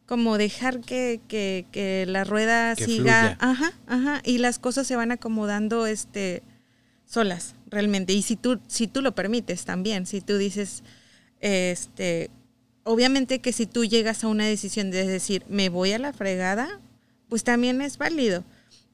como 0.06 0.38
dejar 0.38 0.80
que, 0.80 1.20
que, 1.28 1.66
que 1.72 2.06
la 2.08 2.24
rueda 2.24 2.76
Que 2.76 2.86
siga, 2.86 3.22
fluya. 3.22 3.38
ajá, 3.42 3.74
ajá, 3.88 4.22
y 4.24 4.38
las 4.38 4.58
cosas 4.58 4.88
se 4.88 4.96
van 4.96 5.12
acomodando, 5.12 5.86
este, 5.86 6.44
solas, 7.06 7.56
realmente. 7.70 8.14
Y 8.14 8.22
si 8.22 8.38
tú, 8.38 8.60
si 8.68 8.88
tú 8.88 9.02
lo 9.02 9.16
permites 9.16 9.66
también, 9.66 10.06
si 10.06 10.22
tú 10.22 10.38
dices, 10.38 10.84
este, 11.42 12.30
obviamente 12.88 13.40
que 13.40 13.54
si 13.54 13.66
tú 13.66 13.86
llegas 13.86 14.24
a 14.24 14.28
una 14.28 14.46
decisión 14.46 14.90
de 14.92 15.06
decir, 15.06 15.44
me 15.50 15.70
voy 15.70 15.92
a 15.92 16.00
la 16.00 16.14
fregada, 16.14 16.80
pues 17.30 17.44
también 17.44 17.82
es 17.82 17.98
válido. 17.98 18.44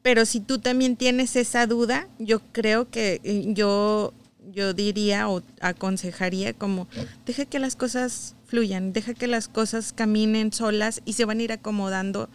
Pero 0.01 0.25
si 0.25 0.41
tú 0.41 0.59
también 0.59 0.97
tienes 0.97 1.35
esa 1.35 1.65
duda, 1.65 2.07
yo 2.19 2.39
creo 2.51 2.89
que 2.89 3.21
eh, 3.23 3.53
yo, 3.53 4.13
yo 4.51 4.73
diría 4.73 5.29
o 5.29 5.41
aconsejaría 5.61 6.53
como, 6.53 6.87
deja 7.25 7.45
que 7.45 7.59
las 7.59 7.75
cosas 7.75 8.35
fluyan, 8.45 8.91
deja 8.91 9.13
que 9.13 9.27
las 9.27 9.47
cosas 9.47 9.93
caminen 9.93 10.51
solas 10.51 11.01
y 11.05 11.13
se 11.13 11.25
van 11.25 11.39
a 11.39 11.43
ir 11.43 11.51
acomodando 11.53 12.29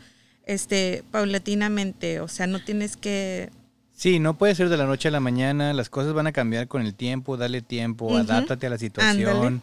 este 0.47 1.05
paulatinamente, 1.11 2.21
o 2.21 2.29
sea, 2.29 2.47
no 2.47 2.61
tienes 2.61 2.97
que 2.97 3.51
Sí, 3.99 4.21
no 4.21 4.38
puede 4.38 4.55
ser 4.55 4.68
de 4.68 4.77
la 4.77 4.87
noche 4.87 5.09
a 5.09 5.11
la 5.11 5.18
mañana, 5.18 5.73
las 5.73 5.90
cosas 5.90 6.12
van 6.12 6.29
a 6.29 6.33
cambiar 6.33 6.68
con 6.68 6.83
el 6.83 6.94
tiempo, 6.94 7.37
dale 7.37 7.62
tiempo, 7.62 8.07
Ujú. 8.07 8.18
adáptate 8.18 8.68
a 8.68 8.71
la 8.71 8.79
situación. 8.79 9.29
Ándale. 9.29 9.61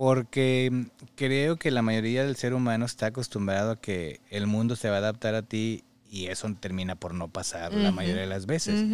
Porque 0.00 0.70
mm, 0.72 0.84
creo 1.14 1.56
que 1.58 1.70
la 1.70 1.82
mayoría 1.82 2.24
del 2.24 2.34
ser 2.36 2.54
humano 2.54 2.86
está 2.86 3.04
acostumbrado 3.08 3.72
a 3.72 3.76
que 3.78 4.18
el 4.30 4.46
mundo 4.46 4.74
se 4.74 4.88
va 4.88 4.94
a 4.94 4.98
adaptar 5.00 5.34
a 5.34 5.42
ti 5.42 5.84
y 6.10 6.28
eso 6.28 6.50
termina 6.58 6.94
por 6.94 7.12
no 7.12 7.28
pasar 7.28 7.74
la 7.74 7.92
mayoría 7.92 8.22
de 8.22 8.26
las 8.26 8.46
veces. 8.46 8.86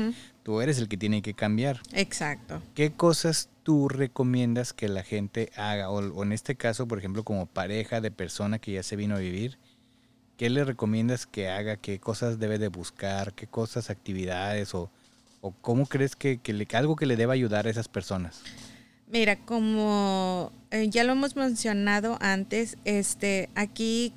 Tú 0.42 0.60
eres 0.62 0.78
el 0.78 0.88
que 0.88 0.96
tiene 0.96 1.22
que 1.22 1.32
cambiar. 1.32 1.80
Exacto. 1.92 2.60
¿Qué 2.74 2.90
cosas 2.90 3.50
tú 3.62 3.88
recomiendas 3.88 4.72
que 4.72 4.88
la 4.88 5.04
gente 5.04 5.52
haga? 5.54 5.90
O, 5.90 5.98
o 6.00 6.22
en 6.24 6.32
este 6.32 6.56
caso, 6.56 6.88
por 6.88 6.98
ejemplo, 6.98 7.22
como 7.22 7.46
pareja 7.46 8.00
de 8.00 8.10
persona 8.10 8.58
que 8.58 8.72
ya 8.72 8.82
se 8.82 8.96
vino 8.96 9.14
a 9.14 9.20
vivir, 9.20 9.58
¿qué 10.36 10.50
le 10.50 10.64
recomiendas 10.64 11.24
que 11.28 11.48
haga? 11.48 11.76
¿Qué 11.76 12.00
cosas 12.00 12.40
debe 12.40 12.58
de 12.58 12.66
buscar? 12.66 13.32
¿Qué 13.32 13.46
cosas, 13.46 13.90
actividades? 13.90 14.74
¿O, 14.74 14.90
o 15.40 15.52
cómo 15.52 15.86
crees 15.86 16.16
que, 16.16 16.38
que 16.38 16.52
le- 16.52 16.66
algo 16.72 16.96
que 16.96 17.06
le 17.06 17.14
deba 17.14 17.32
ayudar 17.34 17.68
a 17.68 17.70
esas 17.70 17.86
personas? 17.86 18.42
Mira, 19.08 19.36
como 19.36 20.52
eh, 20.72 20.88
ya 20.90 21.04
lo 21.04 21.12
hemos 21.12 21.36
mencionado 21.36 22.18
antes, 22.20 22.76
este, 22.84 23.48
aquí 23.54 24.12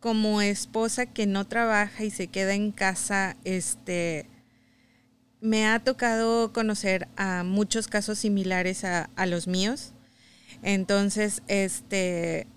como 0.00 0.42
esposa 0.42 1.06
que 1.06 1.26
no 1.26 1.46
trabaja 1.46 2.04
y 2.04 2.10
se 2.10 2.26
queda 2.26 2.54
en 2.54 2.72
casa, 2.72 3.36
este, 3.44 4.26
me 5.40 5.66
ha 5.66 5.78
tocado 5.78 6.52
conocer 6.52 7.08
a 7.16 7.44
muchos 7.44 7.86
casos 7.86 8.18
similares 8.18 8.84
a, 8.84 9.08
los 9.26 9.46
míos. 9.46 9.92
Entonces, 10.62 11.42
este, 11.46 12.48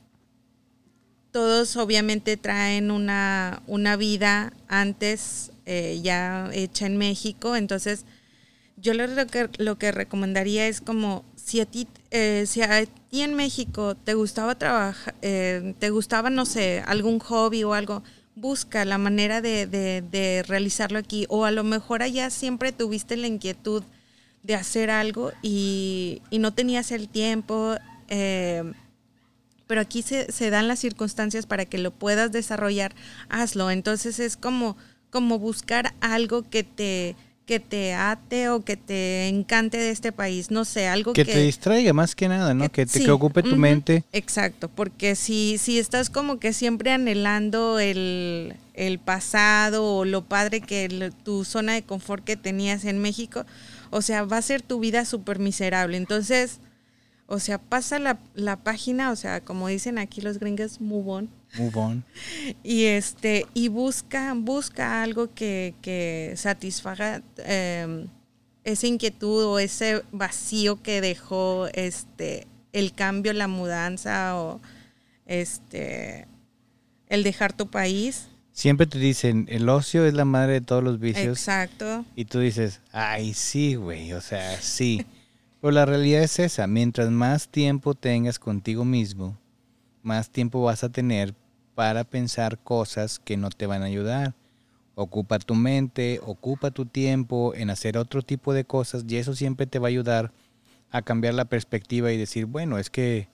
todos 1.31 1.77
obviamente 1.77 2.35
traen 2.37 2.89
una, 2.89 3.61
una 3.67 3.95
vida 3.95 4.53
antes 4.67 5.51
eh, 5.65 5.99
ya 6.03 6.49
hecha 6.51 6.87
en 6.87 6.97
México. 6.97 7.55
Entonces, 7.55 8.05
yo 8.81 8.93
lo, 8.93 9.27
que, 9.27 9.49
lo 9.57 9.77
que 9.77 9.91
recomendaría 9.91 10.67
es 10.67 10.81
como 10.81 11.23
si 11.35 11.59
a 11.59 11.65
ti, 11.65 11.87
eh, 12.11 12.45
si 12.47 12.61
a 12.61 12.85
ti 13.09 13.21
en 13.21 13.35
México 13.35 13.95
te 13.95 14.13
gustaba 14.15 14.55
trabajar, 14.57 15.15
eh, 15.21 15.73
te 15.79 15.89
gustaba, 15.91 16.29
no 16.29 16.45
sé, 16.45 16.83
algún 16.85 17.19
hobby 17.19 17.63
o 17.63 17.73
algo, 17.73 18.03
busca 18.35 18.85
la 18.85 18.97
manera 18.97 19.41
de, 19.41 19.67
de- 19.67 20.01
de 20.01 20.43
realizarlo 20.47 20.97
aquí. 20.99 21.25
O 21.29 21.45
a 21.45 21.51
lo 21.51 21.63
mejor 21.63 22.01
allá 22.03 22.29
siempre 22.29 22.71
tuviste 22.71 23.17
la 23.17 23.27
inquietud 23.27 23.83
de 24.43 24.55
hacer 24.55 24.89
algo 24.89 25.31
y, 25.43 26.21
y 26.31 26.39
no 26.39 26.53
tenías 26.53 26.91
el 26.91 27.09
tiempo. 27.09 27.75
eh, 28.09 28.63
pero 29.67 29.81
aquí 29.81 30.01
se, 30.01 30.31
se 30.31 30.49
dan 30.49 30.67
las 30.67 30.79
circunstancias 30.79 31.45
para 31.45 31.65
que 31.65 31.77
lo 31.77 31.91
puedas 31.91 32.31
desarrollar, 32.31 32.93
hazlo. 33.29 33.71
Entonces 33.71 34.19
es 34.19 34.35
como, 34.35 34.75
como 35.09 35.39
buscar 35.39 35.93
algo 36.01 36.43
que 36.49 36.63
te, 36.63 37.15
que 37.51 37.59
te 37.59 37.93
ate 37.93 38.47
o 38.47 38.61
que 38.63 38.77
te 38.77 39.27
encante 39.27 39.77
de 39.77 39.91
este 39.91 40.13
país. 40.13 40.51
No 40.51 40.63
sé, 40.63 40.87
algo 40.87 41.11
Que 41.11 41.25
que... 41.25 41.33
te 41.33 41.39
distraiga 41.41 41.91
más 41.91 42.15
que 42.15 42.29
nada, 42.29 42.53
¿no? 42.53 42.71
Que 42.71 42.85
te 42.85 42.99
sí, 42.99 43.03
que 43.03 43.11
ocupe 43.11 43.43
tu 43.43 43.57
mente. 43.57 44.05
Exacto, 44.13 44.69
porque 44.69 45.17
si, 45.17 45.57
si 45.57 45.77
estás 45.77 46.09
como 46.09 46.39
que 46.39 46.53
siempre 46.53 46.91
anhelando 46.93 47.77
el, 47.79 48.55
el 48.73 48.99
pasado 48.99 49.83
o 49.97 50.05
lo 50.05 50.23
padre 50.23 50.61
que 50.61 50.85
el- 50.85 51.11
tu 51.25 51.43
zona 51.43 51.73
de 51.73 51.83
confort 51.83 52.23
que 52.23 52.37
tenías 52.37 52.85
en 52.85 52.99
México, 52.99 53.45
o 53.89 54.01
sea, 54.01 54.23
va 54.23 54.37
a 54.37 54.41
ser 54.41 54.61
tu 54.61 54.79
vida 54.79 55.03
súper 55.03 55.39
miserable. 55.39 55.97
Entonces, 55.97 56.61
o 57.31 57.39
sea, 57.39 57.59
pasa 57.59 57.97
la, 57.97 58.19
la 58.35 58.57
página, 58.57 59.09
o 59.09 59.15
sea, 59.15 59.39
como 59.39 59.69
dicen 59.69 59.97
aquí 59.97 60.19
los 60.19 60.37
gringos, 60.37 60.81
move 60.81 61.09
on. 61.09 61.29
Move 61.57 61.79
on. 61.79 62.03
Y 62.63 62.83
este, 62.83 63.47
y 63.53 63.69
busca, 63.69 64.33
busca 64.35 65.01
algo 65.01 65.33
que, 65.33 65.73
que 65.81 66.33
satisfaga 66.35 67.23
eh, 67.37 68.05
esa 68.65 68.85
inquietud 68.85 69.45
o 69.45 69.59
ese 69.59 70.03
vacío 70.11 70.83
que 70.83 70.99
dejó 70.99 71.67
este 71.73 72.47
el 72.73 72.91
cambio, 72.91 73.31
la 73.31 73.47
mudanza 73.47 74.37
o 74.37 74.59
este 75.25 76.27
el 77.07 77.23
dejar 77.23 77.53
tu 77.53 77.69
país. 77.69 78.27
Siempre 78.51 78.87
te 78.87 78.99
dicen, 78.99 79.47
el 79.49 79.69
ocio 79.69 80.05
es 80.05 80.13
la 80.13 80.25
madre 80.25 80.53
de 80.53 80.61
todos 80.61 80.83
los 80.83 80.99
vicios. 80.99 81.37
Exacto. 81.37 82.03
Y 82.13 82.25
tú 82.25 82.39
dices, 82.39 82.81
ay, 82.91 83.33
sí, 83.33 83.75
güey, 83.75 84.11
o 84.11 84.19
sea, 84.19 84.61
sí. 84.61 85.05
Pero 85.61 85.71
la 85.71 85.85
realidad 85.85 86.23
es 86.23 86.39
esa, 86.39 86.65
mientras 86.65 87.11
más 87.11 87.47
tiempo 87.47 87.93
tengas 87.93 88.39
contigo 88.39 88.83
mismo, 88.83 89.37
más 90.01 90.31
tiempo 90.31 90.63
vas 90.63 90.83
a 90.83 90.89
tener 90.89 91.35
para 91.75 92.03
pensar 92.03 92.57
cosas 92.57 93.19
que 93.19 93.37
no 93.37 93.49
te 93.51 93.67
van 93.67 93.83
a 93.83 93.85
ayudar. 93.85 94.33
Ocupa 94.95 95.37
tu 95.37 95.53
mente, 95.53 96.19
ocupa 96.25 96.71
tu 96.71 96.85
tiempo 96.85 97.53
en 97.55 97.69
hacer 97.69 97.97
otro 97.97 98.23
tipo 98.23 98.53
de 98.53 98.65
cosas 98.65 99.05
y 99.07 99.17
eso 99.17 99.35
siempre 99.35 99.67
te 99.67 99.79
va 99.79 99.87
a 99.87 99.89
ayudar 99.89 100.33
a 100.89 101.03
cambiar 101.03 101.35
la 101.35 101.45
perspectiva 101.45 102.11
y 102.11 102.17
decir, 102.17 102.45
bueno, 102.45 102.77
es 102.79 102.89
que 102.89 103.29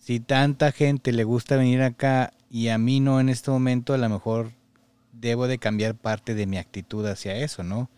si 0.00 0.20
tanta 0.20 0.72
gente 0.72 1.12
le 1.12 1.24
gusta 1.24 1.56
venir 1.56 1.82
acá 1.82 2.32
y 2.50 2.68
a 2.68 2.78
mí 2.78 3.00
no 3.00 3.20
en 3.20 3.28
este 3.28 3.50
momento, 3.50 3.94
a 3.94 3.98
lo 3.98 4.08
mejor 4.08 4.52
debo 5.12 5.46
de 5.46 5.58
cambiar 5.58 5.94
parte 5.94 6.34
de 6.34 6.46
mi 6.46 6.56
actitud 6.56 7.06
hacia 7.06 7.36
eso, 7.36 7.62
¿no? 7.62 7.88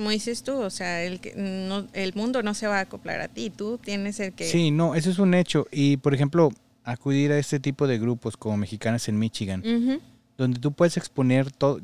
Como 0.00 0.08
dices 0.08 0.42
tú, 0.42 0.54
o 0.54 0.70
sea, 0.70 1.02
el, 1.04 1.20
que 1.20 1.34
no, 1.36 1.86
el 1.92 2.14
mundo 2.14 2.42
no 2.42 2.54
se 2.54 2.66
va 2.66 2.78
a 2.78 2.80
acoplar 2.80 3.20
a 3.20 3.28
ti, 3.28 3.50
tú 3.50 3.76
tienes 3.76 4.18
el 4.18 4.32
que... 4.32 4.46
Sí, 4.46 4.70
no, 4.70 4.94
eso 4.94 5.10
es 5.10 5.18
un 5.18 5.34
hecho. 5.34 5.66
Y, 5.70 5.98
por 5.98 6.14
ejemplo, 6.14 6.48
acudir 6.84 7.32
a 7.32 7.38
este 7.38 7.60
tipo 7.60 7.86
de 7.86 7.98
grupos 7.98 8.38
como 8.38 8.56
Mexicanas 8.56 9.10
en 9.10 9.18
Michigan, 9.18 9.62
donde 10.38 10.58
tú 10.58 10.72
puedes 10.72 10.96
exponer 10.96 11.52
to- 11.52 11.82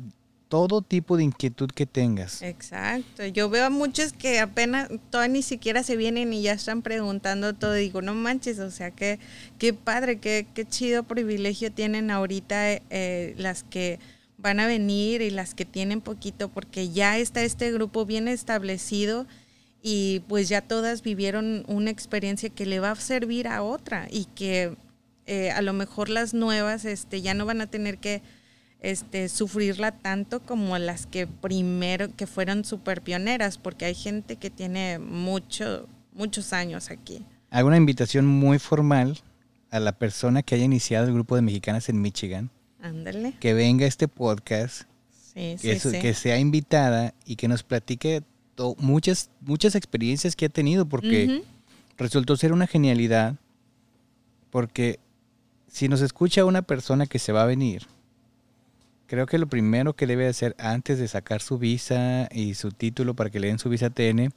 todo 0.48 0.80
tipo 0.80 1.18
de 1.18 1.24
inquietud 1.24 1.68
que 1.70 1.84
tengas. 1.84 2.40
Exacto. 2.40 3.26
Yo 3.26 3.50
veo 3.50 3.66
a 3.66 3.70
muchos 3.70 4.14
que 4.14 4.40
apenas, 4.40 4.88
todavía 5.10 5.34
ni 5.34 5.42
siquiera 5.42 5.82
se 5.82 5.96
vienen 5.96 6.32
y 6.32 6.40
ya 6.40 6.54
están 6.54 6.80
preguntando 6.80 7.52
todo. 7.52 7.74
Digo, 7.74 8.00
no 8.00 8.14
manches, 8.14 8.60
o 8.60 8.70
sea, 8.70 8.92
qué, 8.92 9.18
qué 9.58 9.74
padre, 9.74 10.20
qué, 10.20 10.46
qué 10.54 10.64
chido 10.64 11.02
privilegio 11.02 11.70
tienen 11.70 12.10
ahorita 12.10 12.80
eh, 12.88 13.34
las 13.36 13.62
que 13.62 13.98
van 14.46 14.60
a 14.60 14.68
venir 14.68 15.22
y 15.22 15.30
las 15.30 15.54
que 15.54 15.64
tienen 15.64 16.00
poquito, 16.00 16.48
porque 16.48 16.90
ya 16.90 17.18
está 17.18 17.42
este 17.42 17.72
grupo 17.72 18.06
bien 18.06 18.28
establecido 18.28 19.26
y 19.82 20.20
pues 20.28 20.48
ya 20.48 20.60
todas 20.60 21.02
vivieron 21.02 21.64
una 21.66 21.90
experiencia 21.90 22.48
que 22.48 22.64
le 22.64 22.78
va 22.78 22.92
a 22.92 22.94
servir 22.94 23.48
a 23.48 23.64
otra 23.64 24.06
y 24.08 24.26
que 24.36 24.76
eh, 25.26 25.50
a 25.50 25.62
lo 25.62 25.72
mejor 25.72 26.10
las 26.10 26.32
nuevas 26.32 26.84
este, 26.84 27.22
ya 27.22 27.34
no 27.34 27.44
van 27.44 27.60
a 27.60 27.66
tener 27.66 27.98
que 27.98 28.22
este, 28.78 29.28
sufrirla 29.28 29.90
tanto 29.90 30.38
como 30.38 30.78
las 30.78 31.06
que 31.06 31.26
primero, 31.26 32.14
que 32.14 32.28
fueron 32.28 32.64
súper 32.64 33.02
pioneras, 33.02 33.58
porque 33.58 33.86
hay 33.86 33.96
gente 33.96 34.36
que 34.36 34.50
tiene 34.50 35.00
mucho, 35.00 35.88
muchos 36.12 36.52
años 36.52 36.92
aquí. 36.92 37.26
Hago 37.50 37.66
una 37.66 37.78
invitación 37.78 38.26
muy 38.26 38.60
formal 38.60 39.18
a 39.72 39.80
la 39.80 39.90
persona 39.90 40.44
que 40.44 40.54
haya 40.54 40.64
iniciado 40.64 41.08
el 41.08 41.14
grupo 41.14 41.34
de 41.34 41.42
Mexicanas 41.42 41.88
en 41.88 42.00
Michigan, 42.00 42.52
Ándale. 42.80 43.34
que 43.40 43.54
venga 43.54 43.86
este 43.86 44.08
podcast, 44.08 44.82
Sí, 45.34 45.56
que, 45.60 45.74
sí, 45.74 45.78
su- 45.80 45.90
sí. 45.90 45.98
que 46.00 46.14
sea 46.14 46.38
invitada 46.38 47.14
y 47.24 47.36
que 47.36 47.48
nos 47.48 47.62
platique 47.62 48.22
muchas, 48.78 49.30
muchas 49.40 49.74
experiencias 49.74 50.34
que 50.36 50.46
ha 50.46 50.48
tenido, 50.48 50.86
porque 50.86 51.26
Ujú. 51.26 51.44
resultó 51.98 52.36
ser 52.36 52.52
una 52.52 52.66
genialidad, 52.66 53.34
porque 54.50 54.98
si 55.68 55.88
nos 55.88 56.00
escucha 56.00 56.44
una 56.44 56.62
persona 56.62 57.06
que 57.06 57.18
se 57.18 57.32
va 57.32 57.42
a 57.42 57.46
venir, 57.46 57.86
creo 59.06 59.26
que 59.26 59.38
lo 59.38 59.46
primero 59.46 59.94
que 59.94 60.06
debe 60.06 60.26
hacer 60.26 60.54
antes 60.58 60.98
de 60.98 61.06
sacar 61.08 61.42
su 61.42 61.58
visa 61.58 62.28
y 62.32 62.54
su 62.54 62.70
título 62.70 63.14
para 63.14 63.30
que 63.30 63.40
le 63.40 63.48
den 63.48 63.58
su 63.58 63.68
visa 63.68 63.90
TN, 63.90 64.30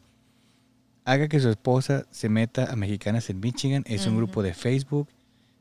haga 1.06 1.28
que 1.28 1.40
su 1.40 1.50
esposa 1.50 2.06
se 2.12 2.30
meta 2.30 2.66
a 2.72 2.76
Mexicanas 2.76 3.30
en 3.30 3.40
Michigan, 3.40 3.84
es 3.88 4.06
un 4.06 4.14
Ujú. 4.14 4.18
grupo 4.26 4.44
de 4.44 4.54
Facebook, 4.54 5.08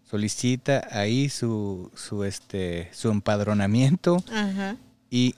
solicita 0.09 0.87
ahí 0.91 1.29
su, 1.29 1.91
su, 1.95 2.25
este, 2.25 2.89
su 2.93 3.11
empadronamiento 3.11 4.23
Ajá. 4.33 4.77
y 5.11 5.35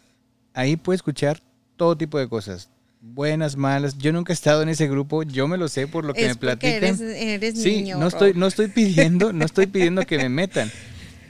ahí 0.54 0.76
puede 0.76 0.96
escuchar 0.96 1.42
todo 1.76 1.96
tipo 1.96 2.18
de 2.18 2.28
cosas, 2.28 2.68
buenas, 3.00 3.56
malas. 3.56 3.96
Yo 3.98 4.12
nunca 4.12 4.32
he 4.32 4.34
estado 4.34 4.62
en 4.62 4.68
ese 4.68 4.86
grupo, 4.88 5.22
yo 5.22 5.48
me 5.48 5.56
lo 5.56 5.68
sé 5.68 5.86
por 5.86 6.04
lo 6.04 6.12
que 6.14 6.22
es 6.26 6.28
me 6.28 6.36
platican. 6.36 6.74
eres, 6.74 7.00
eres 7.00 7.60
Sí, 7.62 7.76
niño. 7.76 7.98
no 7.98 8.06
estoy, 8.06 8.34
no 8.34 8.46
estoy 8.46 8.68
pidiendo, 8.68 9.32
no 9.32 9.44
estoy 9.44 9.66
pidiendo 9.66 10.04
que 10.06 10.18
me 10.18 10.28
metan. 10.28 10.70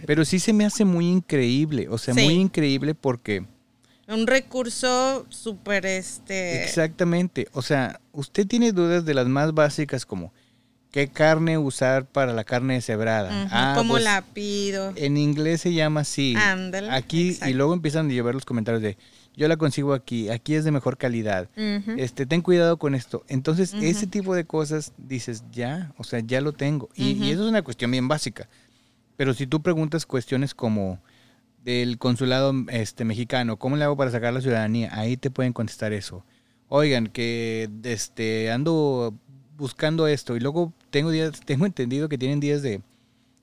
Pero 0.07 0.25
sí 0.25 0.39
se 0.39 0.53
me 0.53 0.65
hace 0.65 0.85
muy 0.85 1.07
increíble, 1.09 1.87
o 1.89 1.99
sea, 1.99 2.15
Sí. 2.15 2.25
muy 2.25 2.35
increíble 2.35 2.95
porque 2.95 3.45
Un 4.09 4.27
recurso 4.27 5.25
súper, 5.29 5.87
este... 5.87 6.65
exactamente, 6.65 7.47
o 7.53 7.63
sea, 7.63 8.01
usted 8.13 8.47
tiene 8.47 8.73
dudas 8.73 9.05
de 9.05 9.15
las 9.15 9.29
más 9.29 9.53
básicas 9.55 10.05
como 10.05 10.33
qué 10.91 11.09
carne 11.09 11.59
usar 11.59 12.07
para 12.07 12.33
la 12.33 12.45
carne 12.45 12.75
deshebrada. 12.75 13.45
ujú, 13.45 13.49
Ah, 13.53 13.75
¿Cómo 13.77 13.95
pues, 13.95 14.05
la 14.05 14.23
pido? 14.23 14.93
En 14.97 15.17
inglés 15.17 15.61
se 15.63 15.73
llama 15.73 16.01
así. 16.01 16.35
Ándale, 16.37 16.91
Aquí 16.91 17.39
y 17.47 17.53
luego 17.55 17.75
empiezan 17.75 18.11
a 18.11 18.13
llover 18.13 18.35
los 18.35 18.45
comentarios 18.45 18.83
de 18.83 18.97
yo 19.37 19.49
la 19.49 19.57
consigo 19.57 19.95
aquí, 19.95 20.29
aquí 20.29 20.55
es 20.55 20.65
de 20.65 20.71
mejor 20.73 20.99
calidad. 20.99 21.49
Este, 21.97 22.27
ten 22.27 22.43
cuidado 22.43 22.79
con 22.79 22.95
esto. 22.95 23.25
Entonces, 23.29 23.73
ese 23.81 24.07
tipo 24.07 24.35
de 24.35 24.45
cosas 24.45 24.93
dices, 24.99 25.45
ya, 25.53 25.93
o 25.97 26.05
sea, 26.05 26.21
ya 26.21 26.41
lo 26.41 26.53
tengo. 26.53 26.91
Y, 26.95 27.13
y 27.13 27.31
eso 27.31 27.45
es 27.45 27.49
una 27.49 27.63
cuestión 27.63 27.91
bien 27.91 28.09
básica. 28.09 28.49
Pero 29.17 29.33
si 29.33 29.47
tú 29.47 29.63
preguntas 29.63 30.05
cuestiones 30.05 30.55
como 30.55 30.99
del 31.65 31.97
consulado 31.99 32.53
este, 32.69 33.05
mexicano, 33.05 33.57
¿cómo 33.59 33.77
le 33.77 33.85
hago 33.85 33.97
para 33.97 34.11
sacar 34.11 34.35
la 34.35 34.41
ciudadanía? 34.41 34.91
Ahí 34.93 35.17
te 35.17 35.31
pueden 35.31 35.53
contestar 35.53 35.93
eso. 35.93 36.25
Oigan, 36.69 37.07
que 37.07 37.71
este, 37.85 38.51
ando 38.51 39.15
buscando 39.57 40.07
esto 40.07 40.37
y 40.37 40.41
luego 40.41 40.73
tengo 40.91 41.11
días, 41.11 41.41
tengo 41.45 41.67
entendido 41.67 42.09
que 42.09 42.19
tienen 42.19 42.41
días 42.41 42.63
de 42.63 42.81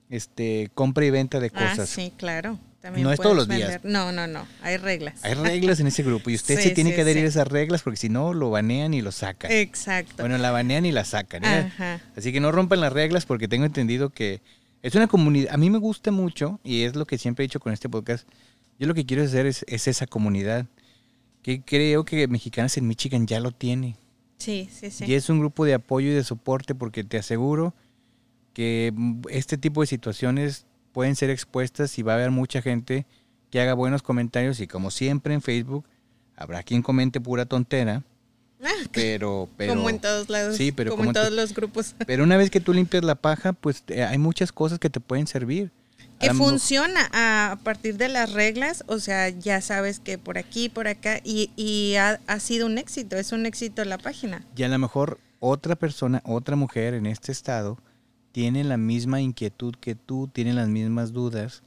este 0.09 0.69
compra 0.73 1.05
y 1.05 1.09
venta 1.09 1.39
de 1.39 1.51
Ah, 1.53 1.69
cosas. 1.71 1.89
sí, 1.89 2.13
claro. 2.17 2.59
también 2.81 3.03
No 3.03 3.11
es 3.11 3.19
todos 3.19 3.35
los 3.35 3.47
días. 3.47 3.81
No, 3.83 4.11
no, 4.11 4.27
no, 4.27 4.47
hay 4.61 4.77
reglas. 4.77 5.23
Hay 5.23 5.33
reglas 5.33 5.79
en 5.79 5.87
ese 5.87 6.03
grupo 6.03 6.29
y 6.29 6.35
usted 6.35 6.55
Sí, 6.61 6.69
se 6.69 6.69
tiene 6.71 6.91
sí, 6.91 6.95
que 6.95 7.01
adherir 7.01 7.23
sí. 7.23 7.25
a 7.25 7.29
esas 7.29 7.47
reglas 7.47 7.81
porque 7.83 7.97
si 7.97 8.07
no 8.09 8.33
lo 8.33 8.49
banean 8.49 8.93
y 8.93 9.01
lo 9.01 9.11
sacan. 9.11 9.51
Exacto. 9.51 10.15
Bueno, 10.23 10.37
la 10.37 10.51
banean 10.51 10.85
y 10.85 10.91
la 10.91 11.03
sacan. 11.03 11.43
¿eh? 11.43 11.71
Ajá. 11.73 12.01
Así 12.15 12.31
que 12.31 12.39
no 12.39 12.51
rompan 12.51 12.79
las 12.79 12.93
reglas 12.93 13.25
porque 13.25 13.47
tengo 13.47 13.65
entendido 13.65 14.09
que 14.11 14.41
es 14.83 14.95
una 14.95 15.07
comunidad. 15.07 15.53
A 15.53 15.57
mí 15.57 15.69
me 15.69 15.79
gusta 15.79 16.11
mucho 16.11 16.59
y 16.63 16.83
es 16.83 16.95
lo 16.95 17.05
que 17.05 17.17
siempre 17.17 17.43
he 17.43 17.47
dicho 17.47 17.59
con 17.59 17.73
este 17.73 17.89
podcast. 17.89 18.27
Yo 18.79 18.87
lo 18.87 18.93
que 18.93 19.05
quiero 19.05 19.23
hacer 19.23 19.45
es, 19.47 19.65
es 19.67 19.87
esa 19.87 20.05
comunidad 20.07 20.67
que 21.41 21.61
creo 21.61 22.05
que 22.05 22.27
Mexicanas 22.27 22.77
en 22.77 22.87
Michigan 22.87 23.25
ya 23.27 23.39
lo 23.39 23.51
tiene. 23.51 23.95
Sí, 24.37 24.69
sí, 24.71 24.91
sí. 24.91 25.05
Y 25.05 25.13
es 25.15 25.29
un 25.29 25.39
grupo 25.39 25.65
de 25.65 25.73
apoyo 25.73 26.07
y 26.09 26.13
de 26.13 26.23
soporte 26.23 26.75
porque 26.75 27.03
te 27.03 27.17
aseguro 27.17 27.73
que 28.53 28.91
mm, 28.95 29.21
este 29.29 29.57
tipo 29.57 29.81
de 29.81 29.87
situaciones 29.87 30.65
pueden 30.91 31.15
ser 31.15 31.29
expuestas 31.29 31.97
y 31.99 32.03
va 32.03 32.13
a 32.13 32.15
haber 32.15 32.31
mucha 32.31 32.61
gente 32.61 33.05
que 33.49 33.59
haga 33.61 33.73
buenos 33.73 34.01
comentarios 34.03 34.59
y 34.59 34.67
como 34.67 34.91
siempre 34.91 35.33
en 35.33 35.41
Facebook 35.41 35.85
habrá 36.35 36.63
quien 36.63 36.81
comente 36.81 37.19
pura 37.21 37.45
tontera, 37.45 38.03
Ah, 38.63 38.69
pero... 38.91 39.47
pero 39.55 39.75
como 39.75 39.89
en 39.89 39.99
todos 39.99 40.29
lados. 40.29 40.57
Sí, 40.57 40.71
pero 40.71 40.89
como, 40.91 41.01
como 41.03 41.09
en 41.11 41.13
todos 41.13 41.29
to- 41.29 41.35
los 41.35 41.53
grupos. 41.53 41.95
Pero 42.07 42.23
una 42.23 42.37
vez 42.37 42.49
que 42.49 42.59
tú 42.59 42.73
limpias 42.73 43.03
la 43.03 43.13
paja, 43.13 43.53
pues 43.53 43.83
eh, 43.87 44.03
hay 44.03 44.17
muchas 44.17 44.51
cosas 44.51 44.79
que 44.79 44.89
te 44.89 44.99
pueden 44.99 45.27
servir. 45.27 45.71
Que 46.19 46.33
funciona 46.33 47.09
a, 47.13 47.59
partir 47.63 47.97
de 47.97 48.09
las 48.09 48.33
reglas, 48.33 48.83
o 48.87 48.99
sea, 48.99 49.29
ya 49.29 49.61
sabes 49.61 49.99
que 49.99 50.17
por 50.17 50.37
aquí, 50.37 50.69
por 50.69 50.87
acá, 50.87 51.19
y, 51.23 51.51
y 51.55 51.95
ha, 51.95 52.19
ha 52.27 52.39
sido 52.39 52.65
un 52.65 52.77
éxito, 52.77 53.17
es 53.17 53.31
un 53.31 53.45
éxito 53.45 53.85
la 53.85 53.97
página. 53.97 54.43
Y 54.55 54.63
a 54.63 54.67
lo 54.67 54.79
mejor 54.79 55.19
otra 55.39 55.75
persona, 55.75 56.21
otra 56.25 56.55
mujer 56.55 56.93
en 56.93 57.05
este 57.05 57.31
estado, 57.31 57.77
tiene 58.31 58.63
la 58.63 58.77
misma 58.77 59.21
inquietud 59.21 59.75
que 59.79 59.95
tú, 59.95 60.27
tiene 60.27 60.53
las 60.53 60.67
mismas 60.67 61.13
dudas, 61.13 61.63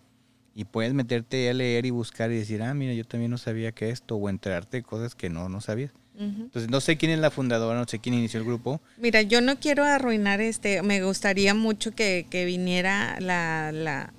y 0.55 0.65
puedes 0.65 0.93
meterte 0.95 1.49
a 1.49 1.55
leer 1.55 1.87
y 1.87 1.91
buscar 1.91 2.31
y 2.31 2.37
decir, 2.37 2.63
ah, 2.63 2.75
mira, 2.75 2.93
yo 2.93 3.05
también 3.05 3.31
no 3.31 3.39
sabía 3.39 3.73
que 3.73 3.91
esto, 3.91 4.17
o 4.17 4.29
enterarte 4.29 4.79
de 4.79 4.83
cosas 4.83 5.15
que 5.15 5.31
no, 5.31 5.49
no 5.49 5.61
sabías. 5.61 5.93
Entonces, 6.19 6.71
no 6.71 6.83
sé 6.83 6.99
quién 6.99 7.13
es 7.13 7.19
la 7.19 7.31
fundadora, 7.31 7.79
no 7.79 7.87
sé 7.89 7.99
quién 7.99 8.15
inició 8.15 8.41
el 8.41 8.47
grupo. 8.47 8.83
Mira, 8.99 9.23
yo 9.23 9.41
no 9.41 9.59
quiero 9.59 9.85
arruinar 9.85 10.43
este, 10.43 10.83
me 10.83 11.03
gustaría 11.03 11.55
mucho 11.55 11.93
que, 11.93 12.27
que 12.29 12.45
viniera 12.45 13.19
la, 13.21 13.73
la, 13.73 14.13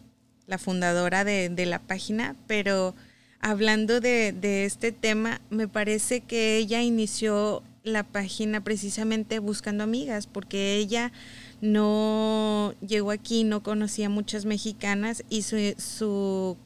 la 0.51 0.57
fundadora 0.57 1.23
de, 1.23 1.47
de 1.47 1.65
la 1.65 1.79
página, 1.79 2.35
pero 2.45 2.93
hablando 3.39 4.01
de, 4.01 4.65
este 4.65 4.91
tema, 4.91 5.39
me 5.49 5.69
parece 5.69 6.19
que 6.19 6.57
ella 6.57 6.81
inició 6.81 7.63
la 7.83 8.03
página 8.03 8.61
precisamente 8.63 9.39
buscando 9.39 9.85
amigas, 9.85 10.27
porque 10.27 10.75
ella 10.75 11.13
no 11.61 12.75
llegó 12.85 13.11
aquí, 13.11 13.45
no 13.45 13.63
conocía 13.63 14.09
muchas 14.09 14.43
mexicanas 14.43 15.23
y 15.29 15.43
su, 15.43 15.73
su 15.77 16.57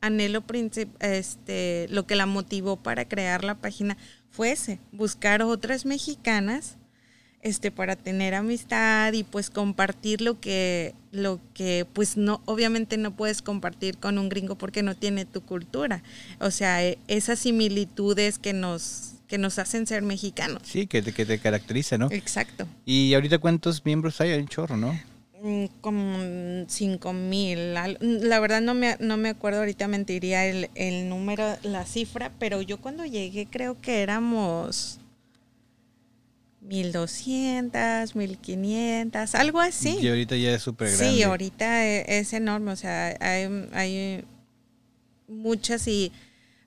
anhelo 0.00 0.42
este 0.98 1.86
lo 1.90 2.06
que 2.06 2.16
la 2.16 2.26
motivó 2.26 2.76
para 2.76 3.06
crear 3.06 3.44
la 3.44 3.54
página 3.54 3.96
fue 4.30 4.50
ese, 4.50 4.80
buscar 4.90 5.42
otras 5.42 5.86
mexicanas 5.86 6.76
este 7.42 7.70
para 7.70 7.96
tener 7.96 8.34
amistad 8.34 9.12
y 9.14 9.24
pues 9.24 9.48
compartir 9.50 10.20
lo 10.20 10.38
que 10.40 10.94
lo 11.10 11.40
que 11.54 11.86
pues 11.92 12.16
no 12.16 12.40
obviamente 12.44 12.96
no 12.98 13.16
puedes 13.16 13.40
compartir 13.42 13.96
con 13.98 14.18
un 14.18 14.28
gringo 14.28 14.56
porque 14.56 14.82
no 14.82 14.94
tiene 14.94 15.24
tu 15.24 15.40
cultura. 15.40 16.02
O 16.38 16.50
sea, 16.50 16.84
e- 16.84 16.98
esas 17.08 17.38
similitudes 17.38 18.38
que 18.38 18.52
nos 18.52 19.12
que 19.26 19.38
nos 19.38 19.58
hacen 19.60 19.86
ser 19.86 20.02
mexicanos. 20.02 20.62
Sí, 20.64 20.86
que 20.86 21.02
te, 21.02 21.12
que 21.12 21.24
te 21.24 21.38
caracteriza, 21.38 21.96
¿no? 21.96 22.08
Exacto. 22.10 22.66
Y 22.84 23.14
ahorita, 23.14 23.38
¿cuántos 23.38 23.84
miembros 23.84 24.20
hay? 24.20 24.30
Hay 24.30 24.40
un 24.40 24.48
chorro, 24.48 24.76
¿no? 24.76 24.92
Mm, 25.42 25.66
Como 25.80 26.64
cinco 26.68 27.12
mil. 27.12 27.76
al- 27.76 27.96
La 28.00 28.40
verdad 28.40 28.60
no 28.60 28.74
me, 28.74 28.96
no 29.00 29.16
me 29.16 29.30
acuerdo 29.30 29.60
ahorita, 29.60 29.86
mentiría 29.88 30.46
el, 30.46 30.68
el 30.74 31.08
número, 31.08 31.56
la 31.62 31.86
cifra, 31.86 32.30
pero 32.38 32.60
yo 32.60 32.78
cuando 32.78 33.04
llegué 33.06 33.46
creo 33.50 33.80
que 33.80 34.02
éramos 34.02 34.98
1200, 36.70 38.14
1500, 38.14 39.34
algo 39.34 39.60
así. 39.60 39.98
Y 40.00 40.08
ahorita 40.08 40.36
ya 40.36 40.54
es 40.54 40.62
súper 40.62 40.88
grande. 40.88 41.14
Sí, 41.16 41.22
ahorita 41.22 41.86
e- 41.86 42.18
es 42.20 42.32
enorme, 42.32 42.70
o 42.72 42.76
sea, 42.76 43.16
hay, 43.20 43.68
hay 43.72 44.24
muchas 45.28 45.86
y 45.88 46.12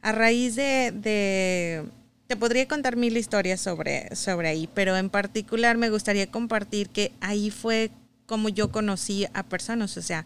a 0.02 0.12
raíz 0.12 0.56
de, 0.56 0.92
de- 0.94 1.84
te 2.28 2.36
podría 2.36 2.68
contar 2.68 2.96
mil 2.98 3.16
historias 3.18 3.62
sobre, 3.62 4.14
sobre 4.16 4.50
ahí, 4.50 4.70
pero 4.74 4.96
en 4.98 5.10
particular 5.10 5.78
me 5.78 5.90
gustaría 5.90 6.28
compartir 6.30 6.90
que 6.90 7.12
ahí 7.22 7.50
fue 7.50 7.90
como 8.26 8.50
yo 8.50 8.72
conocí 8.72 9.26
a 9.34 9.44
personas, 9.44 9.96
o 9.98 10.02
sea, 10.02 10.26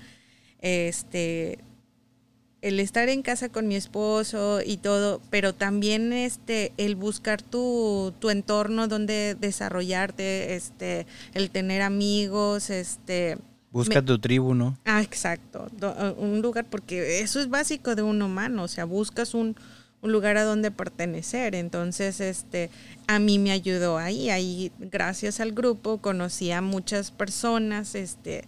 este 0.62 1.60
el 2.62 2.80
estar 2.80 3.08
en 3.10 3.22
casa 3.22 3.50
con 3.50 3.68
mi 3.68 3.76
esposo 3.76 4.62
y 4.66 4.78
todo, 4.78 5.22
pero 5.30 5.54
también 5.54 6.12
este 6.14 6.72
el 6.78 6.96
buscar 6.96 7.42
tu, 7.42 8.14
tu 8.20 8.30
entorno 8.32 8.88
donde 8.88 9.36
desarrollarte, 9.40 10.56
este 10.56 11.06
el 11.34 11.50
tener 11.52 11.82
amigos, 11.82 12.70
este 12.70 13.38
Busca 13.72 14.02
me- 14.02 14.08
tu 14.08 14.18
tribu, 14.18 14.54
¿no? 14.56 14.78
Ah, 14.86 15.02
exacto. 15.02 15.68
Do- 15.78 15.94
uh, 15.94 16.20
un 16.24 16.42
lugar, 16.42 16.66
porque 16.70 17.20
eso 17.20 17.40
es 17.40 17.50
básico 17.50 17.96
de 17.96 18.02
un 18.02 18.22
humano, 18.22 18.64
o 18.64 18.68
sea, 18.68 18.86
buscas 18.86 19.34
un, 19.36 19.56
un 20.02 20.12
lugar 20.12 20.38
a 20.38 20.44
donde 20.44 20.72
pertenecer. 20.72 21.54
Entonces, 21.54 22.20
este, 22.22 22.70
a 23.08 23.20
mí 23.20 23.38
me 23.40 23.52
ayudó 23.52 23.98
ahí. 23.98 24.30
Ahí, 24.32 24.72
gracias 24.80 25.40
al 25.42 25.52
grupo, 25.52 25.98
conocí 26.00 26.50
a 26.52 26.62
muchas 26.62 27.12
personas, 27.12 27.94
este, 27.94 28.46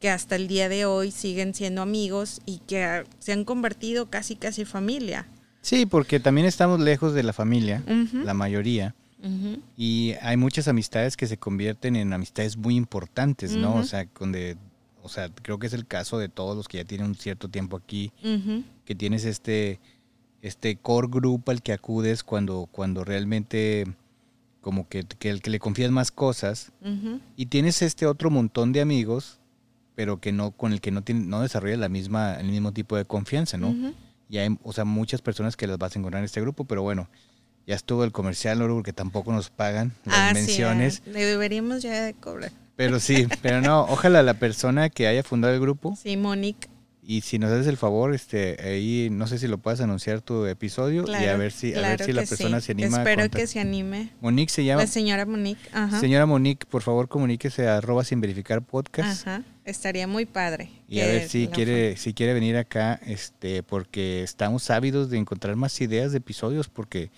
que 0.00 0.10
hasta 0.10 0.36
el 0.36 0.48
día 0.48 0.68
de 0.68 0.84
hoy 0.84 1.10
siguen 1.10 1.54
siendo 1.54 1.82
amigos 1.82 2.40
y 2.46 2.58
que 2.58 3.04
se 3.18 3.32
han 3.32 3.44
convertido 3.44 4.10
casi, 4.10 4.36
casi 4.36 4.64
familia. 4.64 5.26
Sí, 5.60 5.86
porque 5.86 6.20
también 6.20 6.46
estamos 6.46 6.80
lejos 6.80 7.14
de 7.14 7.22
la 7.22 7.32
familia, 7.32 7.82
la 8.12 8.34
mayoría. 8.34 8.94
Y 9.76 10.14
hay 10.22 10.36
muchas 10.36 10.68
amistades 10.68 11.16
que 11.16 11.26
se 11.26 11.36
convierten 11.36 11.96
en 11.96 12.12
amistades 12.12 12.56
muy 12.56 12.76
importantes, 12.76 13.56
¿no? 13.56 13.74
O 13.74 13.82
sea, 13.82 14.06
donde, 14.18 14.56
o 15.02 15.08
sea, 15.08 15.28
creo 15.42 15.58
que 15.58 15.66
es 15.66 15.72
el 15.72 15.86
caso 15.86 16.18
de 16.18 16.28
todos 16.28 16.56
los 16.56 16.68
que 16.68 16.78
ya 16.78 16.84
tienen 16.84 17.08
un 17.08 17.14
cierto 17.16 17.48
tiempo 17.48 17.76
aquí, 17.76 18.12
que 18.84 18.94
tienes 18.94 19.24
este, 19.24 19.80
este 20.42 20.76
core 20.76 21.08
group 21.10 21.50
al 21.50 21.62
que 21.62 21.72
acudes 21.72 22.22
cuando, 22.22 22.68
cuando 22.70 23.04
realmente 23.04 23.86
como 24.60 24.88
que, 24.88 25.04
que 25.04 25.30
el 25.30 25.42
que 25.42 25.50
le 25.50 25.58
confías 25.58 25.90
más 25.90 26.12
cosas 26.12 26.72
y 27.36 27.46
tienes 27.46 27.82
este 27.82 28.06
otro 28.06 28.30
montón 28.30 28.72
de 28.72 28.80
amigos, 28.80 29.37
pero 29.98 30.20
que 30.20 30.30
no, 30.30 30.52
con 30.52 30.72
el 30.72 30.80
que 30.80 30.92
no 30.92 31.02
tiene, 31.02 31.26
no 31.26 31.42
desarrollas 31.42 31.80
la 31.80 31.88
misma, 31.88 32.34
el 32.38 32.46
mismo 32.46 32.70
tipo 32.72 32.96
de 32.96 33.04
confianza, 33.04 33.56
¿no? 33.58 33.74
Y 34.28 34.38
hay, 34.38 34.56
o 34.62 34.72
sea, 34.72 34.84
muchas 34.84 35.22
personas 35.22 35.56
que 35.56 35.66
las 35.66 35.76
vas 35.76 35.96
a 35.96 35.98
encontrar 35.98 36.20
en 36.20 36.24
este 36.26 36.40
grupo, 36.40 36.62
pero 36.64 36.82
bueno, 36.82 37.08
ya 37.66 37.74
estuvo 37.74 38.04
el 38.04 38.12
comercial, 38.12 38.60
Loro, 38.60 38.74
porque 38.76 38.92
tampoco 38.92 39.32
nos 39.32 39.50
pagan 39.50 39.90
las 40.04 40.14
Ah, 40.16 40.28
sí, 40.28 40.34
menciones. 40.36 41.02
ah, 41.04 41.10
le 41.12 41.24
deberíamos 41.24 41.82
ya 41.82 42.00
de 42.04 42.14
cobrar. 42.14 42.52
Pero 42.76 43.00
sí, 43.00 43.26
pero 43.42 43.60
no, 43.60 43.80
ojalá 43.88 44.22
la 44.22 44.34
persona 44.34 44.88
que 44.88 45.08
haya 45.08 45.24
fundado 45.24 45.52
el 45.52 45.60
grupo, 45.60 45.96
Sí, 46.00 46.16
Monique. 46.16 46.68
y 47.02 47.22
si 47.22 47.40
nos 47.40 47.50
haces 47.50 47.66
el 47.66 47.76
favor, 47.76 48.14
este, 48.14 48.56
ahí 48.62 49.08
no 49.10 49.26
sé 49.26 49.40
si 49.40 49.48
lo 49.48 49.58
puedes 49.58 49.80
anunciar 49.80 50.20
tu 50.20 50.46
episodio 50.46 51.06
y 51.08 51.24
a 51.24 51.36
ver 51.36 51.50
si, 51.50 51.74
a 51.74 51.80
ver 51.80 52.04
si 52.04 52.12
la 52.12 52.22
persona 52.22 52.60
sí. 52.60 52.66
se 52.66 52.72
anima. 52.72 52.98
a 52.98 53.00
Espero 53.00 53.22
contact- 53.24 53.36
que 53.36 53.46
se 53.48 53.58
anime. 53.58 54.10
Monique 54.20 54.52
se 54.52 54.64
llama. 54.64 54.82
La 54.82 54.86
señora 54.86 55.26
Monique. 55.26 55.68
Ajá. 55.72 55.98
Señora 55.98 56.24
Monique, 56.26 56.66
por 56.70 56.82
favor 56.82 57.08
comuníquese 57.08 57.66
a 57.66 57.78
arroba 57.78 58.04
sin 58.04 58.20
verificar 58.20 58.62
podcast. 58.62 59.26
Ajá. 59.26 59.42
Estaría 59.68 60.06
muy 60.06 60.24
padre. 60.24 60.70
Y 60.88 61.00
a 61.00 61.06
ver 61.06 61.28
si 61.28 61.46
quiere, 61.46 61.98
si 61.98 62.14
quiere 62.14 62.32
venir 62.32 62.56
acá, 62.56 62.98
este, 63.04 63.62
porque 63.62 64.22
estamos 64.22 64.70
ávidos 64.70 65.10
de 65.10 65.18
encontrar 65.18 65.56
más 65.56 65.78
ideas 65.82 66.10
de 66.12 66.18
episodios, 66.18 66.68
porque 66.68 67.10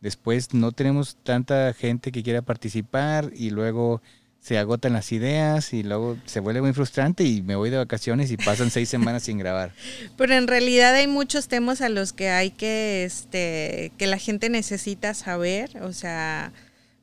después 0.00 0.54
no 0.54 0.70
tenemos 0.70 1.16
tanta 1.24 1.74
gente 1.74 2.12
que 2.12 2.22
quiera 2.22 2.42
participar 2.42 3.32
y 3.34 3.50
luego 3.50 4.00
se 4.38 4.56
agotan 4.56 4.92
las 4.92 5.10
ideas 5.10 5.72
y 5.72 5.82
luego 5.82 6.16
se 6.26 6.38
vuelve 6.38 6.60
muy 6.60 6.72
frustrante 6.72 7.24
y 7.24 7.42
me 7.42 7.56
voy 7.56 7.70
de 7.70 7.78
vacaciones 7.78 8.30
y 8.30 8.36
pasan 8.36 8.70
seis 8.70 8.88
semanas 8.88 9.24
sin 9.24 9.38
grabar. 9.38 9.72
Pero 10.16 10.34
en 10.34 10.46
realidad 10.46 10.94
hay 10.94 11.08
muchos 11.08 11.48
temas 11.48 11.80
a 11.80 11.88
los 11.88 12.12
que 12.12 12.30
hay 12.30 12.52
que, 12.52 13.02
este, 13.02 13.90
que 13.98 14.06
la 14.06 14.18
gente 14.18 14.48
necesita 14.48 15.12
saber, 15.14 15.82
o 15.82 15.92
sea, 15.92 16.52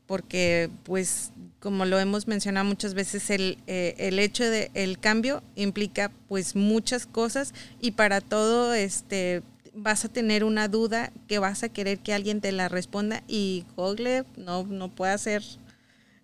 porque 0.06 0.70
pues 0.84 1.34
como 1.60 1.86
lo 1.86 2.00
hemos 2.00 2.28
mencionado 2.28 2.66
muchas 2.66 2.94
veces, 2.94 3.30
el, 3.30 3.58
eh, 3.68 3.96
el 3.98 4.20
hecho 4.20 4.44
de 4.44 4.72
el 4.74 5.00
cambio 5.00 5.42
implica 5.56 6.12
pues 6.28 6.56
muchas 6.56 7.06
cosas 7.06 7.54
y 7.82 7.92
para 7.92 8.22
todo 8.22 8.74
este 8.74 9.42
vas 9.74 10.06
a 10.06 10.10
tener 10.10 10.44
una 10.44 10.68
duda 10.68 11.12
que 11.28 11.40
vas 11.40 11.64
a 11.64 11.70
querer 11.70 12.00
que 12.00 12.14
alguien 12.14 12.42
te 12.42 12.52
la 12.52 12.68
responda 12.68 13.24
y 13.28 13.66
Google 13.76 14.26
no, 14.36 14.64
no 14.64 14.90
puede 14.90 15.14
hacer 15.14 15.44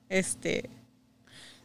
este 0.10 0.70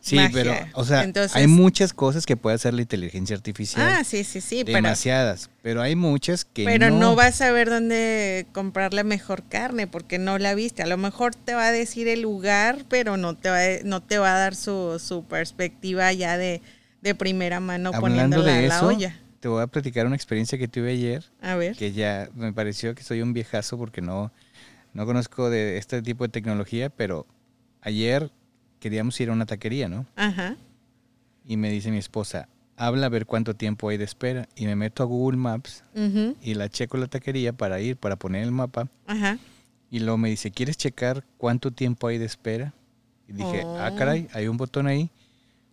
Sí, 0.01 0.17
Magia. 0.17 0.31
pero, 0.33 0.55
o 0.75 0.85
sea, 0.85 1.03
Entonces- 1.03 1.35
hay 1.37 1.47
muchas 1.49 1.93
cosas 1.93 2.25
que 2.25 2.37
puede 2.37 2.55
hacer 2.57 2.73
la 2.73 2.83
inteligencia 2.83 3.35
artificial. 3.37 3.87
ah 3.87 4.05
sí 4.05 4.23
sí 4.25 4.41
sí 4.41 4.63
demasiadas, 4.63 5.51
pero 5.61 5.83
hay 5.83 5.97
muchas 5.97 6.45
que 6.45 6.65
Pero 6.65 6.91
no. 6.91 6.99
no 6.99 7.15
vas 7.17 7.41
a 7.41 7.51
ver 7.51 7.69
dónde 7.69 8.47
comprar 8.53 8.95
la 8.95 9.03
mejor 9.05 9.43
carne 9.49 9.87
porque 9.87 10.19
no 10.19 10.39
la 10.39 10.55
viste. 10.55 10.83
A 10.83 10.87
lo 10.87 10.97
mejor 10.97 11.35
te 11.35 11.55
va 11.55 11.67
a 11.67 11.73
decir 11.73 12.07
el 12.09 12.23
lugar, 12.23 12.85
pero 12.89 13.17
no 13.17 13.35
te 13.37 13.51
va, 13.51 13.59
a- 13.61 13.83
no 13.85 14.01
te 14.03 14.19
va 14.19 14.35
a 14.35 14.39
dar 14.39 14.55
su, 14.55 14.99
su 15.05 15.25
perspectiva 15.25 16.13
ya 16.13 16.39
de, 16.39 16.63
de 17.03 17.15
primera 17.15 17.59
mano 17.61 17.89
Hablando 17.93 18.01
poniéndola 18.37 18.53
de 18.55 18.69
la 18.69 18.77
eso, 18.77 18.87
olla. 18.87 19.19
te 19.41 19.49
voy 19.49 19.63
a 19.63 19.67
platicar 19.67 20.07
una 20.07 20.17
experiencia 20.17 20.57
que 20.59 20.69
tuve 20.69 20.93
ayer. 20.93 21.25
A 21.43 21.57
ver. 21.57 21.77
Que 21.77 21.93
ya 21.93 22.29
me 22.35 22.53
pareció 22.53 22.95
que 22.95 23.03
soy 23.03 23.21
un 23.21 23.33
viejazo 23.33 23.77
porque 23.77 24.01
no, 24.01 24.33
no 24.95 25.07
conozco 25.07 25.51
de 25.51 25.77
este 25.77 26.01
tipo 26.03 26.25
de 26.25 26.31
tecnología, 26.31 26.89
pero 26.89 27.27
ayer 27.83 28.31
queríamos 28.81 29.19
ir 29.21 29.31
a 29.31 29.33
una 29.33 29.47
taquería, 29.47 29.89
¿no? 29.89 30.07
Ajá. 30.17 30.57
Y 31.45 31.57
me 31.57 31.71
dice 31.71 31.91
mi 31.91 31.99
esposa, 31.99 32.49
habla 32.77 33.07
a 33.07 33.09
ver 33.09 33.27
cuánto 33.27 33.55
tiempo 33.55 33.89
hay 33.89 33.97
de 33.97 34.05
espera. 34.05 34.49
Y 34.55 34.67
me 34.67 34.77
meto 34.77 35.03
a 35.03 35.07
Google 35.07 35.39
Maps 35.39 35.83
ujú, 35.95 36.37
y 36.43 36.55
la 36.55 36.69
checo 36.69 36.97
la 36.99 37.07
taquería 37.07 37.53
para 37.53 37.81
ir, 37.81 37.97
para 37.97 38.17
poner 38.17 38.43
el 38.45 38.51
mapa. 38.53 38.89
Ajá. 39.07 39.39
Y 39.91 40.01
luego 40.01 40.19
me 40.19 40.29
dice, 40.29 40.51
¿quieres 40.51 40.77
checar 40.77 41.25
cuánto 41.39 41.71
tiempo 41.71 42.07
hay 42.09 42.19
de 42.19 42.27
espera? 42.27 42.75
Y 43.27 43.33
dije, 43.33 43.63
ah, 43.65 43.91
Oh. 43.93 43.97
caray, 43.97 44.29
hay 44.33 44.47
un 44.49 44.57
botón 44.59 44.87
ahí. 44.87 45.11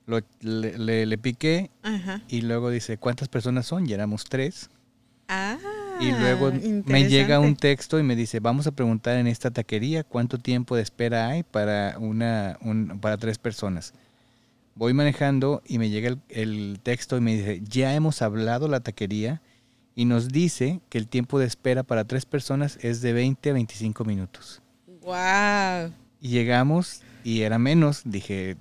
Lo, 0.07 0.19
le, 0.39 0.77
le- 0.77 1.05
le 1.05 1.17
piqué 1.17 1.71
Ajá. 1.83 2.21
y 2.29 2.41
luego 2.41 2.69
dice, 2.69 2.97
¿cuántas 2.97 3.27
personas 3.27 3.65
son? 3.65 3.89
Y 3.89 3.93
éramos 3.93 4.23
tres. 4.25 4.69
Ah. 5.27 5.57
Y 5.99 6.11
luego 6.11 6.51
me 6.85 7.07
llega 7.07 7.39
un 7.39 7.55
texto 7.55 7.99
y 7.99 8.03
me 8.03 8.15
dice, 8.15 8.39
vamos 8.39 8.67
a 8.67 8.71
preguntar 8.71 9.17
en 9.17 9.27
esta 9.27 9.51
taquería 9.51 10.03
cuánto 10.03 10.37
tiempo 10.37 10.75
de 10.75 10.81
espera 10.81 11.27
hay 11.29 11.43
para, 11.43 11.97
una, 11.99 12.57
un- 12.61 12.99
para 12.99 13.17
tres 13.17 13.37
personas. 13.37 13.93
Voy 14.75 14.93
manejando 14.93 15.61
y 15.65 15.77
me 15.79 15.89
llega 15.89 16.09
el, 16.09 16.19
el 16.29 16.79
texto 16.83 17.17
y 17.17 17.21
me 17.21 17.35
dice, 17.37 17.61
ya 17.63 17.93
hemos 17.95 18.21
hablado 18.21 18.67
la 18.67 18.81
taquería 18.81 19.41
y 19.95 20.03
nos 20.05 20.27
dice 20.27 20.81
que 20.89 20.97
el 20.97 21.07
tiempo 21.07 21.39
de 21.39 21.45
espera 21.45 21.83
para 21.83 22.03
tres 22.03 22.25
personas 22.25 22.77
es 22.81 23.01
de 23.01 23.13
20 23.13 23.51
a 23.51 23.53
25 23.53 24.03
minutos. 24.03 24.61
Wow. 25.01 25.93
Y 26.19 26.29
llegamos 26.29 27.01
y 27.23 27.41
era 27.41 27.57
menos, 27.57 28.01
dije, 28.03 28.57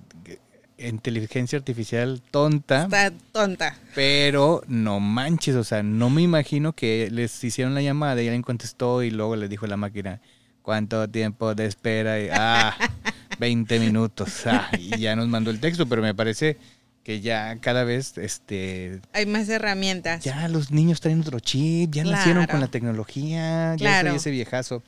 inteligencia 0.77 1.57
artificial 1.57 2.21
tonta, 2.31 2.83
Está 2.83 3.11
tonta. 3.31 3.77
pero 3.93 4.61
no 4.67 4.99
manches, 4.99 5.55
o 5.55 5.63
sea, 5.63 5.83
no 5.83 6.09
me 6.09 6.21
imagino 6.21 6.73
que 6.73 7.09
les 7.11 7.43
hicieron 7.43 7.73
la 7.75 7.81
llamada 7.81 8.21
y 8.21 8.27
alguien 8.27 8.41
contestó 8.41 9.03
y 9.03 9.11
luego 9.11 9.35
le 9.35 9.47
dijo 9.47 9.67
la 9.67 9.77
máquina, 9.77 10.19
¿cuánto 10.61 11.07
tiempo 11.09 11.55
de 11.55 11.65
espera? 11.65 12.19
Y, 12.19 12.27
ah, 12.31 12.75
20 13.39 13.79
minutos. 13.79 14.45
Ah, 14.47 14.69
y 14.77 14.97
ya 14.99 15.15
nos 15.15 15.27
mandó 15.27 15.51
el 15.51 15.59
texto, 15.59 15.85
pero 15.87 16.01
me 16.01 16.13
parece 16.13 16.57
que 17.03 17.21
ya 17.21 17.55
cada 17.61 17.83
vez, 17.83 18.17
este, 18.17 18.99
Hay 19.13 19.25
más 19.27 19.47
herramientas. 19.49 20.23
ya 20.23 20.47
los 20.47 20.71
niños 20.71 21.01
traen 21.01 21.21
otro 21.21 21.39
chip, 21.39 21.91
ya 21.93 22.03
nacieron 22.03 22.47
con 22.47 22.59
la 22.59 22.67
tecnología, 22.67 23.75
ya 23.75 24.01
soy 24.01 24.15
ese 24.15 24.31
viejazo. 24.31 24.81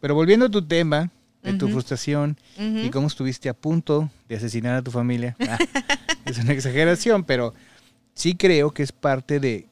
Pero 0.00 0.14
volviendo 0.14 0.46
a 0.46 0.50
tu 0.50 0.60
tema, 0.66 1.10
de 1.46 1.58
tu 1.58 1.68
frustración 1.68 2.36
y 2.58 2.90
cómo 2.90 3.06
estuviste 3.06 3.48
a 3.48 3.54
punto 3.54 4.10
de 4.28 4.36
asesinar 4.36 4.74
a 4.74 4.82
tu 4.82 4.90
familia. 4.90 5.36
Ah, 5.48 5.58
es 6.24 6.38
una 6.38 6.52
exageración, 6.52 7.22
pero 7.24 7.54
sí 8.14 8.34
creo 8.34 8.72
que 8.72 8.82
es 8.82 8.90
parte 8.92 9.38
de 9.38 9.68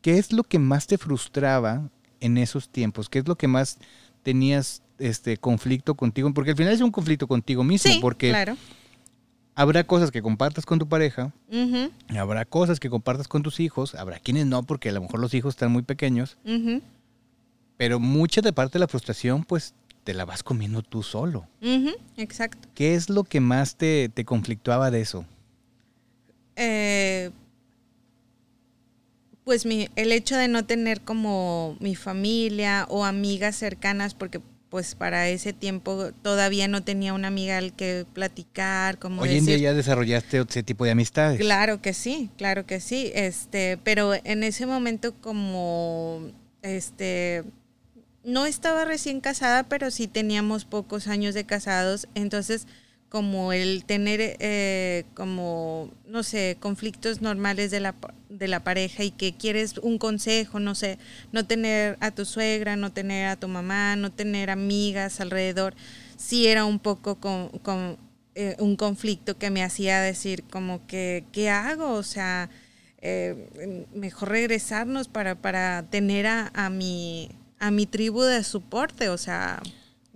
qué 0.00 0.18
es 0.18 0.32
lo 0.32 0.42
que 0.44 0.58
más 0.58 0.86
te 0.86 0.96
frustraba 0.98 1.90
en 2.20 2.38
esos 2.38 2.68
tiempos, 2.70 3.08
qué 3.10 3.18
es 3.18 3.28
lo 3.28 3.36
que 3.36 3.48
más 3.48 3.76
tenías 4.22 4.82
este 4.98 5.36
conflicto 5.36 5.94
contigo, 5.94 6.32
porque 6.32 6.52
al 6.52 6.56
final 6.56 6.72
es 6.72 6.80
un 6.80 6.90
conflicto 6.90 7.26
contigo 7.28 7.62
mismo, 7.64 7.92
Sí, 7.92 7.98
porque 8.00 8.30
claro. 8.30 8.56
habrá 9.54 9.84
cosas 9.84 10.10
que 10.10 10.22
compartas 10.22 10.64
con 10.64 10.78
tu 10.78 10.88
pareja, 10.88 11.32
habrá 12.16 12.46
cosas 12.46 12.80
que 12.80 12.88
compartas 12.88 13.28
con 13.28 13.42
tus 13.42 13.60
hijos, 13.60 13.94
habrá 13.94 14.18
quienes 14.20 14.46
no, 14.46 14.62
porque 14.62 14.88
a 14.88 14.92
lo 14.92 15.02
mejor 15.02 15.20
los 15.20 15.34
hijos 15.34 15.54
están 15.54 15.70
muy 15.70 15.82
pequeños, 15.82 16.38
pero 17.76 17.98
mucha 18.00 18.40
de 18.40 18.52
parte 18.54 18.74
de 18.74 18.80
la 18.80 18.88
frustración, 18.88 19.44
pues 19.44 19.74
te 20.04 20.14
la 20.14 20.24
vas 20.24 20.42
comiendo 20.42 20.82
tú 20.82 21.02
solo. 21.02 21.48
Exacto. 22.16 22.68
¿Qué 22.74 22.94
es 22.94 23.08
lo 23.08 23.24
que 23.24 23.40
más 23.40 23.76
te, 23.76 24.10
te 24.10 24.24
conflictuaba 24.24 24.90
de 24.90 25.00
eso? 25.00 25.24
Eh, 26.56 27.30
pues 29.44 29.66
mi, 29.66 29.88
el 29.96 30.12
hecho 30.12 30.36
de 30.36 30.48
no 30.48 30.64
tener 30.64 31.00
como 31.00 31.76
mi 31.80 31.96
familia 31.96 32.86
o 32.88 33.04
amigas 33.04 33.56
cercanas, 33.56 34.14
porque 34.14 34.40
pues 34.68 34.94
para 34.94 35.28
ese 35.28 35.52
tiempo 35.52 36.10
todavía 36.22 36.66
no 36.66 36.82
tenía 36.82 37.14
una 37.14 37.28
amiga 37.28 37.58
al 37.58 37.72
que 37.74 38.06
platicar, 38.12 38.98
como 38.98 39.22
Hoy 39.22 39.36
en 39.36 39.46
día 39.46 39.56
ya 39.56 39.72
desarrollaste 39.72 40.38
ese 40.38 40.62
tipo 40.62 40.84
de 40.84 40.90
amistades. 40.90 41.38
Claro 41.38 41.80
que 41.80 41.94
sí, 41.94 42.30
claro 42.36 42.66
que 42.66 42.80
sí. 42.80 43.12
Este, 43.14 43.78
pero 43.84 44.14
en 44.14 44.42
ese 44.42 44.66
momento 44.66 45.14
como 45.14 46.22
este 46.62 47.44
no 48.24 48.46
estaba 48.46 48.84
recién 48.84 49.20
casada, 49.20 49.64
pero 49.64 49.90
sí 49.90 50.08
teníamos 50.08 50.64
pocos 50.64 51.06
años 51.06 51.34
de 51.34 51.44
casados, 51.44 52.08
entonces 52.14 52.66
como 53.14 53.52
el 53.52 53.84
tener 53.84 54.36
eh, 54.40 55.04
como 55.14 55.92
no 56.04 56.24
sé 56.24 56.56
conflictos 56.58 57.22
normales 57.22 57.70
de 57.70 57.78
la 57.78 57.94
de 58.28 58.48
la 58.48 58.64
pareja 58.64 59.04
y 59.04 59.12
que 59.12 59.36
quieres 59.36 59.78
un 59.78 59.98
consejo 59.98 60.58
no 60.58 60.74
sé 60.74 60.98
no 61.30 61.46
tener 61.46 61.96
a 62.00 62.10
tu 62.10 62.24
suegra 62.24 62.74
no 62.74 62.92
tener 62.92 63.28
a 63.28 63.36
tu 63.36 63.46
mamá 63.46 63.94
no 63.94 64.10
tener 64.10 64.50
amigas 64.50 65.20
alrededor 65.20 65.76
sí 66.16 66.48
era 66.48 66.64
un 66.64 66.80
poco 66.80 67.20
con, 67.20 67.50
con, 67.60 67.98
eh, 68.34 68.56
un 68.58 68.74
conflicto 68.74 69.38
que 69.38 69.48
me 69.48 69.62
hacía 69.62 70.00
decir 70.00 70.42
como 70.50 70.84
que 70.88 71.24
qué 71.30 71.50
hago 71.50 71.92
o 71.92 72.02
sea 72.02 72.50
eh, 73.00 73.86
mejor 73.94 74.30
regresarnos 74.30 75.06
para 75.06 75.36
para 75.36 75.84
tener 75.88 76.26
a, 76.26 76.50
a 76.52 76.68
mi 76.68 77.30
a 77.66 77.70
mi 77.70 77.86
tribu 77.86 78.22
de 78.22 78.42
soporte 78.44 79.08
o 79.08 79.16
sea 79.18 79.60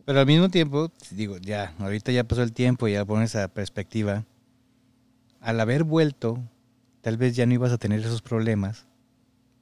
Pero 0.04 0.20
al 0.20 0.26
mismo 0.26 0.48
tiempo, 0.48 0.90
digo, 1.10 1.36
ya, 1.38 1.74
ahorita 1.78 2.12
ya 2.12 2.24
pasó 2.24 2.42
el 2.42 2.52
tiempo 2.52 2.88
y 2.88 2.92
ya 2.92 3.04
pones 3.04 3.34
esa 3.34 3.48
perspectiva. 3.48 4.24
Al 5.40 5.60
haber 5.60 5.84
vuelto, 5.84 6.38
tal 7.02 7.16
vez 7.18 7.36
ya 7.36 7.44
no 7.46 7.52
ibas 7.54 7.72
a 7.72 7.78
tener 7.78 8.00
esos 8.00 8.22
problemas 8.22 8.86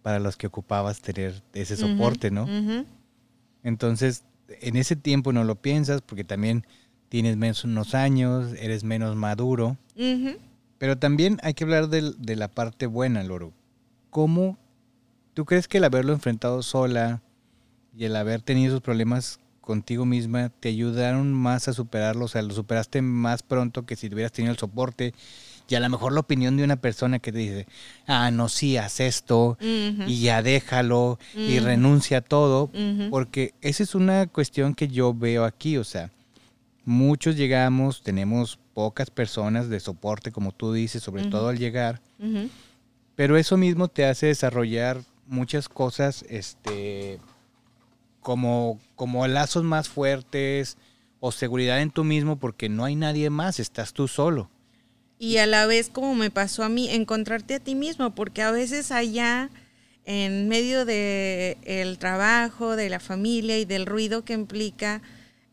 para 0.02 0.20
los 0.20 0.36
que 0.36 0.46
ocupabas 0.46 1.00
tener 1.00 1.42
ese 1.52 1.76
soporte, 1.76 2.30
¿no? 2.30 2.46
Entonces, 3.62 4.22
en 4.60 4.76
ese 4.76 4.94
tiempo 4.96 5.32
no 5.32 5.42
lo 5.44 5.56
piensas 5.56 6.00
porque 6.00 6.22
también 6.24 6.64
tienes 7.08 7.36
menos 7.36 7.64
unos 7.64 7.94
años, 7.94 8.52
eres 8.58 8.84
menos 8.84 9.16
maduro. 9.16 9.76
Pero 10.78 10.96
también 10.98 11.38
hay 11.42 11.54
que 11.54 11.64
hablar 11.64 11.88
del- 11.88 12.14
de, 12.18 12.36
la 12.36 12.48
parte 12.48 12.86
buena, 12.86 13.22
Loro. 13.24 13.52
¿Cómo 14.10 14.56
tú 15.34 15.44
crees 15.44 15.66
que 15.66 15.78
el 15.78 15.84
haberlo 15.84 16.12
enfrentado 16.12 16.62
sola 16.62 17.20
y 17.96 18.04
el 18.04 18.16
haber 18.16 18.42
tenido 18.42 18.68
esos 18.68 18.82
problemas 18.82 19.40
contigo 19.60 20.04
misma 20.04 20.50
te 20.60 20.68
ayudaron 20.68 21.32
más 21.32 21.68
a 21.68 21.72
superarlo? 21.72 22.26
O 22.26 22.28
sea, 22.28 22.42
lo 22.42 22.54
superaste 22.54 23.02
más 23.02 23.42
pronto 23.42 23.86
que 23.86 23.96
si 23.96 24.08
hubieras 24.08 24.32
tenido 24.32 24.52
el 24.52 24.58
soporte 24.58 25.14
y 25.68 25.74
a 25.74 25.80
lo 25.80 25.88
mejor 25.88 26.12
la 26.12 26.20
opinión 26.20 26.56
de 26.56 26.64
una 26.64 26.76
persona 26.76 27.18
que 27.18 27.32
te 27.32 27.38
dice, 27.38 27.66
ah, 28.06 28.30
no, 28.30 28.48
sí, 28.48 28.76
haz 28.76 29.00
esto 29.00 29.58
y 29.60 30.20
ya 30.20 30.42
déjalo 30.42 31.18
y 31.34 31.58
renuncia 31.58 32.18
a 32.18 32.20
todo. 32.20 32.70
Porque 33.10 33.54
esa 33.62 33.82
es 33.82 33.94
una 33.94 34.26
cuestión 34.26 34.74
que 34.74 34.88
yo 34.88 35.12
veo 35.12 35.44
aquí, 35.44 35.76
o 35.76 35.84
sea, 35.84 36.10
muchos 36.84 37.36
llegamos, 37.36 38.02
tenemos 38.02 38.58
pocas 38.74 39.10
personas 39.10 39.68
de 39.68 39.80
soporte, 39.80 40.30
como 40.30 40.52
tú 40.52 40.72
dices, 40.72 41.02
sobre 41.02 41.24
todo 41.24 41.48
al 41.48 41.58
llegar, 41.58 42.00
pero 43.16 43.36
eso 43.36 43.56
mismo 43.56 43.88
te 43.88 44.04
hace 44.04 44.26
desarrollar 44.26 45.00
muchas 45.26 45.68
cosas, 45.68 46.24
este, 46.28 47.18
como, 48.26 48.80
como 48.96 49.24
lazos 49.28 49.62
más 49.62 49.88
fuertes 49.88 50.78
o 51.20 51.30
seguridad 51.30 51.80
en 51.80 51.92
tú 51.92 52.02
mismo, 52.02 52.40
porque 52.40 52.68
no 52.68 52.84
hay 52.84 52.96
nadie 52.96 53.30
más, 53.30 53.60
estás 53.60 53.92
tú 53.92 54.08
solo. 54.08 54.50
Y 55.16 55.36
a 55.36 55.46
la 55.46 55.64
vez, 55.66 55.90
como 55.90 56.16
me 56.16 56.32
pasó 56.32 56.64
a 56.64 56.68
mí, 56.68 56.90
encontrarte 56.90 57.54
a 57.54 57.60
ti 57.60 57.76
mismo, 57.76 58.16
porque 58.16 58.42
a 58.42 58.50
veces 58.50 58.90
allá, 58.90 59.48
en 60.06 60.48
medio 60.48 60.84
de 60.84 61.56
el 61.62 61.98
trabajo, 61.98 62.74
de 62.74 62.90
la 62.90 62.98
familia 62.98 63.60
y 63.60 63.64
del 63.64 63.86
ruido 63.86 64.24
que 64.24 64.32
implica 64.32 65.02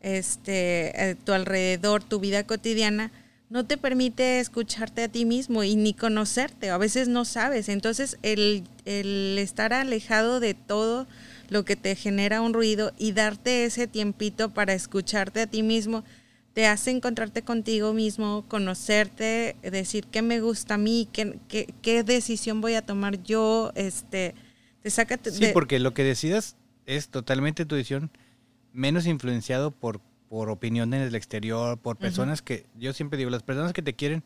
este 0.00 1.10
eh, 1.10 1.14
tu 1.14 1.32
alrededor, 1.32 2.02
tu 2.02 2.18
vida 2.18 2.42
cotidiana, 2.44 3.12
no 3.50 3.64
te 3.64 3.76
permite 3.76 4.40
escucharte 4.40 5.04
a 5.04 5.08
ti 5.08 5.24
mismo 5.24 5.62
y 5.62 5.76
ni 5.76 5.94
conocerte. 5.94 6.70
A 6.70 6.78
veces 6.78 7.06
no 7.06 7.24
sabes. 7.24 7.68
Entonces, 7.68 8.18
el, 8.22 8.64
el 8.84 9.38
estar 9.38 9.72
alejado 9.72 10.40
de 10.40 10.54
todo 10.54 11.06
lo 11.48 11.64
que 11.64 11.76
te 11.76 11.94
genera 11.96 12.40
un 12.40 12.54
ruido 12.54 12.92
y 12.98 13.12
darte 13.12 13.64
ese 13.64 13.86
tiempito 13.86 14.50
para 14.52 14.74
escucharte 14.74 15.40
a 15.42 15.46
ti 15.46 15.62
mismo, 15.62 16.04
te 16.52 16.66
hace 16.66 16.90
encontrarte 16.92 17.42
contigo 17.42 17.92
mismo, 17.92 18.44
conocerte, 18.48 19.56
decir 19.62 20.06
qué 20.06 20.22
me 20.22 20.40
gusta 20.40 20.74
a 20.74 20.78
mí, 20.78 21.08
qué, 21.12 21.38
qué, 21.48 21.72
qué 21.82 22.02
decisión 22.04 22.60
voy 22.60 22.74
a 22.74 22.82
tomar 22.82 23.22
yo, 23.22 23.72
este, 23.74 24.34
te 24.82 24.90
saca 24.90 25.18
Sí, 25.24 25.40
de- 25.46 25.52
porque 25.52 25.78
lo 25.80 25.94
que 25.94 26.04
decidas 26.04 26.56
es 26.86 27.08
totalmente 27.08 27.64
tu 27.66 27.74
decisión, 27.74 28.10
menos 28.72 29.06
influenciado 29.06 29.70
por, 29.72 30.00
por 30.28 30.48
opiniones 30.50 31.04
del 31.04 31.14
exterior, 31.16 31.78
por 31.78 31.96
personas 31.96 32.40
que, 32.42 32.66
yo 32.78 32.92
siempre 32.92 33.18
digo, 33.18 33.30
las 33.30 33.42
personas 33.42 33.72
que 33.72 33.82
te 33.82 33.94
quieren, 33.94 34.22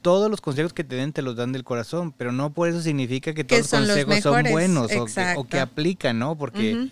todos 0.00 0.30
los 0.30 0.40
consejos 0.40 0.72
que 0.72 0.84
te 0.84 0.96
den 0.96 1.12
te 1.12 1.22
los 1.22 1.36
dan 1.36 1.52
del 1.52 1.64
corazón, 1.64 2.12
pero 2.12 2.32
no 2.32 2.52
por 2.52 2.68
eso 2.68 2.80
significa 2.80 3.34
que 3.34 3.44
todos 3.44 3.70
los 3.72 3.88
los 3.88 4.04
consejos 4.04 4.22
son 4.22 4.50
buenos 4.50 4.84
o 4.86 4.88
que, 4.88 4.98
o 4.98 5.02
exacto. 5.04 5.44
que 5.44 5.60
aplican, 5.60 6.18
¿no? 6.18 6.36
Porque 6.36 6.88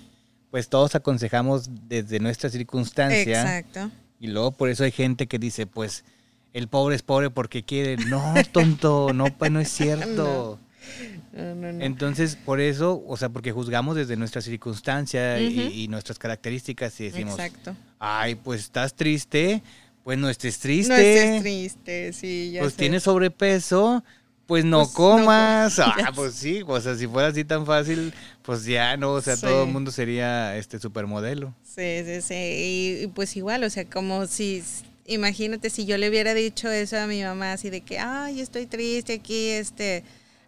pues 0.51 0.69
todos 0.69 0.95
aconsejamos 0.95 1.69
desde 1.89 2.21
nuestra 2.21 2.51
circunstancia 2.51 3.59
Exacto. 3.59 3.91
y 4.19 4.29
luego 4.29 4.53
por 4.53 4.69
eso 4.69 4.85
hay 4.85 4.93
gente 4.93 5.27
que 5.27 5.39
dice, 5.39 5.67
pues 5.67 6.05
el 6.53 6.69
pobre 6.69 6.97
es 6.97 7.03
pobre 7.03 7.31
porque 7.31 7.65
quiere. 7.65 7.97
No, 7.97 8.35
tonto, 8.53 9.13
no, 9.13 9.27
pues 9.37 9.51
no 9.51 9.61
es 9.61 9.71
cierto. 9.71 10.59
No, 11.31 11.55
no, 11.55 11.71
no. 11.71 11.85
Entonces, 11.85 12.35
por 12.35 12.59
eso, 12.59 13.05
o 13.07 13.17
sea, 13.19 13.29
porque 13.29 13.53
juzgamos 13.53 13.95
desde 13.95 14.17
nuestra 14.17 14.41
circunstancia 14.41 15.39
y, 15.39 15.85
y 15.85 15.87
nuestras 15.87 16.19
características 16.19 16.99
y 17.01 17.05
decimos, 17.05 17.39
Exacto. 17.39 17.77
ay, 17.99 18.37
pues 18.37 18.63
estás 18.63 18.95
triste, 18.95 19.63
pues 20.05 20.19
no 20.19 20.29
estés 20.29 20.59
triste. 20.59 20.89
No 20.89 20.97
estés 20.97 21.43
triste, 21.43 22.13
sí, 22.13 22.53
ya 22.53 22.61
pues 22.63 22.73
sé. 22.73 22.79
tienes 22.79 23.03
sobrepeso, 23.05 24.05
pues 24.47 24.65
no 24.65 24.79
Pues 24.85 24.93
comas. 24.93 25.77
co- 25.77 25.83
ah, 25.85 26.13
pues 26.15 26.35
sí, 26.35 26.63
o 26.67 26.81
sea, 26.81 26.95
si 26.97 27.07
fuera 27.07 27.29
así 27.29 27.45
tan 27.45 27.67
fácil, 27.67 28.15
pues 28.43 28.65
ya 28.65 28.97
no, 28.97 29.13
o 29.13 29.21
sea, 29.23 29.37
Sí. 29.37 29.43
todo 29.43 29.65
el 29.65 29.71
mundo 29.71 29.91
sería 29.91 30.57
este 30.57 30.79
supermodelo. 30.79 31.55
Sí, 31.63 32.03
sí, 32.05 32.23
sí. 32.23 32.35
Y, 32.35 33.05
y 33.05 33.07
pues 33.09 33.37
igual, 33.37 33.63
o 33.65 33.71
sea, 33.71 33.85
como 33.89 34.27
si, 34.27 34.63
imagínate 35.07 35.71
si 35.71 35.87
yo 35.87 35.99
le 35.99 36.09
hubiera 36.09 36.35
dicho 36.35 36.71
eso 36.71 36.99
a 36.99 37.07
mi 37.07 37.23
mamá, 37.23 37.53
así 37.53 37.71
de 37.71 37.83
que, 37.83 37.99
ay, 37.99 38.41
estoy 38.41 38.67
triste 38.67 39.15
aquí, 39.15 39.51
este, 39.51 40.05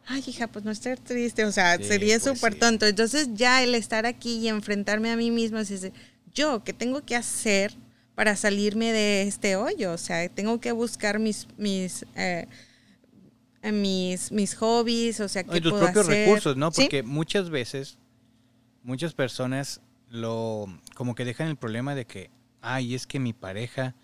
ay, 0.07 0.23
hija, 0.27 0.49
pues 0.49 0.65
no 0.65 0.71
estar 0.71 0.99
triste, 0.99 1.45
o 1.45 1.53
sea, 1.53 1.79
Sí, 1.79 1.85
sería 1.85 2.19
pues 2.19 2.25
súper 2.25 2.55
sí. 2.55 2.59
tonto. 2.59 2.87
Entonces 2.87 3.29
ya 3.35 3.63
el 3.63 3.75
estar 3.75 4.07
aquí 4.07 4.39
y 4.39 4.49
enfrentarme 4.49 5.11
a 5.11 5.17
mí 5.17 5.31
mismo, 5.31 5.59
es 5.59 5.69
decir, 5.69 5.93
yo, 6.35 6.65
¿qué 6.65 6.73
tengo 6.73 7.05
que 7.05 7.17
hacer 7.17 7.75
para 8.21 8.37
salirme 8.37 8.93
de 8.93 9.23
este 9.23 9.57
hoyo? 9.57 9.95
O 9.95 9.97
sea, 9.97 10.29
tengo 10.29 10.61
que 10.61 10.73
buscar 10.73 11.19
mis, 11.19 11.49
mis, 11.57 12.05
eh, 12.17 12.47
mis, 13.73 14.31
mis 14.31 14.55
hobbies, 14.57 15.21
o 15.21 15.29
sea, 15.31 15.43
qué 15.43 15.57
y 15.57 15.61
tus 15.63 15.73
puedo 15.73 15.85
propios 15.85 16.07
hacer? 16.07 16.27
recursos, 16.27 16.55
¿no? 16.55 16.71
¿Sí? 16.71 16.83
Porque 16.83 17.03
muchas 17.03 17.49
veces, 17.49 17.97
muchas 18.83 19.15
personas 19.15 19.81
lo, 20.11 20.67
como 20.95 21.15
que 21.15 21.25
dejan 21.25 21.49
el 21.49 21.57
problema 21.57 21.95
de 21.95 22.05
que, 22.05 22.31
ay, 22.61 22.95
es 22.95 23.07
que 23.07 23.19
mi 23.21 23.33
pareja 23.33 23.95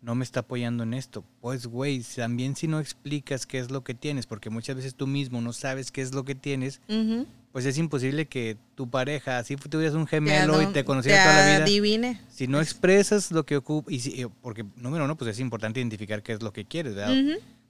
no 0.00 0.14
me 0.14 0.24
está 0.24 0.40
apoyando 0.40 0.84
en 0.84 0.94
esto. 0.94 1.22
Pues, 1.42 1.66
güey, 1.66 2.02
también 2.16 2.56
si 2.56 2.66
no 2.66 2.80
explicas 2.80 3.44
qué 3.44 3.58
es 3.58 3.70
lo 3.70 3.84
que 3.84 3.92
tienes, 3.92 4.26
porque 4.26 4.48
muchas 4.48 4.76
veces 4.76 4.94
tú 4.94 5.06
mismo 5.06 5.42
no 5.42 5.52
sabes 5.52 5.92
qué 5.92 6.00
es 6.00 6.14
lo 6.14 6.24
que 6.24 6.34
tienes, 6.34 6.80
Ujú. 6.88 7.26
Pues 7.52 7.66
es 7.66 7.78
imposible 7.78 8.26
que 8.26 8.56
tu 8.76 8.88
pareja, 8.88 9.38
así 9.38 9.56
tuvieras 9.56 9.94
un 9.94 10.06
gemelo 10.06 10.62
y 10.62 10.66
te 10.72 10.84
conociera 10.84 11.22
toda 11.24 11.36
la 11.36 11.46
vida. 11.46 11.64
adivine. 11.64 12.20
Si 12.30 12.46
no 12.46 12.60
expresas 12.60 13.30
lo 13.32 13.44
que 13.44 13.56
ocupa, 13.56 13.90
y 13.92 14.00
si- 14.00 14.22
eh, 14.22 14.28
porque 14.40 14.64
número 14.76 15.04
uno, 15.04 15.16
pues 15.16 15.30
es 15.30 15.40
importante 15.40 15.80
identificar 15.80 16.22
qué 16.22 16.32
es 16.32 16.42
lo 16.42 16.52
que 16.52 16.64
quieres, 16.64 16.94
¿verdad? 16.94 17.14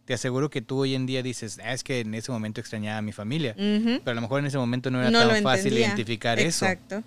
Te 0.05 0.15
aseguro 0.15 0.51
que 0.51 0.61
tú 0.61 0.79
hoy 0.79 0.95
en 0.97 1.07
día 1.07 1.23
dices, 1.23 1.61
ah, 1.65 1.73
es 1.73 1.85
que 1.85 2.01
en 2.01 2.15
ese 2.15 2.33
momento 2.33 2.61
extrañaba 2.61 2.99
a 2.99 3.03
mi 3.03 3.13
familia. 3.13 3.55
Pero 3.57 4.11
a 4.11 4.15
lo 4.15 4.21
mejor 4.21 4.41
en 4.41 4.47
ese 4.47 4.59
momento 4.59 4.91
no 4.91 5.01
era 5.01 5.11
No 5.11 5.21
tan 5.29 5.43
fácil 5.43 5.67
entendía. 5.69 5.87
identificar 5.87 6.39
eso. 6.41 6.67
Exacto. 6.67 7.03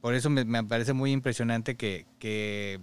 Por 0.00 0.14
eso 0.14 0.30
me, 0.30 0.44
me 0.44 0.64
parece 0.64 0.92
muy 0.94 1.12
impresionante 1.12 1.76
que, 1.76 2.06
que 2.18 2.80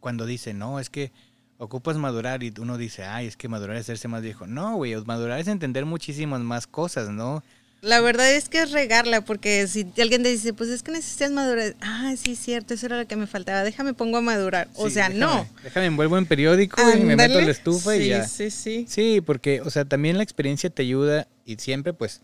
cuando 0.00 0.26
dice, 0.26 0.54
no, 0.54 0.80
es 0.80 0.90
que 0.90 1.12
ocupas 1.58 1.96
madurar 1.96 2.42
y 2.42 2.52
uno 2.58 2.76
dice, 2.78 3.04
ay, 3.04 3.26
es 3.26 3.36
que 3.36 3.48
madurar 3.48 3.76
es 3.76 3.82
hacerse 3.82 4.08
más 4.08 4.22
viejo. 4.22 4.46
No, 4.46 4.76
güey, 4.76 4.94
madurar 5.04 5.38
es 5.38 5.46
entender 5.48 5.84
muchísimas 5.84 6.40
más 6.40 6.66
cosas, 6.66 7.08
¿no? 7.10 7.42
La 7.82 8.00
verdad 8.00 8.32
es 8.32 8.48
que 8.48 8.62
es 8.62 8.70
regarla, 8.70 9.22
porque 9.22 9.66
si 9.66 9.84
alguien 10.00 10.22
te 10.22 10.28
dice, 10.28 10.54
pues 10.54 10.70
es 10.70 10.84
que 10.84 10.92
necesitas 10.92 11.32
madurar, 11.32 11.74
ah, 11.80 12.14
sí, 12.16 12.36
cierto, 12.36 12.74
eso 12.74 12.86
era 12.86 12.96
lo 12.96 13.08
que 13.08 13.16
me 13.16 13.26
faltaba, 13.26 13.64
déjame 13.64 13.92
pongo 13.92 14.18
a 14.18 14.20
madurar. 14.20 14.68
o 14.74 14.86
Sí, 14.86 14.94
sea, 14.94 15.08
déjame- 15.08 15.18
no. 15.18 15.46
Déjame 15.64 15.86
envuelvo 15.86 16.16
en 16.16 16.26
periódico 16.26 16.80
y 16.96 17.00
me 17.00 17.16
meto 17.16 17.38
a 17.38 17.42
la 17.42 17.50
estufa 17.50 17.94
sí, 17.96 18.02
y 18.04 18.08
ya. 18.08 18.24
Sí, 18.28 18.50
sí, 18.52 18.86
Sí, 18.88 19.20
porque, 19.20 19.60
o 19.62 19.68
sea, 19.70 19.84
también 19.84 20.16
la 20.16 20.22
experiencia 20.22 20.70
te 20.70 20.82
ayuda 20.82 21.26
y 21.44 21.56
siempre, 21.56 21.92
pues, 21.92 22.22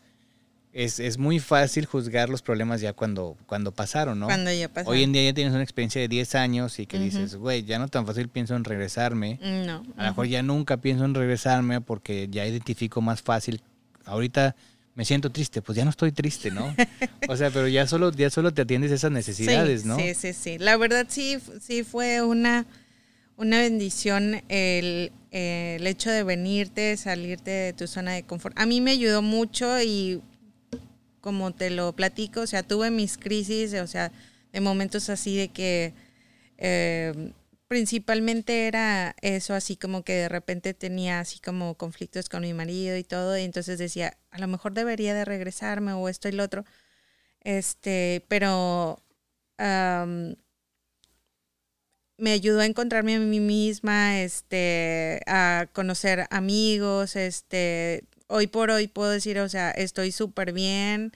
es, 0.72 1.00
es 1.00 1.18
muy 1.18 1.40
fácil 1.40 1.86
juzgar 1.86 2.28
los 2.28 2.40
problemas 2.40 2.80
ya 2.80 2.92
cuando, 2.92 3.36
cuando 3.46 3.72
pasaron, 3.72 4.20
¿no? 4.20 4.26
Cuando 4.26 4.52
ya 4.52 4.68
pasó. 4.68 4.90
Hoy 4.90 5.02
en 5.02 5.10
día 5.12 5.24
ya 5.24 5.34
tienes 5.34 5.54
una 5.54 5.64
experiencia 5.64 6.00
de 6.00 6.06
10 6.06 6.36
años 6.36 6.78
y 6.78 6.86
que 6.86 7.00
dices, 7.00 7.34
güey, 7.34 7.64
ya 7.64 7.80
no 7.80 7.88
tan 7.88 8.06
fácil 8.06 8.28
pienso 8.28 8.54
en 8.54 8.62
regresarme. 8.62 9.40
No. 9.66 9.82
A 9.96 10.02
lo 10.04 10.08
mejor 10.10 10.26
ya 10.28 10.40
nunca 10.44 10.76
pienso 10.76 11.04
en 11.04 11.14
regresarme 11.14 11.80
porque 11.80 12.28
ya 12.30 12.46
identifico 12.46 13.00
más 13.00 13.22
fácil. 13.22 13.60
Ahorita 14.04 14.54
me 14.98 15.04
siento 15.04 15.30
triste, 15.30 15.62
pues 15.62 15.76
ya 15.76 15.84
no 15.84 15.90
estoy 15.90 16.10
triste, 16.10 16.50
¿no? 16.50 16.74
O 17.28 17.36
sea, 17.36 17.50
pero 17.50 17.68
ya 17.68 17.86
solo, 17.86 18.10
ya 18.10 18.30
solo 18.30 18.52
te 18.52 18.62
atiendes 18.62 18.90
esas 18.90 19.12
necesidades, 19.12 19.82
sí, 19.82 19.86
¿no? 19.88 19.96
Sí, 19.96 20.12
sí, 20.14 20.32
sí. 20.32 20.58
La 20.58 20.76
verdad 20.76 21.06
sí, 21.08 21.38
sí 21.60 21.84
fue 21.84 22.20
una, 22.20 22.66
una 23.36 23.60
bendición 23.60 24.42
el, 24.48 25.12
el 25.30 25.86
hecho 25.86 26.10
de 26.10 26.24
venirte, 26.24 26.96
salirte 26.96 27.50
de 27.50 27.72
tu 27.74 27.86
zona 27.86 28.14
de 28.14 28.24
confort. 28.24 28.58
A 28.58 28.66
mí 28.66 28.80
me 28.80 28.90
ayudó 28.90 29.22
mucho 29.22 29.80
y 29.80 30.20
como 31.20 31.52
te 31.52 31.70
lo 31.70 31.92
platico, 31.92 32.40
o 32.40 32.46
sea, 32.48 32.64
tuve 32.64 32.90
mis 32.90 33.18
crisis, 33.18 33.74
o 33.74 33.86
sea, 33.86 34.10
de 34.52 34.60
momentos 34.60 35.10
así 35.10 35.36
de 35.36 35.46
que 35.48 35.92
eh, 36.56 37.30
principalmente 37.68 38.66
era 38.66 39.14
eso, 39.22 39.54
así 39.54 39.76
como 39.76 40.02
que 40.04 40.14
de 40.14 40.28
repente 40.28 40.74
tenía 40.74 41.20
así 41.20 41.38
como 41.40 41.76
conflictos 41.76 42.28
con 42.28 42.42
mi 42.42 42.54
marido 42.54 42.96
y 42.96 43.04
todo, 43.04 43.38
y 43.38 43.42
entonces 43.44 43.78
decía, 43.78 44.16
a 44.30 44.38
lo 44.38 44.48
mejor 44.48 44.72
debería 44.74 45.14
de 45.14 45.24
regresarme 45.24 45.92
o 45.92 46.08
esto 46.08 46.28
y 46.28 46.32
lo 46.32 46.44
otro. 46.44 46.64
Este, 47.42 48.24
pero 48.28 49.02
am, 49.58 50.36
me 52.16 52.32
ayudó 52.32 52.60
a 52.60 52.66
encontrarme 52.66 53.16
a 53.16 53.20
mí 53.20 53.40
misma, 53.40 54.20
este, 54.20 55.20
a 55.26 55.68
conocer 55.72 56.26
amigos, 56.30 57.16
este, 57.16 58.04
hoy 58.26 58.48
por 58.48 58.70
hoy 58.70 58.88
puedo 58.88 59.10
decir, 59.10 59.38
o 59.38 59.48
sea, 59.48 59.70
estoy 59.70 60.10
súper 60.12 60.52
bien, 60.52 61.12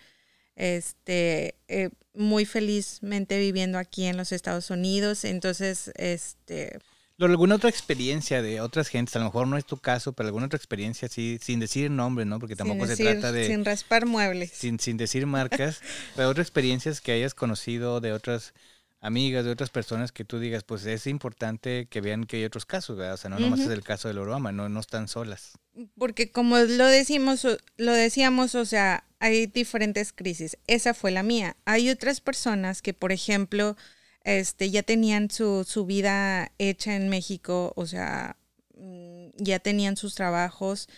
este, 0.56 1.56
eh, 1.68 1.90
muy 2.14 2.44
felizmente 2.44 3.38
viviendo 3.38 3.78
aquí 3.78 4.04
en 4.04 4.16
los 4.16 4.32
Estados 4.32 4.70
Unidos, 4.70 5.24
entonces, 5.24 5.92
este, 5.96 6.78
alguna 7.26 7.56
otra 7.56 7.70
experiencia 7.70 8.42
de 8.42 8.60
otras 8.60 8.88
gentes, 8.88 9.14
a 9.16 9.20
lo 9.20 9.26
mejor 9.26 9.46
no 9.46 9.56
es 9.56 9.64
tu 9.64 9.76
caso, 9.76 10.12
pero 10.12 10.28
alguna 10.28 10.46
otra 10.46 10.56
experiencia 10.56 11.06
así, 11.06 11.38
sin 11.40 11.60
decir 11.60 11.90
nombre, 11.90 12.24
¿no? 12.24 12.38
Porque 12.38 12.56
tampoco 12.56 12.86
se 12.86 12.96
trata 12.96 13.32
de... 13.32 13.46
sin 13.46 13.64
raspar 13.64 14.06
muebles. 14.06 14.50
sin, 14.50 14.78
sin 14.80 14.96
decir 14.96 15.26
marcas, 15.26 15.80
pero 16.16 16.28
otras 16.28 16.46
experiencias 16.46 17.00
que 17.00 17.12
hayas 17.12 17.34
conocido 17.34 18.00
de 18.00 18.12
otras 18.12 18.54
amigas, 19.02 19.44
de 19.44 19.50
otras 19.50 19.68
personas 19.70 20.12
que 20.12 20.24
tú 20.24 20.38
digas, 20.38 20.64
pues 20.64 20.86
es 20.86 21.06
importante 21.06 21.86
que 21.90 22.00
vean 22.00 22.24
que 22.24 22.38
hay 22.38 22.44
otros 22.44 22.64
casos, 22.64 22.96
¿verdad? 22.96 23.14
O 23.14 23.16
sea, 23.18 23.28
no 23.30 23.38
nomás 23.38 23.60
Ujú. 23.60 23.68
es 23.68 23.74
el 23.74 23.82
caso 23.84 24.08
de 24.08 24.14
Lorama, 24.14 24.52
no, 24.52 24.68
no 24.70 24.80
están 24.80 25.08
solas. 25.08 25.58
Porque 25.98 26.30
como 26.30 26.58
lo 26.58 26.86
decimos, 26.86 27.46
lo 27.76 27.92
decíamos, 27.92 28.54
o 28.54 28.64
sea, 28.64 29.04
hay 29.18 29.46
diferentes 29.46 30.12
crisis. 30.12 30.56
Esa 30.66 30.94
fue 30.94 31.10
la 31.10 31.22
mía. 31.22 31.56
Hay 31.64 31.90
otras 31.90 32.20
personas 32.20 32.80
que, 32.82 32.94
por 32.94 33.12
ejemplo, 33.12 33.76
este, 34.24 34.70
ya 34.70 34.82
tenían 34.82 35.30
su, 35.30 35.64
su 35.68 35.84
vida 35.86 36.52
hecha 36.58 36.94
en 36.94 37.08
México, 37.08 37.72
o 37.76 37.86
sea, 37.86 38.36
mm, 38.76 39.28
ya 39.36 39.58
tenían 39.58 39.96
sus 39.96 40.14
trabajos. 40.14 40.88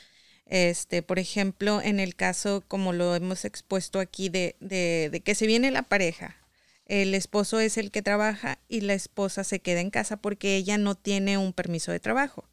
Este, 0.47 1.03
por 1.03 1.19
ejemplo, 1.19 1.81
en 1.81 2.01
el 2.01 2.17
caso, 2.17 2.63
como 2.69 2.93
lo 2.93 3.15
hemos 3.15 3.45
expuesto 3.47 3.99
aquí, 4.01 4.29
de, 4.29 4.57
de, 4.61 5.09
de 5.11 5.21
que 5.21 5.35
se 5.35 5.47
viene 5.47 5.71
la 5.71 5.83
pareja. 5.83 6.37
El 6.87 7.15
esposo 7.15 7.61
es 7.61 7.79
el 7.79 7.91
que 7.91 8.03
trabaja 8.03 8.59
y 8.69 8.83
la 8.83 8.95
esposa 8.95 9.45
se 9.45 9.61
queda 9.61 9.81
en 9.81 9.91
casa 9.91 10.19
porque 10.19 10.57
ella 10.57 10.79
no 10.79 10.95
tiene 10.95 11.39
un 11.39 11.53
permiso 11.53 11.93
de 11.93 12.01
trabajo 12.01 12.49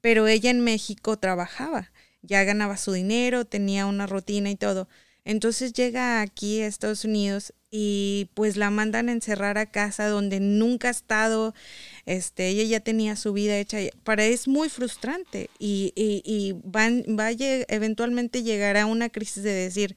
pero 0.00 0.28
ella 0.28 0.50
en 0.50 0.60
México 0.60 1.18
trabajaba, 1.18 1.92
ya 2.22 2.44
ganaba 2.44 2.76
su 2.76 2.92
dinero, 2.92 3.44
tenía 3.44 3.86
una 3.86 4.06
rutina 4.06 4.50
y 4.50 4.56
todo. 4.56 4.88
Entonces 5.24 5.72
llega 5.72 6.22
aquí 6.22 6.62
a 6.62 6.66
Estados 6.66 7.04
Unidos 7.04 7.52
y 7.70 8.30
pues 8.34 8.56
la 8.56 8.70
mandan 8.70 9.08
a 9.08 9.12
encerrar 9.12 9.58
a 9.58 9.70
casa 9.70 10.08
donde 10.08 10.40
nunca 10.40 10.88
ha 10.88 10.90
estado, 10.90 11.54
este, 12.06 12.48
ella 12.48 12.64
ya 12.64 12.80
tenía 12.80 13.14
su 13.14 13.34
vida 13.34 13.58
hecha, 13.58 13.78
para 14.04 14.24
es 14.24 14.48
muy 14.48 14.70
frustrante 14.70 15.50
y, 15.58 15.92
y, 15.94 16.22
y 16.24 16.54
van, 16.64 17.04
va 17.18 17.26
a 17.26 17.32
eventualmente 17.32 18.42
llegará 18.42 18.86
una 18.86 19.10
crisis 19.10 19.42
de 19.42 19.52
decir, 19.52 19.96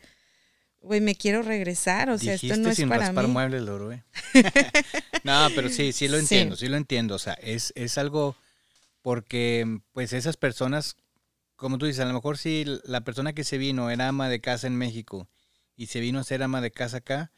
güey, 0.81 1.01
me 1.01 1.15
quiero 1.15 1.41
regresar, 1.43 2.09
o 2.09 2.17
sea, 2.17 2.33
Dijiste 2.33 2.47
esto 2.55 2.63
no 2.63 2.69
es 2.69 2.75
sin 2.77 2.89
para 2.89 3.01
raspar 3.05 3.27
mí. 3.27 3.33
muebles, 3.33 3.61
Loro, 3.61 3.91
¿eh? 3.91 4.03
no, 5.23 5.47
pero 5.55 5.69
sí, 5.69 5.93
sí 5.93 6.07
lo 6.07 6.17
Sí. 6.17 6.23
entiendo, 6.23 6.55
sí 6.55 6.67
lo 6.67 6.77
entiendo. 6.77 7.15
O 7.15 7.19
sea, 7.19 7.33
es, 7.33 7.71
es 7.75 7.97
algo 7.97 8.35
porque, 9.01 9.79
pues, 9.93 10.13
esas 10.13 10.37
personas, 10.37 10.95
como 11.55 11.77
tú 11.77 11.85
dices, 11.85 12.01
a 12.01 12.07
lo 12.07 12.13
mejor 12.13 12.37
si 12.37 12.65
la 12.83 13.01
persona 13.01 13.33
que 13.33 13.43
se 13.43 13.57
vino 13.57 13.89
era 13.89 14.07
ama 14.07 14.29
de 14.29 14.41
casa 14.41 14.67
en 14.67 14.75
México 14.75 15.27
y 15.75 15.87
se 15.87 15.99
vino 15.99 16.19
a 16.19 16.23
ser 16.23 16.43
ama 16.43 16.61
de 16.61 16.71
casa 16.71 16.97
acá, 16.97 17.31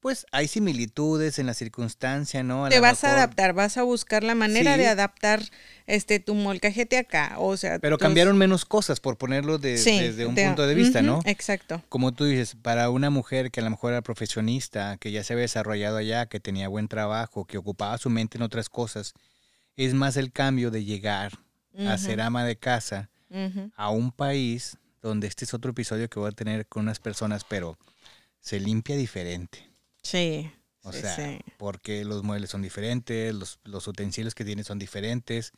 pues 0.00 0.24
hay 0.30 0.46
similitudes 0.46 1.38
en 1.38 1.46
la 1.46 1.54
circunstancia, 1.54 2.42
¿no? 2.42 2.66
A 2.66 2.68
Te 2.68 2.78
vas 2.80 3.02
a 3.02 3.12
adaptar, 3.12 3.54
vas 3.54 3.76
a 3.76 3.82
buscar 3.82 4.22
la 4.22 4.34
manera 4.34 4.74
Sí. 4.74 4.80
de 4.80 4.86
adaptar 4.88 5.42
este 5.86 6.20
tu 6.20 6.34
molcajete 6.34 6.96
acá, 6.98 7.34
o 7.38 7.56
sea, 7.56 7.78
Pero 7.80 7.96
tus- 7.98 8.04
cambiaron 8.04 8.38
menos 8.38 8.64
cosas, 8.64 9.00
por 9.00 9.16
ponerlo 9.18 9.58
de- 9.58 9.78
Sí, 9.78 9.98
desde 9.98 10.26
un 10.26 10.34
punto 10.36 10.66
de 10.66 10.74
vista, 10.74 11.02
¿no? 11.02 11.20
Exacto. 11.24 11.82
Como 11.88 12.12
tú 12.12 12.24
dices, 12.24 12.56
para 12.60 12.90
una 12.90 13.10
mujer 13.10 13.50
que 13.50 13.60
a 13.60 13.64
lo 13.64 13.70
mejor 13.70 13.92
era 13.92 14.02
profesionista, 14.02 14.96
que 14.98 15.10
ya 15.10 15.24
se 15.24 15.32
había 15.32 15.42
desarrollado 15.42 15.96
allá, 15.96 16.26
que 16.26 16.38
tenía 16.40 16.68
buen 16.68 16.86
trabajo, 16.88 17.44
que 17.44 17.58
ocupaba 17.58 17.98
su 17.98 18.10
mente 18.10 18.38
en 18.38 18.42
otras 18.42 18.68
cosas, 18.68 19.14
es 19.76 19.92
más 19.94 20.16
el 20.16 20.30
cambio 20.32 20.70
de 20.70 20.84
llegar 20.84 21.32
a 21.86 21.98
ser 21.98 22.20
ama 22.20 22.44
de 22.44 22.56
casa 22.56 23.10
a 23.76 23.90
un 23.90 24.12
país 24.12 24.78
donde 25.02 25.26
este 25.26 25.44
es 25.44 25.52
otro 25.54 25.72
episodio 25.72 26.08
que 26.08 26.18
voy 26.18 26.28
a 26.28 26.32
tener 26.32 26.66
con 26.66 26.84
unas 26.84 27.00
personas, 27.00 27.44
pero 27.44 27.76
se 28.40 28.58
limpia 28.60 28.96
diferente. 28.96 29.68
Sí. 30.06 30.50
O 30.82 30.92
sí, 30.92 31.00
sea, 31.00 31.16
sí. 31.16 31.38
porque 31.56 32.04
los 32.04 32.22
muebles 32.22 32.50
son 32.50 32.62
diferentes, 32.62 33.34
los, 33.34 33.58
los 33.64 33.88
utensilios 33.88 34.34
que 34.34 34.44
tienes 34.44 34.66
son 34.66 34.78
diferentes. 34.78 35.52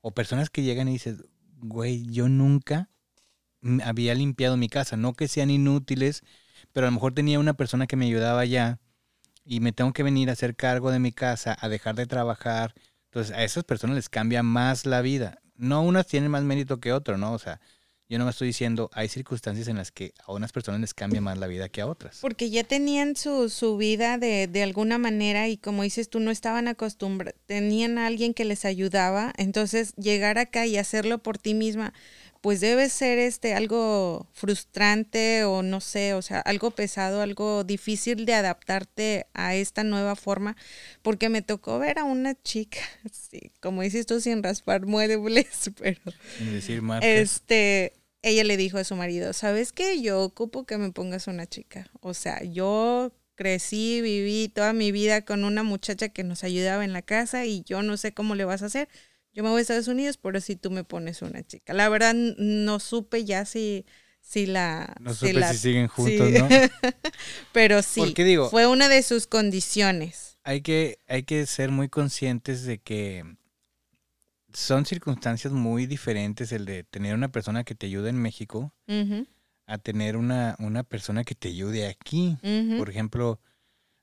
O 0.00 0.12
personas 0.12 0.48
que 0.48 0.62
llegan 0.62 0.88
y 0.88 0.92
dices, 0.92 1.24
güey, 1.58 2.06
yo 2.06 2.28
nunca 2.28 2.88
había 3.84 4.14
limpiado 4.14 4.56
mi 4.56 4.68
casa. 4.68 4.96
No 4.96 5.14
que 5.14 5.28
sean 5.28 5.50
inútiles, 5.50 6.22
pero 6.72 6.86
a 6.86 6.90
lo 6.90 6.94
mejor 6.94 7.14
tenía 7.14 7.40
una 7.40 7.54
persona 7.54 7.86
que 7.86 7.96
me 7.96 8.06
ayudaba 8.06 8.44
ya 8.44 8.78
y 9.44 9.60
me 9.60 9.72
tengo 9.72 9.92
que 9.92 10.04
venir 10.04 10.30
a 10.30 10.34
hacer 10.34 10.54
cargo 10.54 10.90
de 10.90 11.00
mi 11.00 11.12
casa, 11.12 11.56
a 11.60 11.68
dejar 11.68 11.96
de 11.96 12.06
trabajar. 12.06 12.74
Entonces 13.06 13.34
a 13.34 13.42
esas 13.42 13.64
personas 13.64 13.96
les 13.96 14.08
cambia 14.08 14.42
más 14.42 14.86
la 14.86 15.02
vida. 15.02 15.40
No 15.56 15.82
unas 15.82 16.06
tienen 16.06 16.30
más 16.30 16.44
mérito 16.44 16.78
que 16.78 16.92
otras, 16.92 17.18
¿no? 17.18 17.32
O 17.32 17.38
sea, 17.38 17.60
yo 18.10 18.18
no 18.18 18.24
me 18.24 18.32
estoy 18.32 18.48
diciendo, 18.48 18.90
hay 18.92 19.06
circunstancias 19.06 19.68
en 19.68 19.76
las 19.76 19.92
que 19.92 20.14
a 20.26 20.32
unas 20.32 20.50
personas 20.50 20.80
les 20.80 20.94
cambia 20.94 21.20
más 21.20 21.38
la 21.38 21.46
vida 21.46 21.68
que 21.68 21.80
a 21.80 21.86
otras. 21.86 22.18
Porque 22.20 22.50
ya 22.50 22.64
tenían 22.64 23.14
su, 23.14 23.48
su 23.48 23.76
vida 23.76 24.18
de, 24.18 24.48
de 24.48 24.64
alguna 24.64 24.98
manera 24.98 25.46
y 25.46 25.56
como 25.56 25.84
dices 25.84 26.10
tú, 26.10 26.18
no 26.18 26.32
estaban 26.32 26.66
acostumbrados, 26.66 27.40
tenían 27.46 27.98
a 27.98 28.08
alguien 28.08 28.34
que 28.34 28.44
les 28.44 28.64
ayudaba, 28.64 29.32
entonces 29.36 29.94
llegar 29.94 30.38
acá 30.38 30.66
y 30.66 30.76
hacerlo 30.76 31.18
por 31.18 31.38
ti 31.38 31.54
misma, 31.54 31.94
pues 32.40 32.60
debe 32.60 32.88
ser 32.88 33.18
este 33.18 33.54
algo 33.54 34.26
frustrante 34.32 35.44
o 35.44 35.62
no 35.62 35.80
sé, 35.80 36.14
o 36.14 36.22
sea, 36.22 36.40
algo 36.40 36.70
pesado, 36.70 37.20
algo 37.22 37.64
difícil 37.64 38.24
de 38.24 38.34
adaptarte 38.34 39.26
a 39.34 39.54
esta 39.54 39.84
nueva 39.84 40.16
forma, 40.16 40.56
porque 41.02 41.28
me 41.28 41.42
tocó 41.42 41.78
ver 41.78 41.98
a 41.98 42.04
una 42.04 42.34
chica, 42.42 42.80
sí, 43.12 43.52
como 43.60 43.82
dices 43.82 44.06
tú, 44.06 44.20
sin 44.20 44.42
raspar 44.42 44.86
muebles, 44.86 45.70
pero... 45.78 46.00
Sin 46.38 46.52
decir 46.52 46.82
marcas. 46.82 47.08
Este, 47.08 47.92
ella 48.22 48.44
le 48.44 48.56
dijo 48.56 48.78
a 48.78 48.84
su 48.84 48.96
marido, 48.96 49.32
¿sabes 49.32 49.72
qué? 49.72 50.00
Yo 50.02 50.20
ocupo 50.22 50.64
que 50.66 50.76
me 50.78 50.92
pongas 50.92 51.26
una 51.26 51.46
chica. 51.46 51.90
O 52.00 52.14
sea, 52.14 52.42
yo 52.44 53.12
crecí, 53.34 54.00
viví 54.02 54.48
toda 54.48 54.72
mi 54.74 54.92
vida 54.92 55.24
con 55.24 55.44
una 55.44 55.62
muchacha 55.62 56.10
que 56.10 56.24
nos 56.24 56.44
ayudaba 56.44 56.84
en 56.84 56.92
la 56.92 57.02
casa 57.02 57.46
y 57.46 57.62
yo 57.64 57.82
no 57.82 57.96
sé 57.96 58.12
cómo 58.12 58.34
le 58.34 58.44
vas 58.44 58.62
a 58.62 58.66
hacer. 58.66 58.88
Yo 59.32 59.42
me 59.42 59.48
voy 59.50 59.60
a 59.60 59.62
Estados 59.62 59.88
Unidos, 59.88 60.18
pero 60.18 60.40
si 60.40 60.56
tú 60.56 60.70
me 60.70 60.84
pones 60.84 61.22
una 61.22 61.42
chica. 61.42 61.72
La 61.72 61.88
verdad 61.88 62.14
no 62.14 62.80
supe 62.80 63.24
ya 63.24 63.44
si, 63.44 63.86
si 64.20 64.44
la... 64.46 64.94
No 65.00 65.14
si 65.14 65.28
supe 65.28 65.32
la- 65.34 65.52
si 65.52 65.58
siguen 65.58 65.86
juntos, 65.88 66.28
sí. 66.28 66.34
¿no? 66.38 66.48
pero 67.52 67.80
sí, 67.82 68.00
Porque 68.00 68.24
digo- 68.24 68.50
fue 68.50 68.66
una 68.66 68.88
de 68.88 69.02
sus 69.02 69.26
condiciones. 69.26 70.36
Hay 70.42 70.62
que, 70.62 70.98
hay 71.06 71.22
que 71.22 71.46
ser 71.46 71.70
muy 71.70 71.88
conscientes 71.88 72.64
de 72.64 72.78
que 72.78 73.24
son 74.52 74.86
circunstancias 74.86 75.52
muy 75.52 75.86
diferentes 75.86 76.52
el 76.52 76.64
de 76.64 76.84
tener 76.84 77.14
una 77.14 77.28
persona 77.30 77.64
que 77.64 77.74
te 77.74 77.86
ayude 77.86 78.10
en 78.10 78.16
México 78.20 78.72
a 79.66 79.78
tener 79.78 80.16
una, 80.16 80.56
una 80.58 80.82
persona 80.82 81.24
que 81.24 81.34
te 81.34 81.48
ayude 81.48 81.86
aquí. 81.86 82.36
Por 82.78 82.90
ejemplo, 82.90 83.40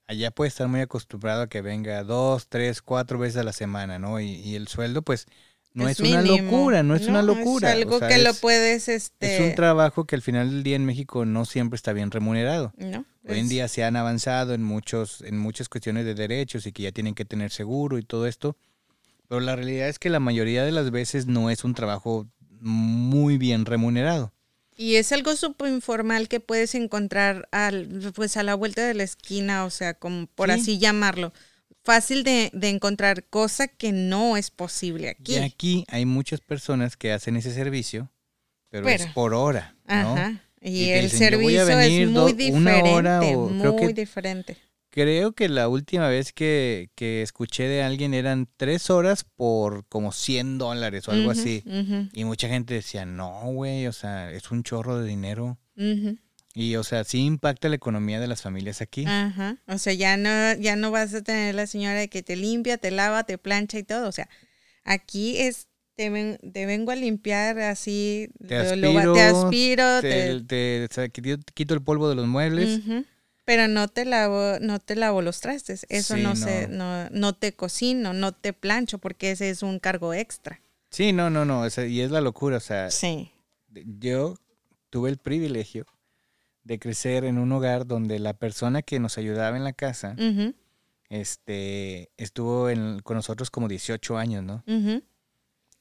allá 0.07 0.31
puede 0.31 0.47
estar 0.49 0.67
muy 0.67 0.79
acostumbrado 0.79 1.41
a 1.43 1.47
que 1.47 1.61
venga 1.61 2.03
dos, 2.03 2.47
tres, 2.47 2.81
cuatro 2.81 3.19
veces 3.19 3.37
a 3.37 3.43
la 3.43 3.53
semana, 3.53 3.99
¿no? 3.99 4.19
Y, 4.19 4.27
y 4.35 4.55
el 4.55 4.67
sueldo, 4.67 5.01
pues, 5.01 5.25
no 5.73 5.87
es, 5.89 5.99
una 5.99 6.21
locura, 6.21 6.81
no 6.83 6.95
es 6.95 7.07
una 7.07 7.21
locura. 7.21 7.69
Es 7.71 7.75
o 7.75 7.81
algo 7.81 7.99
sea, 7.99 8.07
que 8.07 8.17
lo 8.19 8.29
es- 8.31 8.39
puedes, 8.39 8.87
este... 8.87 9.35
Es 9.35 9.39
un 9.41 9.55
trabajo 9.55 10.05
que 10.05 10.15
al 10.15 10.21
final 10.21 10.49
del 10.49 10.63
día 10.63 10.75
en 10.75 10.85
México 10.85 11.25
no 11.25 11.45
siempre 11.45 11.75
está 11.75 11.93
bien 11.93 12.09
remunerado. 12.11 12.73
¿no? 12.77 13.05
Hoy 13.27 13.39
en 13.39 13.49
día 13.49 13.67
se 13.67 13.83
han 13.83 13.95
avanzado 13.97 14.53
en 14.53 14.63
muchos, 14.63 15.21
en 15.21 15.37
muchas 15.37 15.67
cuestiones 15.69 16.05
de 16.05 16.15
derechos 16.15 16.65
y 16.65 16.71
que 16.71 16.83
ya 16.83 16.91
tienen 16.93 17.13
que 17.13 17.25
tener 17.25 17.51
seguro 17.51 17.97
y 17.97 18.03
todo 18.03 18.25
esto. 18.25 18.55
Pero 19.27 19.41
la 19.41 19.55
realidad 19.55 19.89
es 19.89 19.99
que 19.99 20.09
la 20.09 20.19
mayoría 20.19 20.63
de 20.63 20.71
las 20.71 20.91
veces 20.91 21.27
no 21.27 21.49
es 21.49 21.63
un 21.63 21.73
trabajo 21.73 22.27
muy 22.59 23.37
bien 23.37 23.65
remunerado. 23.65 24.33
Y 24.75 24.95
es 24.95 25.11
algo 25.11 25.35
súper 25.35 25.69
informal 25.71 26.27
que 26.27 26.39
puedes 26.39 26.75
encontrar 26.75 27.47
al, 27.51 28.11
pues 28.15 28.37
a 28.37 28.43
la 28.43 28.53
vuelta 28.55 28.85
de 28.87 28.93
la 28.93 29.03
esquina, 29.03 29.65
o 29.65 29.69
sea, 29.69 29.95
como 29.95 30.27
por 30.27 30.49
Sí. 30.53 30.59
así 30.59 30.77
llamarlo. 30.77 31.33
Fácil 31.83 32.23
de, 32.23 32.51
de 32.53 32.69
encontrar, 32.69 33.23
cosa 33.25 33.67
que 33.67 33.91
no 33.91 34.37
es 34.37 34.51
posible 34.51 35.09
aquí. 35.09 35.33
Y 35.35 35.37
aquí 35.37 35.85
hay 35.89 36.05
muchas 36.05 36.41
personas 36.41 36.95
que 36.97 37.11
hacen 37.11 37.37
ese 37.37 37.53
servicio, 37.53 38.11
pero, 38.69 38.87
es 38.89 39.07
por 39.07 39.33
hora, 39.33 39.75
¿no? 39.87 39.93
Ajá. 40.13 40.41
Y 40.61 40.89
el 40.89 41.09
dicen, 41.09 41.31
"Yo 41.31 41.39
voy 41.39 41.55
a 41.57 41.65
servicio 41.65 42.03
es 42.05 42.09
muy 42.09 42.33
diferente, 42.33 42.89
hora 42.91 43.21
o 43.21 43.47
creo 43.47 43.73
muy 43.73 43.87
que- 43.87 43.93
diferente. 44.01 44.57
Creo 44.99 45.33
que 45.33 45.47
la 45.47 45.67
última 45.67 46.09
vez 46.09 46.33
que, 46.33 46.89
que 46.95 47.21
escuché 47.21 47.67
de 47.67 47.83
alguien 47.83 48.15
eran 48.15 48.47
tres 48.57 48.89
horas 48.89 49.23
por 49.23 49.85
como 49.89 50.11
100 50.11 50.57
dólares 50.57 51.07
o 51.07 51.11
algo 51.11 51.29
así. 51.29 51.61
Y 52.13 52.23
mucha 52.23 52.47
gente 52.49 52.73
decía, 52.73 53.05
no, 53.05 53.41
güey, 53.53 53.85
o 53.85 53.93
sea, 53.93 54.31
es 54.31 54.49
un 54.49 54.63
chorro 54.63 54.97
de 54.99 55.07
dinero. 55.07 55.59
Y, 56.55 56.75
o 56.77 56.83
sea, 56.83 57.03
sí 57.03 57.19
impacta 57.19 57.69
la 57.69 57.75
economía 57.75 58.19
de 58.19 58.25
las 58.25 58.41
familias 58.41 58.81
aquí. 58.81 59.05
Ajá. 59.05 59.57
O 59.67 59.77
sea, 59.77 59.93
ya 59.93 60.17
no, 60.17 60.59
ya 60.59 60.75
no 60.75 60.89
vas 60.89 61.13
a 61.13 61.21
tener 61.21 61.53
la 61.53 61.67
señora 61.67 62.07
que 62.07 62.23
te 62.23 62.35
limpia, 62.35 62.79
te 62.79 62.89
lava, 62.89 63.23
te 63.23 63.37
plancha 63.37 63.77
y 63.77 63.83
todo. 63.83 64.07
O 64.07 64.11
sea, 64.11 64.27
aquí 64.83 65.37
es, 65.37 65.67
te, 65.95 66.09
ven- 66.09 66.39
te 66.53 66.65
vengo 66.65 66.91
a 66.91 66.95
limpiar 66.95 67.59
así, 67.59 68.29
Te 68.47 68.75
lo 69.05 69.13
aspiro, 69.45 70.01
te, 70.01 70.87
Te, 70.87 71.11
quito, 71.53 71.75
el 71.75 71.83
polvo 71.83 72.09
de 72.09 72.15
los 72.15 72.25
muebles. 72.25 72.79
Ujú. 72.79 73.05
Pero 73.47 73.69
no 73.69 73.87
te 73.87 74.03
lavo, 74.03 74.59
no 74.59 74.77
te 74.79 74.97
lavo 74.97 75.21
los 75.21 75.39
trastes. 75.39 75.85
Eso 75.87 76.15
Sí, 76.15 76.21
no, 76.21 76.31
no. 76.31 76.35
se, 76.35 76.67
no, 76.67 77.09
no 77.11 77.31
te 77.33 77.53
cocino, 77.53 78.11
no 78.11 78.33
te 78.33 78.51
plancho, 78.51 78.97
porque 78.97 79.31
ese 79.31 79.49
es 79.49 79.63
un 79.63 79.79
cargo 79.79 80.13
extra. 80.13 80.59
Sí, 80.89 81.13
no, 81.13 81.29
no, 81.29 81.45
no. 81.45 81.65
y 81.65 82.01
es 82.01 82.11
la 82.11 82.19
locura. 82.19 82.57
O 82.57 82.59
sea, 82.59 82.91
Sí. 82.91 83.31
yo 83.99 84.35
tuve 84.89 85.09
el 85.09 85.17
privilegio 85.17 85.85
de 86.63 86.77
crecer 86.77 87.23
en 87.23 87.37
un 87.37 87.49
hogar 87.53 87.87
donde 87.87 88.19
la 88.19 88.33
persona 88.33 88.81
que 88.81 88.99
nos 88.99 89.17
ayudaba 89.17 89.55
en 89.55 89.63
la 89.63 89.71
casa, 89.71 90.13
este, 91.09 92.11
estuvo 92.17 92.69
en- 92.69 92.99
con 92.99 93.15
nosotros 93.15 93.49
como 93.49 93.67
18 93.69 94.17
años, 94.17 94.43
¿no? 94.43 94.61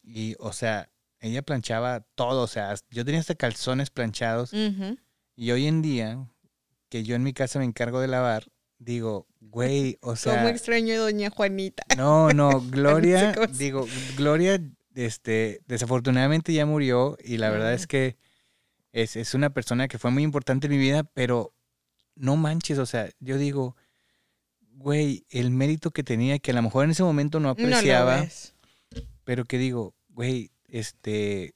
Y, 0.05 0.37
o 0.39 0.53
sea, 0.53 0.89
ella 1.19 1.43
planchaba 1.43 2.01
todo. 2.15 2.43
O 2.43 2.47
sea, 2.47 2.75
yo 2.91 3.05
tenía 3.05 3.19
hasta 3.21 3.35
calzones 3.35 3.91
planchados. 3.91 4.53
Y 5.35 5.51
hoy 5.51 5.67
en 5.67 5.83
día, 5.83 6.25
que 6.97 7.05
yo 7.05 7.15
en 7.15 7.23
mi 7.23 7.35
casa 7.35 7.59
me 7.59 7.67
encargo 7.67 8.01
de 8.01 8.09
lavar, 8.09 8.47
digo, 8.79 9.27
güey, 9.41 9.99
o 10.01 10.07
Como 10.07 10.17
sea, 10.17 10.49
extraño 10.49 10.95
a 10.95 10.99
doña 10.99 11.29
Juanita. 11.29 11.83
no, 11.99 12.31
no, 12.31 12.63
Gloria, 12.63 13.35
cómo 13.35 13.47
digo, 13.49 13.87
Gloria, 14.17 14.59
este, 14.95 15.61
desafortunadamente 15.67 16.55
ya 16.55 16.65
murió 16.65 17.19
y 17.23 17.37
la 17.37 17.51
verdad 17.51 17.75
es 17.75 17.87
que 17.87 18.17
es, 18.93 19.17
es 19.17 19.35
una 19.35 19.51
persona 19.51 19.89
que 19.89 19.99
fue 19.99 20.11
muy 20.11 20.23
importante 20.23 20.69
en 20.69 20.73
mi 20.73 20.79
vida, 20.79 21.05
pero 21.05 21.53
no 22.15 22.37
manches, 22.37 22.79
o 22.79 22.87
sea, 22.87 23.11
yo 23.21 23.37
digo, 23.37 23.77
güey, 24.73 25.27
el 25.29 25.51
mérito 25.51 25.91
que 25.91 26.03
tenía, 26.03 26.39
que 26.39 26.53
a 26.53 26.55
lo 26.55 26.63
mejor 26.63 26.85
en 26.85 26.93
ese 26.93 27.03
momento 27.03 27.41
no 27.41 27.51
apreciaba, 27.51 28.27
pero 29.25 29.45
que 29.45 29.59
digo, 29.59 29.95
güey, 30.09 30.51
este, 30.69 31.55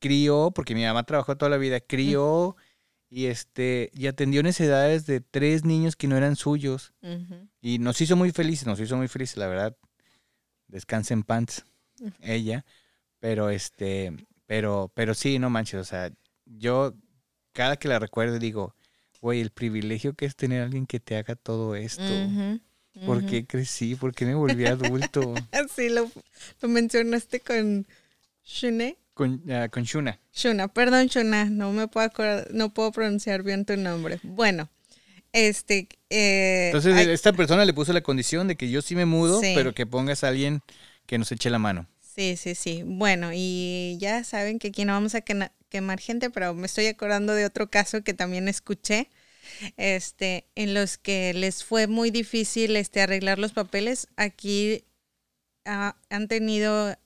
crió, 0.00 0.50
porque 0.52 0.74
mi 0.74 0.82
mamá 0.82 1.04
trabajó 1.04 1.36
toda 1.36 1.48
la 1.48 1.58
vida, 1.58 1.78
crió 1.78 2.56
y 3.10 3.26
este, 3.26 3.90
y 3.94 4.06
atendió 4.06 4.42
necesidades 4.42 5.06
de 5.06 5.20
tres 5.20 5.64
niños 5.64 5.96
que 5.96 6.08
no 6.08 6.16
eran 6.16 6.36
suyos 6.36 6.92
y 7.60 7.78
nos 7.78 8.00
hizo 8.00 8.16
muy 8.16 8.32
felices, 8.32 8.66
nos 8.66 8.80
hizo 8.80 8.96
muy 8.96 9.08
felices, 9.08 9.36
la 9.36 9.46
verdad. 9.48 9.76
Descansa 10.66 11.14
en 11.14 11.22
pants, 11.22 11.64
ella, 12.20 12.64
pero 13.20 13.48
este, 13.50 14.14
pero, 14.46 14.92
pero 14.94 15.14
sí, 15.14 15.38
no 15.38 15.48
manches, 15.48 15.80
o 15.80 15.84
sea, 15.84 16.12
yo 16.44 16.94
cada 17.52 17.76
que 17.76 17.88
la 17.88 17.98
recuerdo 17.98 18.38
digo, 18.38 18.74
güey, 19.20 19.40
el 19.40 19.50
privilegio 19.50 20.12
que 20.12 20.26
es 20.26 20.36
tener 20.36 20.60
a 20.62 20.64
alguien 20.66 20.86
que 20.86 21.00
te 21.00 21.16
haga 21.16 21.34
todo 21.36 21.74
esto. 21.74 22.02
Ujú, 22.02 22.60
¿Por 23.06 23.24
qué 23.24 23.46
crecí? 23.46 23.94
¿Por 23.94 24.14
qué 24.14 24.26
me 24.26 24.34
volví 24.34 24.66
adulto? 24.66 25.34
Sí, 25.74 25.88
lo, 25.88 26.10
lo 26.60 26.68
mencionaste 26.68 27.40
con 27.40 27.86
Shune. 28.44 28.96
Con, 29.18 29.42
ah, 29.50 29.68
con 29.68 29.82
Shuna. 29.82 30.20
Shuna, 30.32 30.68
perdón 30.68 31.08
Shuna, 31.08 31.46
no 31.46 31.72
me 31.72 31.88
puedo 31.88 32.06
acordar- 32.06 32.46
no 32.52 32.72
puedo 32.72 32.92
pronunciar 32.92 33.42
bien 33.42 33.64
tu 33.64 33.76
nombre. 33.76 34.20
Bueno, 34.22 34.70
este, 35.32 35.88
eh, 36.08 36.66
Entonces, 36.68 36.94
hay- 36.94 37.10
esta 37.10 37.32
persona 37.32 37.64
le 37.64 37.74
puso 37.74 37.92
la 37.92 38.00
condición 38.00 38.46
de 38.46 38.54
que 38.54 38.70
yo 38.70 38.80
sí 38.80 38.94
me 38.94 39.06
mudo, 39.06 39.40
Sí. 39.40 39.52
pero 39.56 39.74
que 39.74 39.86
pongas 39.86 40.22
a 40.22 40.28
alguien 40.28 40.60
que 41.06 41.18
nos 41.18 41.32
eche 41.32 41.50
la 41.50 41.58
mano. 41.58 41.88
Sí, 42.00 42.36
sí, 42.36 42.54
sí. 42.54 42.82
Bueno, 42.86 43.30
y 43.34 43.96
ya 44.00 44.22
saben 44.22 44.60
que 44.60 44.68
aquí 44.68 44.84
no 44.84 44.92
vamos 44.92 45.16
a 45.16 45.20
quemar 45.20 45.98
gente, 46.00 46.30
pero 46.30 46.54
me 46.54 46.66
estoy 46.66 46.86
acordando 46.86 47.34
de 47.34 47.44
otro 47.44 47.68
caso 47.70 48.02
que 48.04 48.14
también 48.14 48.46
escuché, 48.48 49.10
este, 49.76 50.46
en 50.54 50.74
los 50.74 50.96
que 50.96 51.34
les 51.34 51.64
fue 51.64 51.88
muy 51.88 52.10
difícil 52.12 52.76
este, 52.76 53.00
arreglar 53.02 53.38
los 53.40 53.52
papeles. 53.52 54.06
Aquí 54.16 54.84
ah, 55.64 55.96
han 56.08 56.28
tenido, 56.28 56.96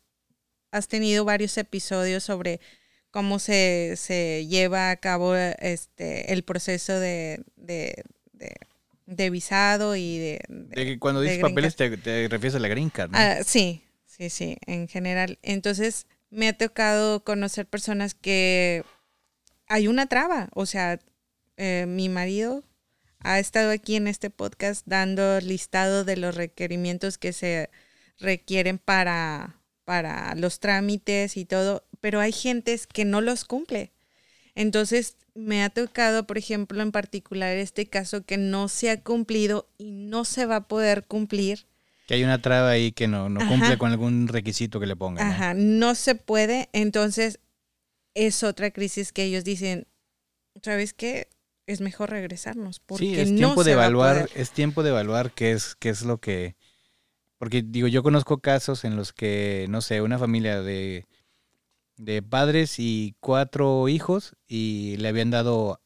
has 0.73 0.89
tenido 0.89 1.25
varios 1.25 1.57
episodios 1.59 2.25
sobre 2.25 2.61
cómo 3.12 3.39
se, 3.39 3.95
se 3.97 4.47
lleva 4.49 4.91
a 4.91 4.97
cabo 4.97 5.37
este, 5.37 6.33
el 6.33 6.43
proceso 6.43 6.99
de, 6.99 7.43
de, 7.57 8.03
de- 8.33 8.57
de 9.05 9.31
visado 9.31 9.95
y 9.97 10.18
de... 10.18 10.41
de- 10.49 10.99
cuando 10.99 11.20
dices 11.20 11.39
papeles 11.41 11.77
te, 11.77 11.97
te 11.99 12.29
refieres 12.29 12.55
a 12.55 12.59
la 12.59 12.68
green 12.68 12.89
card, 12.89 13.11
¿no? 13.11 13.18
Ah, 13.18 13.39
sí, 13.45 13.85
sí, 14.07 14.31
sí, 14.31 14.57
en 14.66 14.89
general. 14.89 15.39
Entonces, 15.43 16.07
me 16.31 16.49
ha 16.49 16.53
tocado 16.57 17.23
conocer 17.23 17.66
personas 17.66 18.14
que 18.14 18.85
hay 19.66 19.89
una 19.89 20.07
traba. 20.07 20.49
O 20.55 20.64
sea, 20.64 20.99
eh, 21.59 21.85
mi 21.87 22.09
marido 22.09 22.64
ha 23.18 23.39
estado 23.39 23.70
aquí 23.70 23.97
en 23.97 24.09
este 24.09 24.31
podcast 24.31 24.87
dando 24.87 25.41
listado 25.41 26.05
de 26.05 26.16
los 26.16 26.35
requerimientos 26.35 27.18
que 27.18 27.33
se 27.35 27.68
requieren 28.18 28.79
para, 28.79 29.61
para 29.85 30.35
los 30.35 30.61
trámites 30.61 31.37
y 31.37 31.45
todo, 31.45 31.85
pero 32.01 32.20
hay 32.20 32.33
gentes 32.33 32.87
que 32.87 33.05
no 33.05 33.20
los 33.20 33.45
cumple. 33.45 33.93
Entonces, 34.55 35.16
me 35.35 35.62
ha 35.62 35.70
tocado, 35.70 36.26
por 36.26 36.39
ejemplo, 36.39 36.83
en 36.83 36.93
particular 36.93 37.57
este 37.57 37.87
caso 37.87 38.24
que 38.24 38.37
no 38.37 38.68
se 38.68 38.91
ha 38.91 39.01
cumplido 39.01 39.68
y 39.78 39.93
no 39.93 40.24
se 40.24 40.47
va 40.47 40.57
a 40.57 40.68
poder 40.68 41.05
cumplir. 41.05 41.66
Que 42.07 42.14
hay 42.14 42.24
una 42.24 42.43
traba 42.43 42.70
ahí 42.70 42.93
que 42.93 43.09
no, 43.09 43.28
no 43.28 43.47
cumple 43.49 43.78
con 43.78 43.91
algún 43.91 44.28
requisito 44.28 44.80
que 44.80 44.87
le 44.87 44.97
pongan. 44.97 45.26
Ajá, 45.26 45.55
no 45.55 45.95
se 45.95 46.14
puede. 46.14 46.68
Entonces, 46.72 47.39
es 48.14 48.43
otra 48.43 48.70
crisis 48.70 49.12
que 49.12 49.24
ellos 49.24 49.45
dicen, 49.45 49.87
¿sabes 50.62 50.93
qué? 50.93 51.28
Es 51.66 51.80
mejor 51.80 52.11
regresarnos. 52.11 52.80
Porque 52.80 53.05
sí, 53.05 53.20
es 53.20 53.35
tiempo 53.35 53.64
de 53.64 53.72
evaluar, 53.72 54.28
es 54.35 54.51
tiempo 54.51 54.83
de 54.83 54.91
evaluar 54.91 55.33
qué 55.33 55.53
es, 55.53 55.74
qué 55.76 55.89
es 55.89 56.03
lo 56.03 56.18
que. 56.18 56.57
Porque 57.43 57.61
digo, 57.61 57.88
yo 57.88 58.05
conozco 58.05 58.38
casos 58.38 58.84
en 58.84 58.95
los 58.95 59.12
que, 59.12 59.66
no 59.68 59.80
sé, 59.80 60.01
una 60.01 60.16
familia 60.16 60.62
de 60.62 61.09
de 61.97 62.22
padres 62.22 62.76
y 62.78 63.16
cuatro 63.18 63.88
hijos 63.88 64.36
y 64.47 64.97
le 64.99 65.09
habían 65.09 65.32
dado 65.32 65.80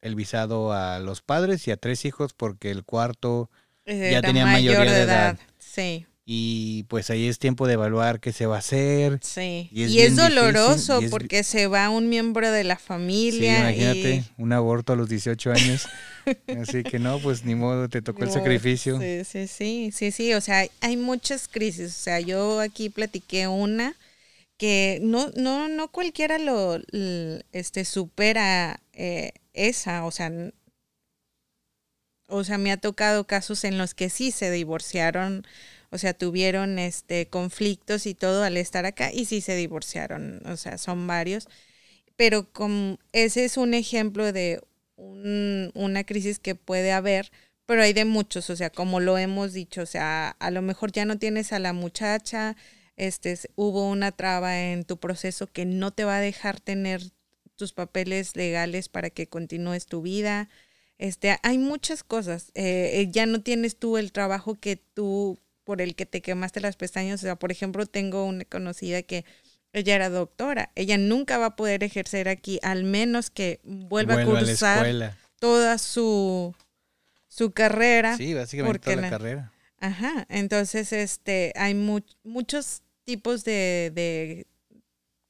el 0.00 0.14
visado 0.14 0.72
a 0.72 1.00
los 1.00 1.20
padres 1.20 1.68
y 1.68 1.70
a 1.70 1.76
tres 1.76 2.06
hijos 2.06 2.32
porque 2.32 2.70
el 2.70 2.84
cuarto 2.84 3.50
ya 3.84 4.22
tenía 4.22 4.46
mayoría 4.46 4.90
de 4.90 5.02
edad. 5.02 5.38
Sí. 5.58 6.06
Y 6.34 6.84
pues 6.84 7.10
ahí 7.10 7.28
es 7.28 7.38
tiempo 7.38 7.66
de 7.66 7.74
evaluar 7.74 8.18
qué 8.18 8.32
se 8.32 8.46
va 8.46 8.56
a 8.56 8.60
hacer. 8.60 9.18
Sí. 9.20 9.68
Y 9.70 10.00
es, 10.00 10.16
doloroso 10.16 11.02
porque 11.10 11.44
se 11.44 11.66
va 11.66 11.90
un 11.90 12.08
miembro 12.08 12.50
de 12.50 12.64
la 12.64 12.78
familia. 12.78 13.56
Sí, 13.56 13.60
imagínate, 13.60 14.24
un 14.38 14.54
aborto 14.54 14.94
a 14.94 14.96
los 14.96 15.10
18 15.10 15.52
años. 15.52 15.86
Así 16.58 16.84
que 16.84 16.98
no, 16.98 17.18
pues 17.18 17.44
ni 17.44 17.54
modo, 17.54 17.86
te 17.90 18.00
tocó 18.00 18.24
el 18.24 18.30
sacrificio. 18.30 18.98
Sí, 18.98 19.24
sí, 19.26 19.46
sí, 19.46 19.90
sí, 19.92 20.10
sí. 20.10 20.32
O 20.32 20.40
sea, 20.40 20.66
hay 20.80 20.96
muchas 20.96 21.48
crisis. 21.48 21.90
O 21.90 22.02
sea, 22.02 22.18
yo 22.18 22.60
aquí 22.60 22.88
platiqué 22.88 23.46
una 23.46 23.94
que 24.56 25.00
no, 25.02 25.28
no, 25.36 25.68
no 25.68 25.88
cualquiera 25.88 26.38
lo 26.38 26.80
este, 27.52 27.84
supera 27.84 28.80
eh, 28.94 29.32
esa, 29.52 30.06
o 30.06 30.10
sea, 30.10 30.32
o 32.26 32.42
sea, 32.42 32.56
me 32.56 32.72
ha 32.72 32.78
tocado 32.78 33.26
casos 33.26 33.64
en 33.64 33.76
los 33.76 33.92
que 33.92 34.08
sí 34.08 34.30
se 34.30 34.50
divorciaron, 34.50 35.46
o 35.92 35.98
sea, 35.98 36.14
tuvieron 36.14 36.78
este 36.78 37.28
conflictos 37.28 38.06
y 38.06 38.14
todo 38.14 38.42
al 38.42 38.56
estar 38.56 38.86
acá 38.86 39.12
y 39.12 39.26
sí 39.26 39.40
se 39.40 39.54
divorciaron, 39.54 40.40
o 40.46 40.56
sea, 40.56 40.78
son 40.78 41.06
varios, 41.06 41.48
pero 42.16 42.48
ese 43.12 43.44
es 43.44 43.56
un 43.56 43.74
ejemplo 43.74 44.32
de 44.32 44.60
una 44.96 46.04
crisis 46.04 46.38
que 46.38 46.54
puede 46.54 46.92
haber, 46.92 47.30
pero 47.66 47.82
hay 47.82 47.92
de 47.92 48.04
muchos, 48.04 48.50
o 48.50 48.56
sea, 48.56 48.70
como 48.70 49.00
lo 49.00 49.18
hemos 49.18 49.52
dicho, 49.52 49.82
o 49.82 49.86
sea, 49.86 50.30
a 50.38 50.50
lo 50.50 50.62
mejor 50.62 50.92
ya 50.92 51.04
no 51.04 51.18
tienes 51.18 51.52
a 51.52 51.58
la 51.58 51.72
muchacha, 51.72 52.56
este, 52.96 53.38
hubo 53.56 53.88
una 53.88 54.12
traba 54.12 54.60
en 54.60 54.84
tu 54.84 54.98
proceso 54.98 55.46
que 55.46 55.64
no 55.64 55.90
te 55.92 56.04
va 56.04 56.18
a 56.18 56.20
dejar 56.20 56.60
tener 56.60 57.02
tus 57.56 57.72
papeles 57.72 58.36
legales 58.36 58.88
para 58.88 59.10
que 59.10 59.28
continúes 59.28 59.86
tu 59.86 60.02
vida. 60.02 60.48
Este, 60.98 61.36
hay 61.42 61.58
muchas 61.58 62.04
cosas. 62.04 62.50
Eh, 62.54 63.00
eh, 63.00 63.08
ya 63.10 63.26
no 63.26 63.42
tienes 63.42 63.76
tú 63.76 63.98
el 63.98 64.12
trabajo 64.12 64.54
que 64.54 64.76
tú, 64.76 65.38
por 65.64 65.80
el 65.80 65.94
que 65.94 66.06
te 66.06 66.22
quemaste 66.22 66.60
las 66.60 66.76
pestañas. 66.76 67.20
O 67.20 67.22
sea, 67.22 67.36
por 67.36 67.52
ejemplo, 67.52 67.86
tengo 67.86 68.24
una 68.24 68.44
conocida 68.44 69.02
que 69.02 69.24
ella 69.72 69.94
era 69.94 70.10
doctora. 70.10 70.70
Ella 70.74 70.98
nunca 70.98 71.38
va 71.38 71.46
a 71.46 71.56
poder 71.56 71.84
ejercer 71.84 72.28
aquí, 72.28 72.58
al 72.62 72.84
menos 72.84 73.30
que 73.30 73.60
vuelva, 73.64 74.20
a 74.20 74.24
cursar 74.24 75.16
toda 75.38 75.78
su, 75.78 76.54
su 77.28 77.52
carrera. 77.52 78.16
Sí, 78.16 78.34
básicamente 78.34 78.78
toda 78.78 78.96
la 78.96 79.10
carrera. 79.10 79.52
Ajá, 79.78 80.26
entonces 80.28 80.92
este, 80.92 81.52
hay 81.56 81.74
muchos 81.74 82.82
tipos 83.04 83.44
de, 83.44 84.46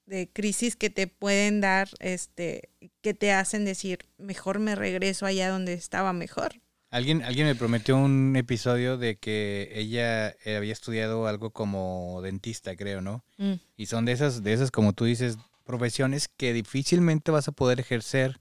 de, 0.07 0.29
crisis 0.35 0.77
que 0.77 0.91
te 0.91 1.07
pueden 1.07 1.63
dar, 1.63 1.89
este, 2.01 2.69
que 3.01 3.15
te 3.15 3.33
hacen 3.33 3.65
decir, 3.65 4.01
mejor 4.19 4.59
me 4.59 4.75
regreso 4.75 5.25
allá 5.25 5.49
donde 5.49 5.73
estaba 5.73 6.13
mejor. 6.13 6.61
Alguien, 6.93 7.23
alguien 7.23 7.47
me 7.47 7.55
prometió 7.55 7.97
un 7.97 8.37
episodio 8.37 8.99
de 8.99 9.17
que 9.17 9.73
ella 9.75 10.37
había 10.45 10.75
estudiado 10.75 11.27
algo 11.27 11.51
como 11.51 12.21
dentista, 12.23 12.77
creo, 12.77 13.01
¿no? 13.01 13.25
Mm. 13.39 13.55
Y 13.79 13.87
son 13.87 14.05
de 14.05 14.13
esas, 14.13 14.43
de 14.43 14.53
esas, 14.53 14.71
como 14.71 14.93
tú 14.93 15.07
dices, 15.07 15.39
profesiones 15.65 16.29
que 16.29 16.53
difícilmente 16.53 17.31
vas 17.31 17.49
a 17.49 17.53
poder 17.53 17.81
ejercer. 17.81 18.39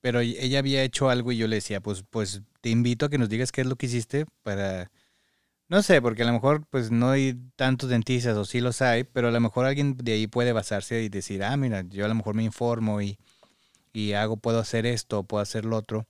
Pero 0.00 0.20
ella 0.20 0.60
había 0.60 0.84
hecho 0.84 1.10
algo 1.10 1.32
y 1.32 1.36
yo 1.36 1.48
le 1.48 1.56
decía, 1.56 1.80
pues, 1.80 2.04
pues 2.08 2.42
te 2.60 2.70
invito 2.70 3.06
a 3.06 3.10
que 3.10 3.18
nos 3.18 3.28
digas 3.28 3.50
qué 3.50 3.62
es 3.62 3.66
lo 3.66 3.74
que 3.74 3.86
hiciste 3.86 4.26
para... 4.44 4.92
No 5.68 5.82
sé, 5.82 6.00
porque 6.00 6.22
a 6.22 6.26
lo 6.26 6.32
mejor 6.32 6.64
pues 6.70 6.92
no 6.92 7.10
hay 7.10 7.36
tantos 7.56 7.90
dentistas 7.90 8.36
o 8.36 8.44
sí 8.44 8.60
los 8.60 8.82
hay, 8.82 9.02
pero 9.02 9.26
a 9.26 9.32
lo 9.32 9.40
mejor 9.40 9.66
alguien 9.66 9.96
de 9.96 10.12
ahí 10.12 10.28
puede 10.28 10.52
basarse 10.52 11.02
y 11.02 11.08
decir, 11.08 11.42
ah, 11.42 11.56
mira, 11.56 11.82
yo 11.88 12.04
a 12.04 12.08
lo 12.08 12.14
mejor 12.14 12.36
me 12.36 12.44
informo 12.44 13.02
y, 13.02 13.18
y 13.92 14.12
hago, 14.12 14.36
puedo 14.36 14.60
hacer 14.60 14.86
esto, 14.86 15.24
puedo 15.24 15.42
hacer 15.42 15.64
lo 15.64 15.76
otro. 15.76 16.06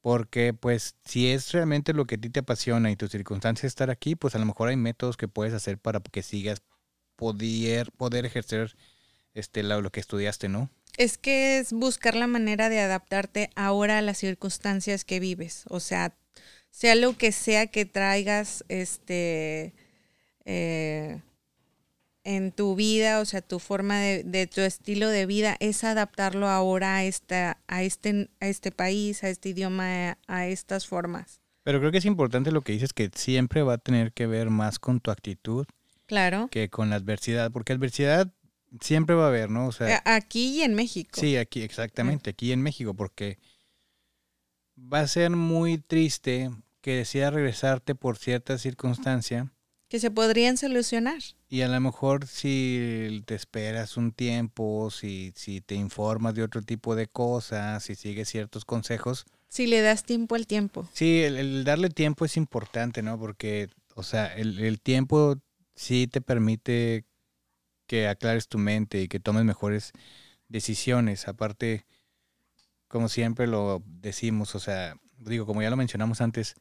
Porque 0.00 0.54
pues 0.54 0.94
si 1.04 1.30
es 1.30 1.52
realmente 1.52 1.92
lo 1.92 2.06
que 2.06 2.14
a 2.14 2.18
ti 2.18 2.30
te 2.30 2.40
apasiona 2.40 2.90
y 2.90 2.96
tu 2.96 3.08
circunstancia 3.08 3.66
estar 3.66 3.90
aquí, 3.90 4.16
pues 4.16 4.34
a 4.34 4.38
lo 4.38 4.46
mejor 4.46 4.68
hay 4.68 4.76
métodos 4.76 5.16
que 5.16 5.28
puedes 5.28 5.52
hacer 5.52 5.78
para 5.78 6.00
que 6.00 6.22
sigas 6.22 6.62
poder, 7.16 7.92
poder 7.92 8.24
ejercer 8.24 8.76
este, 9.34 9.62
lo, 9.62 9.82
lo 9.82 9.90
que 9.90 10.00
estudiaste, 10.00 10.48
¿no? 10.48 10.70
Es 10.96 11.18
que 11.18 11.58
es 11.58 11.72
buscar 11.72 12.14
la 12.14 12.26
manera 12.26 12.68
de 12.68 12.80
adaptarte 12.80 13.50
ahora 13.56 13.98
a 13.98 14.02
las 14.02 14.18
circunstancias 14.18 15.04
que 15.04 15.20
vives. 15.20 15.64
O 15.68 15.80
sea, 15.80 16.14
sea 16.70 16.94
lo 16.94 17.16
que 17.16 17.32
sea 17.32 17.66
que 17.66 17.84
traigas 17.84 18.64
este 18.68 19.74
eh, 20.44 21.20
en 22.24 22.52
tu 22.52 22.74
vida, 22.74 23.20
o 23.20 23.24
sea, 23.24 23.40
tu 23.40 23.58
forma 23.58 23.98
de, 23.98 24.48
tu 24.52 24.60
estilo 24.60 25.08
de 25.08 25.26
vida, 25.26 25.56
es 25.60 25.84
adaptarlo 25.84 26.48
ahora 26.48 26.96
a 26.96 27.04
esta, 27.04 27.58
a 27.66 27.82
este, 27.82 28.30
a 28.40 28.46
este 28.46 28.70
país, 28.70 29.24
a 29.24 29.28
este 29.28 29.50
idioma, 29.50 30.18
a, 30.26 30.46
estas 30.46 30.86
formas. 30.86 31.40
Pero 31.62 31.78
creo 31.78 31.92
que 31.92 31.98
es 31.98 32.04
importante 32.04 32.52
lo 32.52 32.62
que 32.62 32.72
dices, 32.72 32.92
que 32.92 33.10
siempre 33.14 33.62
va 33.62 33.74
a 33.74 33.78
tener 33.78 34.12
que 34.12 34.26
ver 34.26 34.50
más 34.50 34.78
con 34.78 35.00
tu 35.00 35.10
actitud. 35.10 35.66
Claro. 36.06 36.48
Que 36.50 36.68
con 36.68 36.90
la 36.90 36.96
adversidad, 36.96 37.52
porque 37.52 37.72
adversidad 37.72 38.32
Siempre 38.80 39.16
va 39.16 39.24
a 39.24 39.28
haber, 39.28 39.50
¿no? 39.50 39.66
O 39.66 39.72
sea, 39.72 40.00
aquí 40.04 40.58
y 40.58 40.62
en 40.62 40.74
México. 40.74 41.20
Sí, 41.20 41.36
aquí, 41.36 41.62
exactamente, 41.62 42.30
aquí 42.30 42.52
en 42.52 42.62
México, 42.62 42.94
porque 42.94 43.38
va 44.78 45.00
a 45.00 45.08
ser 45.08 45.30
muy 45.30 45.78
triste 45.78 46.50
que 46.80 46.94
decidas 46.94 47.34
regresarte 47.34 47.96
por 47.96 48.16
cierta 48.16 48.58
circunstancia. 48.58 49.52
Que 49.90 50.00
se 50.00 50.10
podrían 50.10 50.56
solucionar. 50.56 51.18
Y 51.50 51.60
a 51.60 51.68
lo 51.68 51.78
mejor 51.80 52.26
si 52.26 53.22
te 53.26 53.34
esperas 53.34 53.98
un 53.98 54.12
tiempo, 54.12 54.90
si, 54.90 55.32
si 55.36 55.60
te 55.60 55.74
informas 55.74 56.34
de 56.34 56.44
otro 56.44 56.62
tipo 56.62 56.94
de 56.94 57.08
cosas, 57.08 57.82
si 57.82 57.94
sigues 57.94 58.30
ciertos 58.30 58.64
consejos. 58.64 59.26
Si 59.48 59.66
le 59.66 59.82
das 59.82 60.04
tiempo 60.04 60.36
al 60.36 60.46
tiempo. 60.46 60.88
Sí, 60.94 61.20
el, 61.22 61.64
darle 61.64 61.90
tiempo 61.90 62.24
es 62.24 62.38
importante, 62.38 63.02
¿no? 63.02 63.18
Porque, 63.18 63.68
o 63.96 64.02
sea, 64.02 64.26
el, 64.34 64.60
el 64.60 64.80
tiempo 64.80 65.36
sí 65.74 66.06
te 66.06 66.22
permite 66.22 67.04
que 67.86 68.06
aclares 68.06 68.46
tu 68.46 68.56
mente 68.56 69.02
y 69.02 69.08
que 69.08 69.18
tomes 69.18 69.44
mejores 69.44 69.90
decisiones. 70.46 71.26
Aparte, 71.26 71.84
como 72.86 73.08
siempre 73.08 73.48
lo 73.48 73.82
decimos, 73.86 74.54
o 74.54 74.60
sea, 74.60 74.96
digo, 75.18 75.46
como 75.46 75.62
ya 75.62 75.70
lo 75.70 75.76
mencionamos 75.76 76.20
antes, 76.20 76.54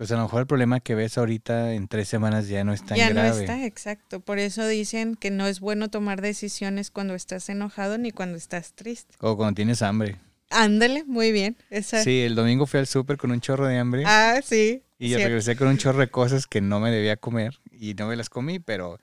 pues 0.00 0.10
a 0.12 0.16
lo 0.16 0.22
mejor 0.22 0.40
el 0.40 0.46
problema 0.46 0.80
que 0.80 0.94
ves 0.94 1.18
ahorita 1.18 1.74
en 1.74 1.86
tres 1.86 2.08
semanas 2.08 2.48
ya 2.48 2.64
no 2.64 2.72
está 2.72 2.96
ya 2.96 3.10
grave. 3.10 3.28
Ya 3.28 3.34
no 3.34 3.40
está, 3.40 3.66
exacto. 3.66 4.20
Por 4.20 4.38
eso 4.38 4.66
dicen 4.66 5.14
que 5.14 5.30
no 5.30 5.46
es 5.46 5.60
bueno 5.60 5.90
tomar 5.90 6.22
decisiones 6.22 6.90
cuando 6.90 7.14
estás 7.14 7.50
enojado 7.50 7.98
ni 7.98 8.10
cuando 8.10 8.38
estás 8.38 8.72
triste. 8.72 9.14
O 9.20 9.36
cuando 9.36 9.56
tienes 9.56 9.82
hambre. 9.82 10.16
Ándale, 10.48 11.04
muy 11.04 11.32
bien. 11.32 11.58
Sí, 11.82 12.22
el 12.22 12.34
domingo 12.34 12.64
fui 12.64 12.80
al 12.80 12.86
súper 12.86 13.18
con 13.18 13.30
un 13.30 13.42
chorro 13.42 13.66
de 13.66 13.76
hambre. 13.76 14.04
Ah, 14.06 14.40
sí. 14.42 14.82
Y 14.98 15.14
regresé 15.16 15.54
con 15.54 15.68
un 15.68 15.76
chorro 15.76 15.98
de 15.98 16.08
cosas 16.08 16.46
que 16.46 16.62
no 16.62 16.80
me 16.80 16.90
debía 16.90 17.18
comer 17.18 17.60
y 17.70 17.92
no 17.92 18.06
me 18.06 18.16
las 18.16 18.30
comí, 18.30 18.58
pero 18.58 18.98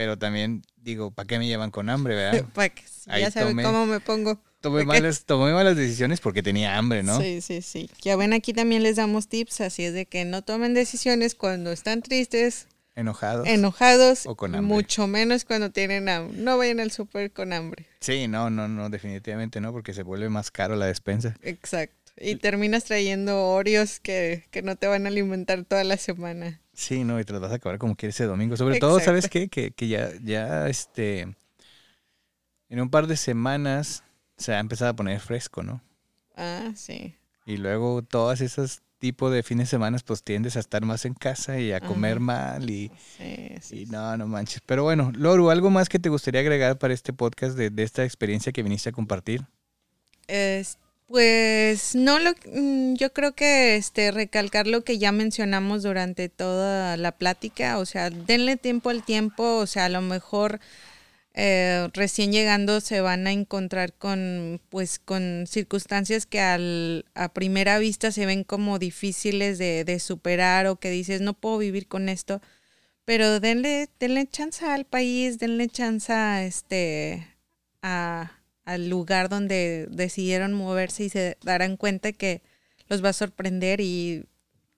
pero 0.00 0.16
también 0.16 0.62
digo, 0.78 1.10
¿para 1.10 1.26
qué 1.26 1.38
me 1.38 1.46
llevan 1.46 1.70
con 1.70 1.90
hambre, 1.90 2.14
verdad? 2.14 2.46
ya 3.20 3.30
saben 3.30 3.60
cómo 3.62 3.84
me 3.84 4.00
pongo. 4.00 4.40
Tomé 4.62 4.86
malas, 4.86 5.26
tomé 5.26 5.52
malas 5.52 5.76
decisiones 5.76 6.20
porque 6.20 6.42
tenía 6.42 6.78
hambre, 6.78 7.02
¿no? 7.02 7.20
Sí, 7.20 7.42
sí, 7.42 7.60
sí. 7.60 7.90
Ya 8.00 8.16
ven, 8.16 8.32
aquí 8.32 8.54
también 8.54 8.82
les 8.82 8.96
damos 8.96 9.28
tips, 9.28 9.60
así 9.60 9.84
es 9.84 9.92
de 9.92 10.06
que 10.06 10.24
no 10.24 10.40
tomen 10.40 10.72
decisiones 10.72 11.34
cuando 11.34 11.70
están 11.70 12.00
tristes. 12.00 12.66
Enojados. 12.96 13.46
Enojados. 13.46 14.24
O 14.24 14.36
con 14.36 14.54
hambre. 14.54 14.74
Mucho 14.74 15.06
menos 15.06 15.44
cuando 15.44 15.68
tienen 15.68 16.08
hambre. 16.08 16.38
No 16.38 16.56
vayan 16.56 16.80
al 16.80 16.92
súper 16.92 17.30
con 17.30 17.52
hambre. 17.52 17.84
Sí, 18.00 18.26
no, 18.26 18.48
no, 18.48 18.68
no, 18.68 18.88
definitivamente 18.88 19.60
no, 19.60 19.70
porque 19.70 19.92
se 19.92 20.02
vuelve 20.02 20.30
más 20.30 20.50
caro 20.50 20.76
la 20.76 20.86
despensa. 20.86 21.36
Exacto. 21.42 22.12
Y 22.16 22.36
terminas 22.36 22.84
trayendo 22.84 23.48
Oreos 23.48 24.00
que, 24.00 24.44
que 24.50 24.62
no 24.62 24.76
te 24.76 24.86
van 24.86 25.04
a 25.04 25.10
alimentar 25.10 25.62
toda 25.64 25.84
la 25.84 25.98
semana. 25.98 26.59
Sí, 26.72 27.04
no, 27.04 27.20
y 27.20 27.24
te 27.24 27.32
las 27.32 27.42
vas 27.42 27.52
a 27.52 27.56
acabar 27.56 27.78
como 27.78 27.94
quieres 27.96 28.14
ese 28.16 28.24
domingo. 28.24 28.56
Sobre 28.56 28.78
todo, 28.78 29.00
¿sabes 29.00 29.28
qué? 29.28 29.48
Que, 29.48 29.70
que, 29.72 29.88
ya, 29.88 30.10
ya, 30.22 30.68
este, 30.68 31.36
en 32.68 32.80
un 32.80 32.90
par 32.90 33.06
de 33.06 33.16
semanas 33.16 34.02
se 34.36 34.54
ha 34.54 34.60
empezado 34.60 34.90
a 34.92 34.96
poner 34.96 35.20
fresco, 35.20 35.62
¿no? 35.62 35.82
Ah, 36.36 36.72
sí. 36.74 37.14
Y 37.44 37.56
luego 37.56 38.02
todas 38.02 38.40
esas 38.40 38.82
tipo 38.98 39.30
de 39.30 39.42
fines 39.42 39.66
de 39.68 39.70
semana, 39.70 39.98
pues 40.04 40.22
tiendes 40.22 40.56
a 40.56 40.60
estar 40.60 40.84
más 40.84 41.04
en 41.06 41.14
casa 41.14 41.58
y 41.58 41.72
a 41.72 41.80
comer 41.80 42.18
Ajá. 42.18 42.20
mal 42.20 42.70
y, 42.70 42.90
Sí, 43.16 43.48
sí, 43.60 43.80
y 43.82 43.86
no, 43.86 44.16
no 44.16 44.26
manches. 44.26 44.60
Pero 44.64 44.84
bueno, 44.84 45.10
Loru, 45.14 45.50
¿algo 45.50 45.70
más 45.70 45.88
que 45.88 45.98
te 45.98 46.10
gustaría 46.10 46.42
agregar 46.42 46.78
para 46.78 46.94
este 46.94 47.12
podcast 47.12 47.56
de, 47.56 47.70
de 47.70 47.82
esta 47.82 48.04
experiencia 48.04 48.52
que 48.52 48.62
viniste 48.62 48.90
a 48.90 48.92
compartir? 48.92 49.46
Es- 50.28 50.78
pues 51.10 51.96
no 51.96 52.20
lo 52.20 52.32
mm, 52.54 52.94
yo 52.94 53.12
creo 53.12 53.34
que 53.34 53.74
este 53.76 54.12
recalcar 54.12 54.66
lo 54.68 54.84
que 54.84 54.98
ya 54.98 55.10
mencionamos 55.12 55.82
durante 55.82 56.28
toda 56.28 56.96
la 56.96 57.12
plática, 57.12 57.78
o 57.78 57.86
sea, 57.86 58.10
denle 58.10 58.56
tiempo 58.56 58.90
al 58.90 59.02
tiempo, 59.04 59.56
o 59.58 59.66
sea, 59.66 59.86
a 59.86 59.88
lo 59.88 60.02
mejor 60.02 60.60
eh, 61.34 61.88
recién 61.94 62.32
llegando 62.32 62.80
se 62.80 63.00
van 63.02 63.26
a 63.26 63.32
encontrar 63.32 63.92
con 63.94 64.60
pues 64.70 64.98
con 65.00 65.46
circunstancias 65.48 66.26
que 66.26 66.40
al, 66.40 67.06
a 67.14 67.30
primera 67.34 67.78
vista 67.78 68.12
se 68.12 68.26
ven 68.26 68.44
como 68.44 68.78
difíciles 68.80 69.58
de, 69.58 69.84
de 69.84 70.00
superar 70.00 70.66
o 70.68 70.76
que 70.76 70.90
dices 70.90 71.20
no 71.22 71.34
puedo 71.34 71.58
vivir 71.58 71.88
con 71.88 72.08
esto 72.08 72.40
pero 73.06 73.40
denle 73.40 73.88
denle 74.00 74.26
chance 74.28 74.64
al 74.66 74.86
país 74.86 75.38
denle 75.40 75.68
chance 75.68 76.12
a, 76.12 76.44
este 76.44 77.26
a- 77.82 78.32
al 78.64 78.88
lugar 78.88 79.28
donde 79.28 79.86
decidieron 79.90 80.52
moverse 80.54 81.04
y 81.04 81.08
se 81.10 81.38
darán 81.42 81.76
cuenta 81.76 82.12
que 82.12 82.42
los 82.88 83.04
va 83.04 83.10
a 83.10 83.12
sorprender 83.12 83.80
y 83.80 84.24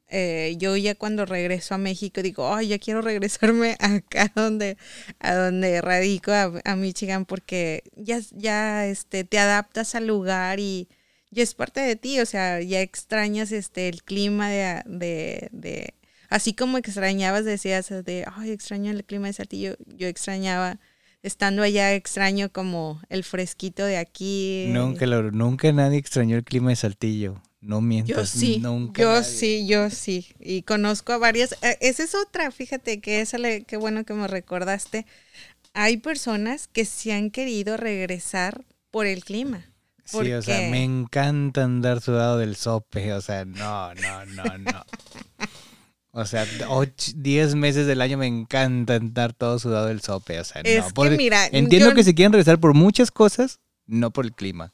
eh, 0.09 0.57
yo 0.59 0.77
ya 0.77 0.95
cuando 0.95 1.25
regreso 1.27 1.75
a 1.75 1.79
México 1.79 2.23
digo, 2.23 2.55
ay, 2.55 2.69
ya 2.69 2.79
quiero 2.79 3.01
regresarme 3.03 3.77
acá 3.81 4.31
donde, 4.35 4.77
a 5.21 5.35
donde 5.35 5.81
radico, 5.81 6.33
a, 6.33 6.53
a 6.65 6.77
Michigan, 6.77 7.25
porque 7.27 7.83
ya, 7.97 8.21
ya 8.33 8.87
este, 8.87 9.25
te 9.25 9.39
adaptas 9.39 9.95
al 9.95 10.07
lugar 10.07 10.61
y 10.61 11.41
es 11.41 11.55
parte 11.55 11.81
de 11.81 11.97
ti, 11.97 12.21
o 12.21 12.27
sea, 12.27 12.61
ya 12.61 12.81
extrañas 12.83 13.53
este, 13.53 13.89
el 13.89 14.03
clima 14.03 14.51
de, 14.51 14.83
de, 14.87 15.49
de- 15.53 15.95
así 16.29 16.53
como 16.55 16.77
extrañabas, 16.79 17.45
decías 17.45 17.89
de, 17.89 18.25
ay, 18.37 18.51
extraño 18.51 18.91
el 18.91 19.05
clima 19.05 19.29
de 19.29 19.33
Saltillo, 19.35 19.77
yo 19.87 20.09
extrañaba, 20.09 20.79
estando 21.23 21.63
allá, 21.63 21.95
extraño 21.95 22.51
como 22.51 23.01
el 23.09 23.25
fresquito 23.25 23.85
de 23.85 23.97
aquí. 23.99 24.67
Nunca, 24.69 25.07
Loru, 25.07 25.31
nunca 25.33 25.73
nadie 25.73 25.99
extrañó 25.99 26.37
el 26.37 26.45
clima 26.45 26.71
de 26.71 26.77
Saltillo. 26.77 27.41
No 27.61 27.81
mientas. 27.81 28.17
Yo 28.17 28.27
sí, 28.27 28.59
Nunca 28.59 29.03
yo 29.03 29.13
nadie. 29.13 29.25
sí, 29.25 29.67
yo 29.69 29.89
sí. 29.91 30.27
Y 30.41 30.63
conozco 30.63 31.13
a 31.13 31.19
varias. 31.19 31.53
eh, 31.63 31.79
Esa 31.81 32.03
es 32.03 32.15
otra, 32.17 32.51
fíjate 32.51 33.01
que 33.01 33.21
esa 33.21 33.39
le, 33.39 33.63
qué 33.63 33.77
bueno 33.77 34.05
que 34.05 34.15
me 34.15 34.27
recordaste. 34.27 35.07
Hay 35.73 35.99
personas 35.99 36.67
que 36.69 36.85
se 36.85 37.13
han 37.13 37.31
querido 37.31 37.77
regresar 37.77 38.65
por 38.91 39.07
el 39.07 39.25
clima. 39.25 39.65
Sí, 40.05 40.33
o 40.33 40.43
sea, 40.43 40.69
me 40.71 40.83
encanta 40.83 41.63
andar 41.63 42.01
sudado 42.01 42.37
del 42.39 42.57
sope. 42.57 43.13
O 43.13 43.21
sea, 43.21 43.45
no, 43.45 43.95
no, 43.95 44.27
no, 44.27 44.59
no. 44.59 44.85
O 46.15 46.27
sea, 46.27 46.47
10 47.17 47.55
meses 47.55 47.87
del 47.87 48.03
año 48.03 48.19
me 48.19 48.27
encanta 48.27 48.97
andar 48.97 49.33
todo 49.33 49.59
sudado 49.59 49.87
del 49.87 50.03
sope. 50.03 50.39
O 50.41 50.45
sea, 50.45 50.61
Es 50.63 50.83
no. 50.83 50.89
que 50.89 50.93
por- 50.95 51.17
mira, 51.17 51.47
entiendo 51.51 51.89
yo- 51.91 51.95
que 51.97 52.05
se 52.05 52.15
quieren 52.15 52.33
regresar 52.33 52.61
por 52.61 52.75
muchas 52.75 53.11
cosas, 53.11 53.61
no 53.87 54.11
por 54.11 54.27
el 54.27 54.33
clima. 54.33 54.73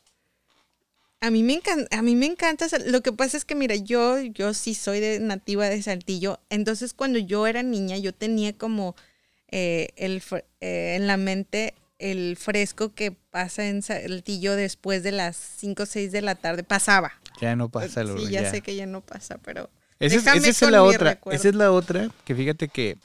A 1.20 1.30
mí 1.30 1.42
me 1.42 1.54
encanta, 1.54 1.96
a 1.98 2.02
mí 2.02 2.14
me 2.14 2.26
encanta, 2.26 2.66
lo 2.86 3.00
que 3.02 3.12
pasa 3.12 3.36
es 3.36 3.44
que 3.44 3.56
mira, 3.56 3.74
yo 3.74 4.20
yo 4.20 4.54
sí 4.54 4.74
soy 4.74 5.00
de 5.00 5.18
nativa 5.18 5.68
de 5.68 5.82
Saltillo, 5.82 6.38
entonces 6.48 6.94
cuando 6.94 7.18
yo 7.18 7.48
era 7.48 7.64
niña 7.64 7.96
yo 7.96 8.12
tenía 8.14 8.52
como 8.56 8.94
eh, 9.50 9.88
el 9.96 10.22
eh, 10.60 10.94
en 10.96 11.08
la 11.08 11.16
mente 11.16 11.74
el 11.98 12.36
fresco 12.36 12.94
que 12.94 13.10
pasa 13.10 13.66
en 13.66 13.82
Saltillo 13.82 14.54
después 14.54 15.02
de 15.02 15.10
las 15.10 15.36
5 15.36 15.82
o 15.82 15.86
6 15.86 16.12
de 16.12 16.22
la 16.22 16.36
tarde, 16.36 16.62
pasaba. 16.62 17.12
Ya 17.40 17.56
no 17.56 17.68
pasa 17.68 18.04
lo 18.04 18.16
sí, 18.18 18.28
ya, 18.30 18.48
sé 18.48 18.60
que 18.60 18.76
ya 18.76 18.86
no 18.86 19.00
pasa, 19.00 19.38
pero 19.44 19.68
Esa 20.00 20.16
es, 20.34 20.46
esa 20.46 20.66
es 20.66 20.72
la 20.72 20.82
otra. 20.82 21.10
recuerdo. 21.14 21.36
Esa 21.36 21.48
es 21.48 21.54
la 21.54 21.72
otra 21.72 22.08
que 22.24 22.34
fíjate 22.34 22.68
que, 22.68 22.96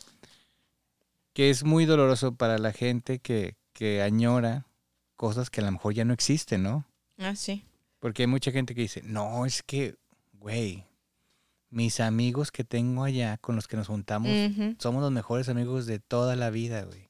que 1.33 1.49
es 1.49 1.63
muy 1.63 1.85
doloroso 1.85 2.35
para 2.35 2.57
la 2.57 2.71
gente 2.71 3.19
que, 3.19 3.55
que 3.73 4.01
añora 4.01 4.65
cosas 5.15 5.49
que 5.49 5.61
a 5.61 5.65
lo 5.65 5.71
mejor 5.71 5.93
ya 5.93 6.05
no 6.05 6.13
existen, 6.13 6.63
¿no? 6.63 6.85
Ah, 7.17 7.35
sí. 7.35 7.65
Porque 7.99 8.23
hay 8.23 8.27
mucha 8.27 8.51
gente 8.51 8.75
que 8.75 8.81
dice, 8.81 9.01
no, 9.03 9.45
es 9.45 9.63
que, 9.63 9.95
güey, 10.33 10.85
mis 11.69 11.99
amigos 11.99 12.51
que 12.51 12.63
tengo 12.63 13.03
allá 13.03 13.37
con 13.37 13.55
los 13.55 13.67
que 13.67 13.77
nos 13.77 13.87
juntamos, 13.87 14.29
somos 14.77 15.01
los 15.01 15.11
mejores 15.11 15.49
amigos 15.49 15.85
de 15.85 15.99
toda 15.99 16.35
la 16.35 16.49
vida, 16.49 16.83
güey. 16.83 17.09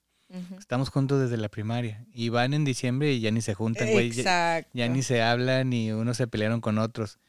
Estamos 0.57 0.89
juntos 0.89 1.21
desde 1.21 1.37
la 1.37 1.49
primaria. 1.49 2.05
Y 2.11 2.29
van 2.29 2.53
en 2.53 2.65
diciembre 2.65 3.11
y 3.11 3.19
ya 3.19 3.29
ni 3.29 3.41
se 3.41 3.53
juntan, 3.53 3.91
güey. 3.91 4.09
Ya, 4.11 4.21
Exacto. 4.21 4.71
ya 4.73 4.87
ni 4.87 5.03
se 5.03 5.21
hablan 5.21 5.69
ni 5.69 5.91
unos 5.91 6.17
se 6.17 6.27
pelearon 6.27 6.59
con 6.61 6.79
otros. 6.79 7.19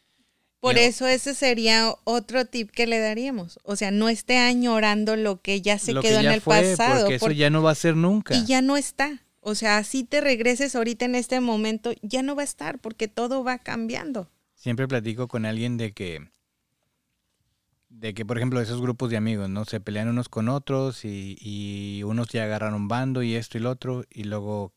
Por 0.64 0.78
eso 0.78 1.06
ese 1.06 1.34
sería 1.34 1.94
otro 2.04 2.46
tip 2.46 2.70
que 2.70 2.86
le 2.86 2.98
daríamos. 2.98 3.58
O 3.64 3.76
sea, 3.76 3.90
no 3.90 4.08
esté 4.08 4.38
añorando 4.38 5.14
lo 5.14 5.42
que 5.42 5.60
ya 5.60 5.78
se 5.78 5.92
Lo 5.92 6.00
que 6.00 6.08
quedó 6.08 6.20
en 6.20 6.26
el 6.26 6.40
fue, 6.40 6.62
pasado. 6.62 7.02
Porque 7.02 7.16
eso 7.16 7.30
ya 7.32 7.50
no 7.50 7.62
va 7.62 7.72
a 7.72 7.74
ser 7.74 7.96
nunca. 7.96 8.34
y 8.34 8.46
ya 8.46 8.62
no 8.62 8.78
está. 8.78 9.22
O 9.40 9.54
sea, 9.54 9.84
si 9.84 10.04
te 10.04 10.22
regreses 10.22 10.74
ahorita 10.74 11.04
en 11.04 11.16
este 11.16 11.38
momento, 11.40 11.92
ya 12.00 12.22
no 12.22 12.34
va 12.34 12.40
a 12.40 12.46
estar 12.46 12.78
porque 12.78 13.08
todo 13.08 13.44
va 13.44 13.58
cambiando. 13.58 14.30
Siempre 14.54 14.88
platico 14.88 15.28
con 15.28 15.44
alguien 15.44 15.76
de 15.76 15.92
que, 15.92 16.30
de 17.90 18.14
que, 18.14 18.24
por 18.24 18.38
ejemplo, 18.38 18.58
esos 18.62 18.80
grupos 18.80 19.10
de 19.10 19.18
amigos, 19.18 19.50
¿no? 19.50 19.66
Se 19.66 19.80
pelean 19.80 20.08
unos 20.08 20.30
con 20.30 20.48
otros 20.48 21.04
y, 21.04 21.36
y 21.40 22.02
unos 22.04 22.28
ya 22.28 22.44
agarraron 22.44 22.88
bando 22.88 23.22
y 23.22 23.34
esto 23.34 23.58
y 23.58 23.60
lo 23.60 23.70
otro, 23.70 24.06
y 24.10 24.24
luego 24.24 24.72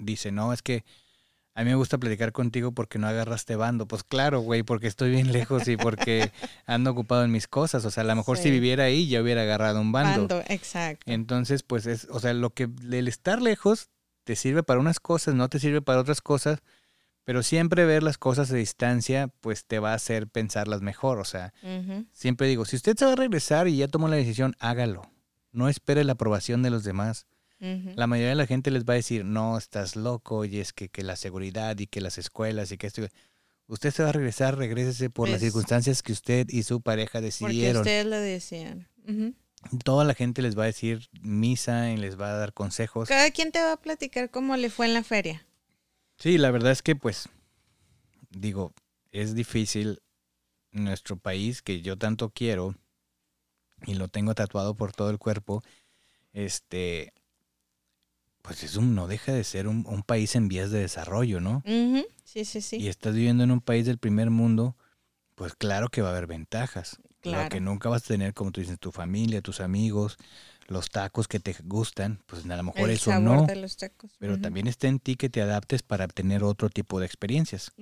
dice, 0.00 0.32
no, 0.32 0.52
es 0.52 0.62
que 0.62 0.84
a 1.60 1.62
mí 1.62 1.68
me 1.68 1.76
gusta 1.76 1.98
platicar 1.98 2.32
contigo 2.32 2.72
porque 2.72 2.98
no 2.98 3.06
agarraste 3.06 3.54
bando. 3.54 3.86
Pues 3.86 4.02
claro, 4.02 4.40
güey, 4.40 4.62
porque 4.62 4.86
estoy 4.86 5.10
bien 5.10 5.30
lejos 5.32 5.68
y 5.68 5.76
porque 5.76 6.32
ando 6.64 6.90
ocupado 6.90 7.22
en 7.22 7.30
mis 7.30 7.48
cosas. 7.48 7.84
O 7.84 7.90
sea, 7.90 8.02
a 8.02 8.06
lo 8.06 8.16
mejor 8.16 8.38
si 8.38 8.50
viviera 8.50 8.84
ahí 8.84 9.08
ya 9.08 9.20
hubiera 9.20 9.42
agarrado 9.42 9.78
un 9.78 9.92
bando. 9.92 10.26
Bando, 10.26 10.42
exacto. 10.48 11.04
Entonces, 11.12 11.62
pues 11.62 11.84
es, 11.84 12.08
o 12.10 12.18
sea, 12.18 12.32
lo 12.32 12.48
que 12.54 12.70
el 12.90 13.08
estar 13.08 13.42
lejos 13.42 13.90
te 14.24 14.36
sirve 14.36 14.62
para 14.62 14.80
unas 14.80 15.00
cosas, 15.00 15.34
no 15.34 15.50
te 15.50 15.58
sirve 15.58 15.82
para 15.82 16.00
otras 16.00 16.22
cosas, 16.22 16.60
pero 17.24 17.42
siempre 17.42 17.84
ver 17.84 18.02
las 18.02 18.16
cosas 18.16 18.50
a 18.50 18.54
distancia, 18.54 19.28
pues 19.42 19.66
te 19.66 19.80
va 19.80 19.92
a 19.92 19.96
hacer 19.96 20.28
pensarlas 20.28 20.80
mejor. 20.80 21.18
O 21.18 21.26
sea, 21.26 21.52
siempre 22.10 22.46
digo, 22.48 22.64
si 22.64 22.76
usted 22.76 22.96
se 22.96 23.04
va 23.04 23.12
a 23.12 23.16
regresar 23.16 23.68
y 23.68 23.76
ya 23.76 23.86
tomó 23.86 24.08
la 24.08 24.16
decisión, 24.16 24.56
hágalo. 24.60 25.02
No 25.52 25.68
espere 25.68 26.04
la 26.04 26.12
aprobación 26.12 26.62
de 26.62 26.70
los 26.70 26.84
demás. 26.84 27.26
La 27.60 28.06
mayoría 28.06 28.30
de 28.30 28.34
la 28.36 28.46
gente 28.46 28.70
les 28.70 28.84
va 28.84 28.94
a 28.94 28.96
decir, 28.96 29.24
no, 29.24 29.58
estás 29.58 29.94
loco, 29.94 30.44
y 30.46 30.58
es 30.60 30.72
que, 30.72 30.88
que 30.88 31.02
la 31.02 31.14
seguridad 31.16 31.78
y 31.78 31.86
que 31.86 32.00
las 32.00 32.16
escuelas 32.18 32.72
y 32.72 32.78
que 32.78 32.86
esto. 32.86 33.02
Usted 33.66 33.90
se 33.92 34.02
va 34.02 34.08
a 34.08 34.12
regresar, 34.12 34.56
regrésese 34.56 35.10
por 35.10 35.28
las 35.28 35.40
Pues- 35.40 35.52
circunstancias 35.52 36.02
que 36.02 36.12
usted 36.12 36.46
y 36.48 36.62
su 36.62 36.80
pareja 36.80 37.12
Porque 37.20 37.26
decidieron. 37.26 37.82
ustedes 37.82 38.06
lo 38.06 38.16
decían. 38.18 38.88
Toda 39.84 40.04
la 40.04 40.14
gente 40.14 40.40
les 40.42 40.58
va 40.58 40.62
a 40.62 40.66
decir 40.66 41.08
misa 41.20 41.90
y 41.92 41.96
les 41.98 42.18
va 42.18 42.30
a 42.30 42.34
dar 42.38 42.54
consejos. 42.54 43.08
Cada 43.08 43.30
quien 43.30 43.52
te 43.52 43.60
va 43.62 43.74
a 43.74 43.76
platicar 43.80 44.30
cómo 44.30 44.56
le 44.56 44.70
fue 44.70 44.86
en 44.86 44.94
la 44.94 45.04
feria. 45.04 45.46
Sí, 46.18 46.38
la 46.38 46.50
verdad 46.50 46.72
es 46.72 46.80
que 46.82 46.96
pues, 46.96 47.28
digo, 48.30 48.72
es 49.12 49.34
difícil 49.34 50.00
nuestro 50.72 51.16
país 51.18 51.60
que 51.62 51.82
yo 51.82 51.98
tanto 51.98 52.30
quiero 52.30 52.74
y 53.86 53.94
lo 53.94 54.08
tengo 54.08 54.34
tatuado 54.34 54.74
por 54.74 54.92
todo 54.92 55.10
el 55.10 55.18
cuerpo, 55.18 55.62
este, 56.32 57.12
pues 58.42 58.62
es 58.62 58.76
un, 58.76 58.94
no 58.94 59.06
deja 59.06 59.32
de 59.32 59.44
ser 59.44 59.68
un, 59.68 59.84
un 59.86 60.02
país 60.02 60.34
en 60.34 60.48
vías 60.48 60.70
de 60.70 60.80
desarrollo, 60.80 61.40
¿no? 61.40 61.62
Sí, 62.24 62.44
sí, 62.44 62.60
sí. 62.60 62.76
Y 62.76 62.88
estás 62.88 63.14
viviendo 63.14 63.42
en 63.44 63.50
un 63.50 63.60
país 63.60 63.86
del 63.86 63.98
primer 63.98 64.30
mundo, 64.30 64.76
pues 65.34 65.54
claro 65.54 65.88
que 65.88 66.02
va 66.02 66.08
a 66.08 66.12
haber 66.12 66.26
ventajas. 66.26 66.96
Lo 67.02 67.06
Claro. 67.20 67.48
que 67.50 67.60
nunca 67.60 67.88
vas 67.90 68.04
a 68.04 68.06
tener, 68.08 68.32
como 68.32 68.50
tú 68.50 68.62
dices, 68.62 68.78
tu 68.78 68.92
familia, 68.92 69.42
tus 69.42 69.60
amigos, 69.60 70.16
los 70.68 70.88
tacos 70.88 71.28
que 71.28 71.38
te 71.38 71.54
gustan, 71.64 72.22
pues 72.26 72.46
a 72.46 72.56
lo 72.56 72.62
mejor 72.62 72.88
el 72.88 72.96
eso 72.96 73.10
sabor 73.10 73.22
no. 73.40 73.46
de 73.46 73.56
los 73.56 73.76
tacos. 73.76 74.12
Pero 74.18 74.38
también 74.40 74.66
está 74.66 74.88
en 74.88 75.00
ti 75.00 75.16
que 75.16 75.28
te 75.28 75.42
adaptes 75.42 75.82
para 75.82 76.08
tener 76.08 76.42
otro 76.44 76.70
tipo 76.70 76.98
de 76.98 77.04
experiencias. 77.06 77.72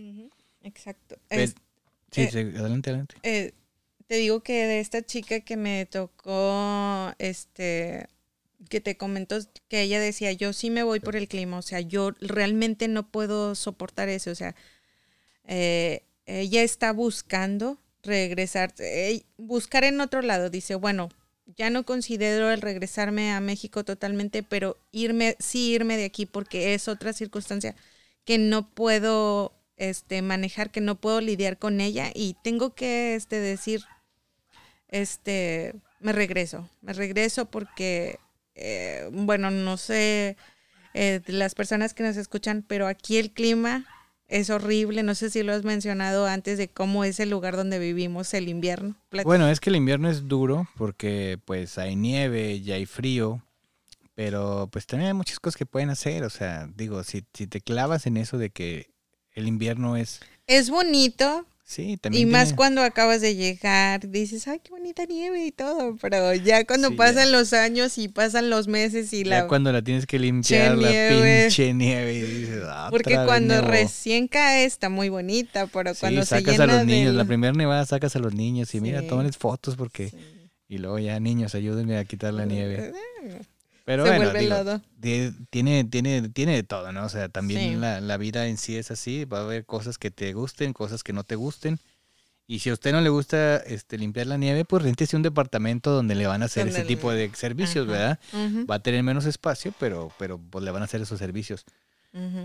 Exacto. 0.63 1.19
Es- 1.31 1.55
sí, 2.11 2.23
eh, 2.23 2.31
sí, 2.33 2.39
adelante, 2.39 2.91
adelante. 2.91 3.17
eh, 3.23 3.53
te 4.09 4.17
digo 4.17 4.43
que 4.43 4.67
de 4.67 4.81
esta 4.81 5.03
chica 5.03 5.41
que 5.41 5.57
me 5.57 5.87
tocó, 5.87 7.13
este, 7.19 8.09
que 8.69 8.81
te 8.81 8.97
comentó 8.97 9.39
que 9.69 9.83
ella 9.83 10.01
decía, 10.01 10.33
yo 10.33 10.53
sí 10.53 10.71
me 10.71 10.83
voy 10.83 11.01
por 11.01 11.17
el 11.17 11.29
clima, 11.29 11.59
o 11.59 11.63
sea, 11.63 11.81
yo 11.81 12.13
realmente 12.21 12.89
no 12.89 13.11
puedo 13.11 13.55
soportar 13.55 14.09
eso, 14.09 14.31
o 14.31 14.35
sea, 14.35 14.55
eh, 15.45 16.03
ella 16.27 16.63
está 16.63 16.93
buscando 16.93 17.79
regresar, 18.03 18.75
buscar 19.37 19.85
en 19.85 20.01
otro 20.01 20.23
lado, 20.23 20.51
dice, 20.51 20.75
bueno, 20.75 21.09
ya 21.57 21.71
no 21.71 21.85
considero 21.85 22.51
el 22.51 22.61
regresarme 22.61 23.33
a 23.33 23.41
México 23.41 23.85
totalmente, 23.85 24.43
pero 24.43 24.77
irme, 24.93 25.37
sí 25.39 25.73
irme 25.73 25.97
de 25.97 26.05
aquí 26.05 26.27
porque 26.27 26.75
es 26.75 26.89
otra 26.89 27.13
circunstancia 27.13 27.75
que 28.25 28.39
no 28.39 28.69
puedo 28.69 29.55
este 29.77 30.21
manejar, 30.23 30.71
que 30.71 30.81
no 30.81 31.01
puedo 31.01 31.21
lidiar 31.21 31.59
con 31.59 31.81
ella 31.81 32.11
y 32.15 32.37
tengo 32.43 32.75
que 32.75 33.15
este 33.15 33.41
decir 33.41 33.83
este 34.89 35.75
me 36.01 36.13
regreso, 36.13 36.69
me 36.83 36.93
regreso 36.93 37.47
porque 37.47 38.19
eh, 38.59 39.09
bueno, 39.13 39.51
no 39.51 39.77
sé 39.77 40.37
eh, 40.95 41.21
las 41.27 41.55
personas 41.55 41.95
que 41.95 42.03
nos 42.03 42.17
escuchan, 42.17 42.65
pero 42.67 42.87
aquí 42.87 43.19
el 43.19 43.33
clima 43.33 43.87
es 44.29 44.51
horrible. 44.51 45.03
No 45.03 45.15
sé 45.15 45.31
si 45.31 45.43
lo 45.43 45.53
has 45.53 45.65
mencionado 45.65 46.27
antes 46.27 46.59
de 46.59 46.69
cómo 46.69 47.05
es 47.05 47.21
el 47.21 47.31
lugar 47.31 47.57
donde 47.57 47.79
vivimos 47.79 48.35
el 48.35 48.49
invierno. 48.49 48.97
Bueno, 49.25 49.49
es 49.49 49.61
que 49.61 49.71
el 49.71 49.77
invierno 49.77 50.11
es 50.11 50.29
duro 50.29 50.69
porque 50.77 51.39
pues 51.45 51.79
hay 51.79 51.97
nieve 51.97 52.55
y 52.55 52.73
hay 52.73 52.87
frío, 52.87 53.43
pero 54.15 54.69
pues 54.73 54.87
también 54.87 55.09
hay 55.09 55.15
muchas 55.15 55.41
cosas 55.41 55.57
que 55.57 55.67
pueden 55.67 55.91
hacer. 55.91 56.25
O 56.25 56.31
sea, 56.31 56.69
digo, 56.75 57.03
si, 57.05 57.25
si 57.33 57.47
te 57.47 57.61
clavas 57.61 58.07
en 58.07 58.17
eso 58.17 58.39
de 58.39 58.51
que 58.51 58.91
el 59.33 59.49
invierno 59.49 59.97
es... 59.97 60.21
Es 60.47 60.71
bonito, 60.71 61.47
Sí, 61.69 61.99
también. 61.99 62.27
Y 62.27 62.31
más 62.31 62.55
cuando 62.55 62.83
acabas 62.83 63.21
de 63.21 63.37
llegar, 63.37 64.09
dices, 64.09 64.49
ay, 64.49 64.59
qué 64.65 64.71
bonita 64.71 65.05
nieve 65.05 65.45
y 65.45 65.53
todo, 65.53 65.97
pero 66.01 66.35
ya 66.35 66.65
cuando 66.65 66.97
pasan 66.97 67.31
los 67.31 67.53
años 67.53 67.99
y 67.99 68.09
pasan 68.09 68.49
los 68.49 68.69
meses 68.69 69.13
y 69.13 69.23
la... 69.23 69.41
Ya 69.41 69.49
cuando 69.49 69.71
la 69.71 69.83
tienes 69.83 70.07
que 70.07 70.19
limpiar, 70.19 70.79
la 70.79 70.89
pinche 70.89 71.75
nieve 71.75 72.15
y 72.15 72.23
dices, 72.23 72.63
ah, 72.65 72.89
Porque 72.91 73.17
cuando 73.23 73.61
recién 73.61 74.29
cae 74.29 74.65
está 74.65 74.89
muy 74.89 75.11
bonita, 75.11 75.67
pero 75.67 75.93
cuando 75.95 76.23
se 76.23 76.41
sacas 76.41 76.59
a 76.59 76.67
los 76.67 76.87
niños, 76.87 77.15
la 77.15 77.27
primera 77.27 77.53
nevada 77.53 77.85
sacas 77.85 78.17
a 78.17 78.19
los 78.19 78.33
niños 78.33 78.75
y 78.75 78.81
mira, 78.81 79.07
tomen 79.07 79.31
fotos 79.35 79.77
porque... 79.77 80.11
Y 80.71 80.79
luego 80.79 80.99
ya, 80.99 81.21
niños, 81.21 81.55
ayúdenme 81.55 81.99
a 81.99 82.05
quitar 82.07 82.33
la 82.33 82.47
nieve. 82.47 82.95
Pero 83.89 84.05
se 84.05 84.19
bueno, 84.19 84.83
Tiene, 85.49 85.85
tiene, 85.85 86.29
tiene 86.29 86.55
de 86.57 86.63
todo, 86.63 86.93
¿no? 86.93 87.07
O 87.07 87.09
sea, 87.09 87.31
también 87.31 87.81
la, 87.81 88.03
la, 88.03 88.19
vida 88.19 88.47
en 88.47 88.59
sí 88.59 88.77
es 88.77 88.91
así. 88.91 89.25
Va 89.25 89.39
a 89.39 89.45
haber 89.45 89.65
cosas 89.65 89.97
que 89.97 90.11
te 90.11 90.35
gusten, 90.35 90.75
cosas 90.75 91.03
que 91.03 91.15
no 91.15 91.25
te 91.25 91.37
gusten. 91.37 91.81
Y 92.47 92.59
si 92.59 92.69
a 92.69 92.75
usted 92.75 92.93
no 92.93 93.01
le 93.01 93.09
gusta 93.09 93.57
este, 93.57 93.97
limpiar 93.97 94.27
la 94.27 94.37
nieve, 94.37 94.67
pues 94.67 94.83
rentese 94.83 95.17
un 95.17 95.23
departamento 95.23 95.91
donde 95.91 96.17
le 96.17 96.27
van 96.27 96.43
a 96.43 96.45
hacer 96.45 96.69
ese 96.69 96.83
tipo 96.83 97.11
de 97.11 97.31
servicios, 97.35 97.87
¿verdad? 97.87 98.19
Va 98.71 98.75
a 98.75 98.83
tener 98.83 99.03
menos 99.03 99.25
espacio, 99.25 99.73
pero, 99.81 100.13
pero 100.19 100.39
pues 100.39 100.63
le 100.63 100.71
van 100.71 100.83
a 100.83 100.85
hacer 100.85 101.01
esos 101.01 101.19
servicios. 101.19 101.65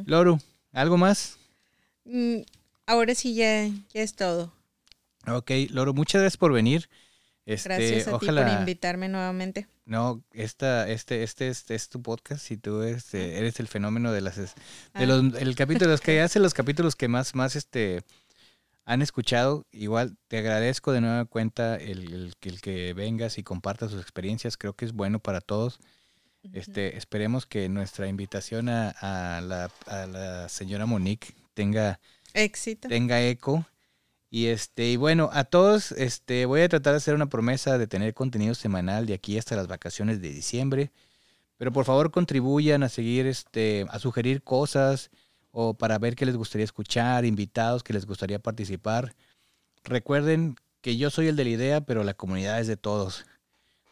Loru, 0.05 0.39
¿algo 0.71 0.95
más? 0.95 1.39
Mm, 2.05 2.37
ahora 2.85 3.15
sí 3.15 3.35
ya, 3.35 3.67
ya 3.67 4.01
es 4.01 4.15
todo. 4.15 4.53
Ok, 5.27 5.51
Loru, 5.71 5.93
muchas 5.93 6.21
gracias 6.21 6.37
por 6.37 6.53
venir. 6.53 6.87
Este, 7.45 7.67
Gracias 7.67 8.07
a 8.07 8.17
ti 8.17 8.27
por 8.27 8.47
invitarme 8.47 9.09
nuevamente. 9.09 9.67
No, 9.85 10.23
esta, 10.31 10.89
este, 10.89 11.23
este, 11.23 11.49
este 11.49 11.75
es 11.75 11.89
tu 11.89 12.01
podcast 12.01 12.49
y 12.51 12.57
tú 12.57 12.81
eres, 12.81 13.13
eh, 13.13 13.37
eres 13.37 13.59
el 13.59 13.67
fenómeno 13.67 14.13
de 14.13 14.21
las 14.21 14.37
de 14.37 14.47
ah. 14.93 15.05
los 15.05 15.35
el 15.35 15.55
capítulo 15.55 15.91
los 15.91 15.99
que 15.99 16.21
hace 16.21 16.39
los 16.39 16.53
capítulos 16.53 16.95
que 16.95 17.09
más, 17.09 17.35
más 17.35 17.55
este 17.57 18.03
han 18.85 19.01
escuchado. 19.01 19.65
Igual 19.71 20.17
te 20.27 20.37
agradezco 20.37 20.93
de 20.93 21.01
nueva 21.01 21.25
cuenta 21.25 21.75
el, 21.75 22.33
el, 22.41 22.61
que 22.61 22.93
vengas 22.93 23.37
y 23.37 23.43
compartas 23.43 23.91
sus 23.91 24.01
experiencias. 24.01 24.57
Creo 24.57 24.73
que 24.73 24.85
es 24.85 24.93
bueno 24.93 25.19
para 25.19 25.41
todos. 25.41 25.79
Este, 26.51 26.97
esperemos 26.97 27.45
que 27.45 27.69
nuestra 27.69 28.07
invitación 28.07 28.67
a, 28.67 28.89
a, 28.89 29.41
la, 29.41 29.71
a 29.87 30.05
la 30.07 30.49
señora 30.49 30.85
Monique 30.85 31.33
tenga 31.53 32.01
éxito, 32.33 32.89
tenga 32.89 33.21
eco 33.21 33.65
y 34.33 34.47
este, 34.47 34.87
y 34.89 34.97
bueno, 34.97 35.29
a 35.31 35.43
todos, 35.43 35.91
este, 35.91 36.47
voy 36.47 36.61
a 36.61 36.67
tratar 36.67 36.93
de 36.93 36.97
hacer 36.97 37.13
una 37.13 37.29
promesa 37.29 37.77
de 37.77 37.85
tener 37.85 38.15
contenido 38.15 38.55
semanal 38.55 39.05
de 39.05 39.13
aquí 39.13 39.37
hasta 39.37 39.55
las 39.55 39.67
vacaciones 39.67 40.23
de 40.23 40.31
diciembre. 40.31 40.91
Pero 41.57 41.71
por 41.71 41.85
favor 41.85 42.09
contribuyan 42.09 42.81
a 42.81 42.89
seguir, 42.89 43.27
este, 43.27 43.85
a 43.91 43.99
sugerir 43.99 44.41
cosas 44.41 45.11
o 45.51 45.75
para 45.75 45.99
ver 45.99 46.15
qué 46.15 46.25
les 46.25 46.35
gustaría 46.35 46.65
escuchar, 46.65 47.25
invitados 47.25 47.83
que 47.83 47.93
les 47.93 48.07
gustaría 48.07 48.39
participar. 48.39 49.13
Recuerden 49.83 50.55
que 50.81 50.97
yo 50.97 51.11
soy 51.11 51.27
el 51.27 51.35
de 51.35 51.43
la 51.43 51.49
idea, 51.51 51.81
pero 51.81 52.03
la 52.03 52.15
comunidad 52.15 52.59
es 52.59 52.65
de 52.65 52.75
todos. 52.75 53.27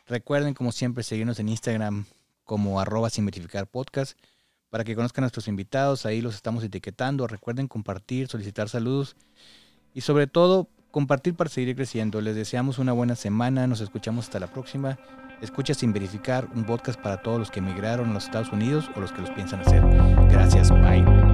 Recuerden, 0.07 0.55
como 0.55 0.71
siempre, 0.71 1.03
seguirnos 1.03 1.39
en 1.39 1.49
Instagram 1.49 2.05
como 2.45 2.81
arroba 2.81 3.11
sin 3.11 3.27
verificar 3.27 3.69
para 4.71 4.83
que 4.83 4.95
conozcan 4.95 5.23
a 5.23 5.25
nuestros 5.25 5.47
invitados. 5.47 6.07
Ahí 6.07 6.19
los 6.19 6.33
estamos 6.33 6.63
etiquetando. 6.63 7.27
Recuerden 7.27 7.67
compartir, 7.67 8.27
solicitar 8.27 8.69
saludos 8.69 9.15
y 9.93 10.01
sobre 10.01 10.27
todo 10.27 10.67
compartir 10.91 11.35
para 11.35 11.49
seguir 11.49 11.75
creciendo. 11.75 12.21
Les 12.21 12.35
deseamos 12.35 12.79
una 12.79 12.93
buena 12.93 13.15
semana, 13.15 13.67
nos 13.67 13.81
escuchamos 13.81 14.25
hasta 14.25 14.39
la 14.39 14.47
próxima. 14.47 14.99
Escucha 15.41 15.73
sin 15.73 15.91
verificar 15.91 16.47
un 16.53 16.65
podcast 16.65 16.99
para 16.99 17.17
todos 17.21 17.39
los 17.39 17.49
que 17.49 17.59
emigraron 17.59 18.11
a 18.11 18.13
los 18.13 18.25
Estados 18.25 18.51
Unidos 18.51 18.89
o 18.95 18.99
los 18.99 19.11
que 19.11 19.21
los 19.21 19.31
piensan 19.31 19.61
hacer. 19.61 19.83
Gracias, 20.29 20.69
bye. 20.69 21.30